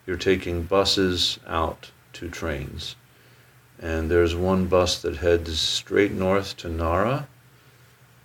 you're 0.06 0.18
taking 0.18 0.64
buses 0.64 1.39
out 1.48 1.91
to 2.14 2.30
trains. 2.30 2.96
And 3.80 4.10
there's 4.10 4.36
one 4.36 4.68
bus 4.68 5.02
that 5.02 5.18
heads 5.18 5.60
straight 5.60 6.12
north 6.12 6.56
to 6.58 6.70
Nara, 6.70 7.28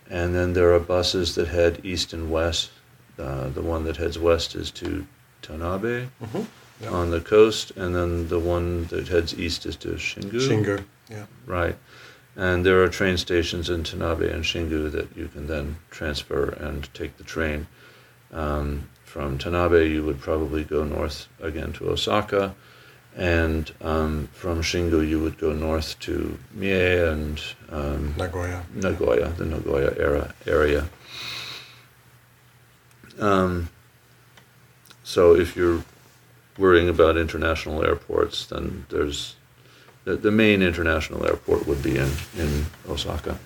and 0.09 0.35
then 0.35 0.53
there 0.53 0.73
are 0.75 0.81
buses 0.81 1.35
that 1.35 1.49
head 1.49 1.81
east 1.83 2.13
and 2.13 2.31
west. 2.31 2.71
Uh, 3.19 3.49
the 3.49 3.63
one 3.63 3.85
that 3.85 3.97
heads 3.97 4.19
west 4.19 4.55
is 4.55 4.71
to 4.71 5.05
Tanabe 5.43 6.09
mm-hmm. 6.23 6.43
yeah. 6.81 6.91
on 6.91 7.11
the 7.11 7.21
coast, 7.21 7.73
and 7.73 7.95
then 7.95 8.29
the 8.29 8.39
one 8.39 8.85
that 8.87 9.09
heads 9.09 9.37
east 9.39 9.67
is 9.67 9.75
to 9.77 9.89
Shingu. 9.89 10.41
Shingu, 10.41 10.85
yeah. 11.11 11.27
Right. 11.47 11.77
And 12.39 12.65
there 12.65 12.83
are 12.83 12.89
train 12.89 13.19
stations 13.19 13.69
in 13.69 13.83
Tanabe 13.83 14.33
and 14.33 14.45
Shingu 14.45 14.91
that 14.93 15.15
you 15.15 15.29
can 15.29 15.47
then 15.49 15.77
transfer 15.91 16.49
and 16.49 16.89
take 16.95 17.19
the 17.19 17.25
train. 17.25 17.67
Um, 18.33 18.89
from 19.05 19.39
Tanabe, 19.39 19.91
you 19.91 20.05
would 20.05 20.21
probably 20.21 20.65
go 20.65 20.85
north 20.85 21.27
again 21.41 21.75
to 21.75 21.91
Osaka 21.91 22.55
and 23.19 23.73
um, 23.81 24.29
from 24.33 24.63
Shingu 24.63 25.07
you 25.07 25.21
would 25.21 25.39
go 25.39 25.53
north 25.53 25.99
to 26.01 26.39
Mie 26.55 27.11
and 27.11 27.43
um, 27.69 28.15
Nagoya. 28.17 28.65
Nagoya, 28.73 29.29
the 29.31 29.45
Nagoya 29.45 29.93
era 29.99 30.35
area. 30.47 30.89
Um, 33.19 33.69
so 35.03 35.35
if 35.35 35.57
you're 35.57 35.85
worrying 36.57 36.89
about 36.89 37.17
international 37.17 37.85
airports, 37.85 38.47
then 38.47 38.87
there's 38.89 39.35
the, 40.09 40.17
the 40.17 40.31
main 40.31 40.63
international 40.63 41.27
airport 41.27 41.67
would 41.67 41.83
be 41.83 41.99
in, 41.99 42.11
in 42.37 42.67
Osaka. 42.89 43.39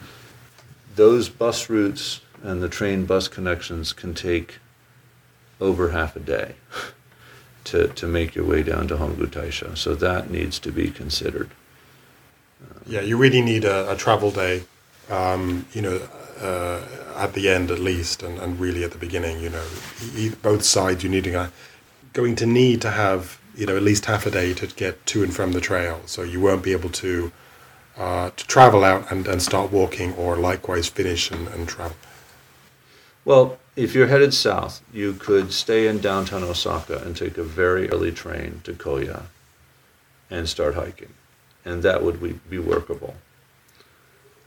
Those 0.95 1.29
bus 1.29 1.69
routes 1.69 2.21
and 2.43 2.63
the 2.63 2.69
train 2.69 3.07
bus 3.07 3.29
connections 3.29 3.93
can 3.93 4.15
take 4.15 4.59
over 5.61 5.91
half 5.91 6.15
a 6.17 6.21
day. 6.21 6.55
to, 7.65 7.89
to 7.89 8.07
make 8.07 8.35
your 8.35 8.45
way 8.45 8.63
down 8.63 8.89
to 8.89 8.97
Hongu 8.97 9.27
Taisha. 9.27 9.77
So 9.77 9.95
that 9.95 10.31
needs 10.31 10.59
to 10.61 10.73
be 10.73 10.91
considered. 10.91 11.51
yeah, 12.87 13.01
you 13.01 13.17
really 13.17 13.41
need 13.41 13.65
a, 13.65 13.93
a 13.93 13.97
travel 13.97 14.31
day, 14.31 14.65
um, 15.11 15.67
you 15.73 15.83
know, 15.83 16.01
uh, 16.41 16.83
at 17.17 17.35
the 17.35 17.49
end 17.49 17.71
at 17.71 17.79
least, 17.79 18.23
and, 18.23 18.39
and 18.41 18.59
really 18.59 18.83
at 18.83 18.91
the 18.91 18.99
beginning, 18.99 19.41
you 19.41 19.51
know, 19.51 19.65
both 20.43 20.65
sides 20.65 21.05
you're 21.05 21.13
needing 21.13 21.37
a, 21.37 21.53
going 22.13 22.35
to 22.37 22.47
need 22.47 22.83
to 22.83 22.91
have, 22.91 23.39
you 23.55 23.67
know, 23.67 23.77
at 23.77 23.83
least 23.83 24.07
half 24.07 24.27
a 24.27 24.31
day 24.31 24.55
to 24.55 24.67
get 24.67 25.05
to 25.07 25.23
and 25.23 25.35
from 25.35 25.53
the 25.53 25.61
trail. 25.61 26.01
So 26.07 26.23
you 26.23 26.41
won't 26.41 26.63
be 26.63 26.73
able 26.73 26.91
to, 26.91 27.33
uh, 27.97 28.31
to 28.31 28.47
travel 28.47 28.85
out 28.85 29.11
and, 29.11 29.27
and 29.27 29.43
start 29.43 29.71
walking 29.71 30.15
or 30.15 30.37
likewise 30.37 30.89
finish 30.89 31.31
and, 31.31 31.49
and 31.49 31.69
travel. 31.69 31.97
Well, 33.25 33.59
if 33.77 33.95
you're 33.95 34.09
headed 34.09 34.35
south, 34.35 34.83
you 34.93 35.15
could 35.15 35.53
stay 35.53 35.87
in 35.87 36.01
downtown 36.01 36.43
Osaka 36.43 36.99
and 36.99 37.17
take 37.17 37.39
a 37.39 37.45
very 37.45 37.89
early 37.91 38.13
train 38.13 38.61
to 38.65 38.73
Koya 38.73 39.25
and 40.31 40.49
start 40.49 40.75
hiking. 40.75 41.15
And 41.65 41.83
that 41.83 42.03
would 42.03 42.51
be 42.51 42.59
workable. 42.59 43.15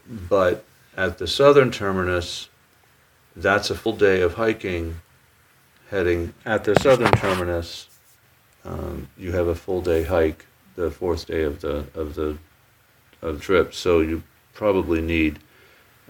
But 0.08 0.64
at 0.96 1.18
the 1.18 1.26
southern 1.26 1.70
terminus, 1.70 2.48
that's 3.34 3.70
a 3.70 3.74
full 3.74 3.96
day 3.96 4.20
of 4.20 4.34
hiking 4.34 5.00
heading 5.90 6.34
at 6.44 6.64
the 6.64 6.74
southern 6.76 7.12
terminus. 7.12 7.88
Um, 8.66 9.08
you 9.16 9.32
have 9.32 9.46
a 9.46 9.54
full 9.54 9.80
day 9.80 10.04
hike 10.04 10.46
the 10.74 10.90
fourth 10.90 11.26
day 11.26 11.42
of 11.42 11.60
the 11.60 11.86
of 11.94 12.14
the 12.14 12.36
of 13.22 13.40
trip. 13.40 13.74
So 13.74 14.00
you 14.00 14.22
probably 14.54 15.00
need 15.00 15.38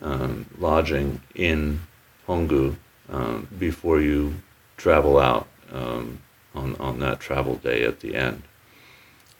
um, 0.02 0.46
lodging 0.58 1.20
in 1.34 1.80
Hongu 2.26 2.76
um, 3.10 3.48
before 3.58 4.00
you 4.00 4.34
travel 4.76 5.18
out 5.18 5.46
um, 5.72 6.20
on, 6.54 6.76
on 6.76 6.98
that 7.00 7.20
travel 7.20 7.56
day 7.56 7.84
at 7.84 8.00
the 8.00 8.14
end. 8.14 8.42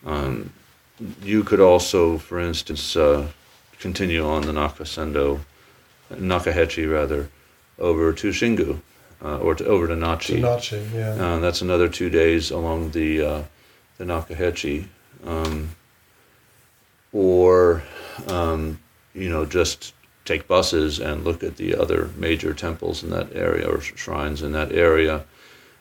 Um, 0.05 0.51
you 1.21 1.43
could 1.43 1.59
also, 1.59 2.17
for 2.17 2.39
instance, 2.39 2.95
uh, 2.95 3.27
continue 3.79 4.25
on 4.25 4.43
the 4.43 4.51
Nakasendo, 4.51 5.41
Nakahechi 6.11 6.91
rather, 6.91 7.29
over 7.77 8.13
to 8.13 8.29
Shingu, 8.29 8.79
uh, 9.23 9.37
or 9.39 9.55
to, 9.55 9.65
over 9.65 9.87
to 9.87 9.95
Nachi. 9.95 10.27
To 10.27 10.41
Nachi, 10.41 10.93
yeah. 10.93 11.11
Uh, 11.13 11.39
that's 11.39 11.61
another 11.61 11.89
two 11.89 12.09
days 12.09 12.51
along 12.51 12.91
the 12.91 13.21
uh, 13.21 13.43
the 13.97 14.05
Nakahechi, 14.05 14.85
um, 15.25 15.75
or 17.11 17.83
um, 18.27 18.79
you 19.13 19.29
know 19.29 19.45
just 19.45 19.93
take 20.25 20.47
buses 20.47 20.99
and 20.99 21.23
look 21.23 21.41
at 21.43 21.55
the 21.55 21.75
other 21.75 22.09
major 22.17 22.53
temples 22.53 23.03
in 23.03 23.09
that 23.09 23.33
area 23.33 23.67
or 23.67 23.79
shrines 23.79 24.41
in 24.41 24.51
that 24.51 24.71
area. 24.71 25.23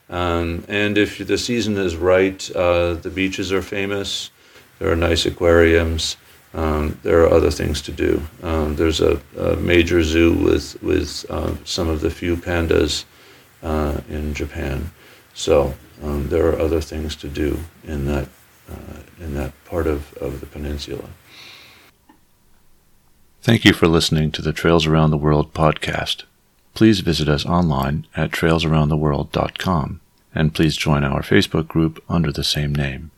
Um, 0.09 0.65
and 0.69 0.97
if 0.97 1.19
the 1.19 1.37
season 1.37 1.77
is 1.77 1.97
right, 1.97 2.49
uh, 2.55 2.95
the 2.95 3.11
beaches 3.11 3.53
are 3.53 3.63
famous. 3.63 4.31
There 4.79 4.91
are 4.91 4.97
nice 4.97 5.27
aquariums. 5.27 6.17
Um, 6.55 6.99
there 7.03 7.23
are 7.23 7.33
other 7.33 7.51
things 7.51 7.83
to 7.83 7.93
do. 7.93 8.23
Um, 8.43 8.77
there's 8.77 9.01
a, 9.01 9.21
a, 9.37 9.57
major 9.57 10.03
zoo 10.03 10.33
with 10.33 10.81
with 10.83 11.27
uh, 11.29 11.55
some 11.65 11.89
of 11.89 12.01
the 12.01 12.11
few 12.11 12.37
pandas 12.37 13.05
uh, 13.63 14.01
in 14.09 14.35
Japan. 14.35 14.91
So 15.35 15.75
um, 16.03 16.29
there 16.29 16.49
are 16.49 16.59
other 16.59 16.81
things 16.81 17.17
to 17.17 17.29
do 17.29 17.61
in 17.85 18.07
that 18.07 18.29
uh, 18.71 19.01
in 19.21 19.35
that 19.35 19.53
part 19.65 19.87
of, 19.87 20.13
of 20.15 20.41
the 20.41 20.47
peninsula. 20.47 21.09
Thank 23.43 23.65
you 23.65 23.73
for 23.73 23.87
listening 23.87 24.33
to 24.33 24.43
the 24.43 24.53
Trails 24.53 24.87
Around 24.87 25.11
the 25.13 25.17
World 25.17 25.55
podcast. 25.55 26.25
Please 26.75 26.99
visit 27.01 27.29
us 27.29 27.47
online 27.47 28.07
at 28.17 28.33
trailsaroundtheworld.com 28.33 30.01
and 30.35 30.55
please 30.55 30.77
join 30.77 31.05
our 31.05 31.23
Facebook 31.23 31.69
group 31.69 32.03
under 32.09 32.33
the 32.33 32.45
same 32.45 32.75
name. 32.75 33.11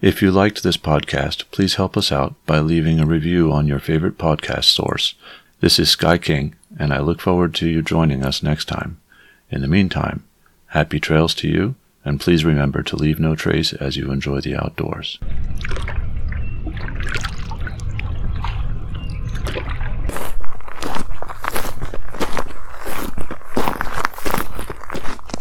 If 0.00 0.20
you 0.20 0.30
liked 0.30 0.62
this 0.62 0.76
podcast, 0.76 1.44
please 1.50 1.76
help 1.76 1.96
us 1.96 2.12
out 2.12 2.34
by 2.44 2.58
leaving 2.58 3.00
a 3.00 3.06
review 3.06 3.52
on 3.52 3.66
your 3.66 3.78
favorite 3.78 4.18
podcast 4.18 4.64
source. 4.64 5.14
This 5.60 5.78
is 5.78 5.88
Sky 5.88 6.18
King, 6.18 6.56
and 6.78 6.92
I 6.92 6.98
look 6.98 7.20
forward 7.20 7.54
to 7.54 7.68
you 7.68 7.80
joining 7.80 8.22
us 8.22 8.42
next 8.42 8.66
time. 8.66 9.00
In 9.54 9.60
the 9.60 9.68
meantime, 9.68 10.24
happy 10.66 10.98
trails 10.98 11.32
to 11.36 11.46
you, 11.46 11.76
and 12.04 12.18
please 12.18 12.44
remember 12.44 12.82
to 12.82 12.96
leave 12.96 13.20
no 13.20 13.36
trace 13.36 13.72
as 13.72 13.96
you 13.96 14.10
enjoy 14.10 14.40
the 14.40 14.56
outdoors. 14.56 15.20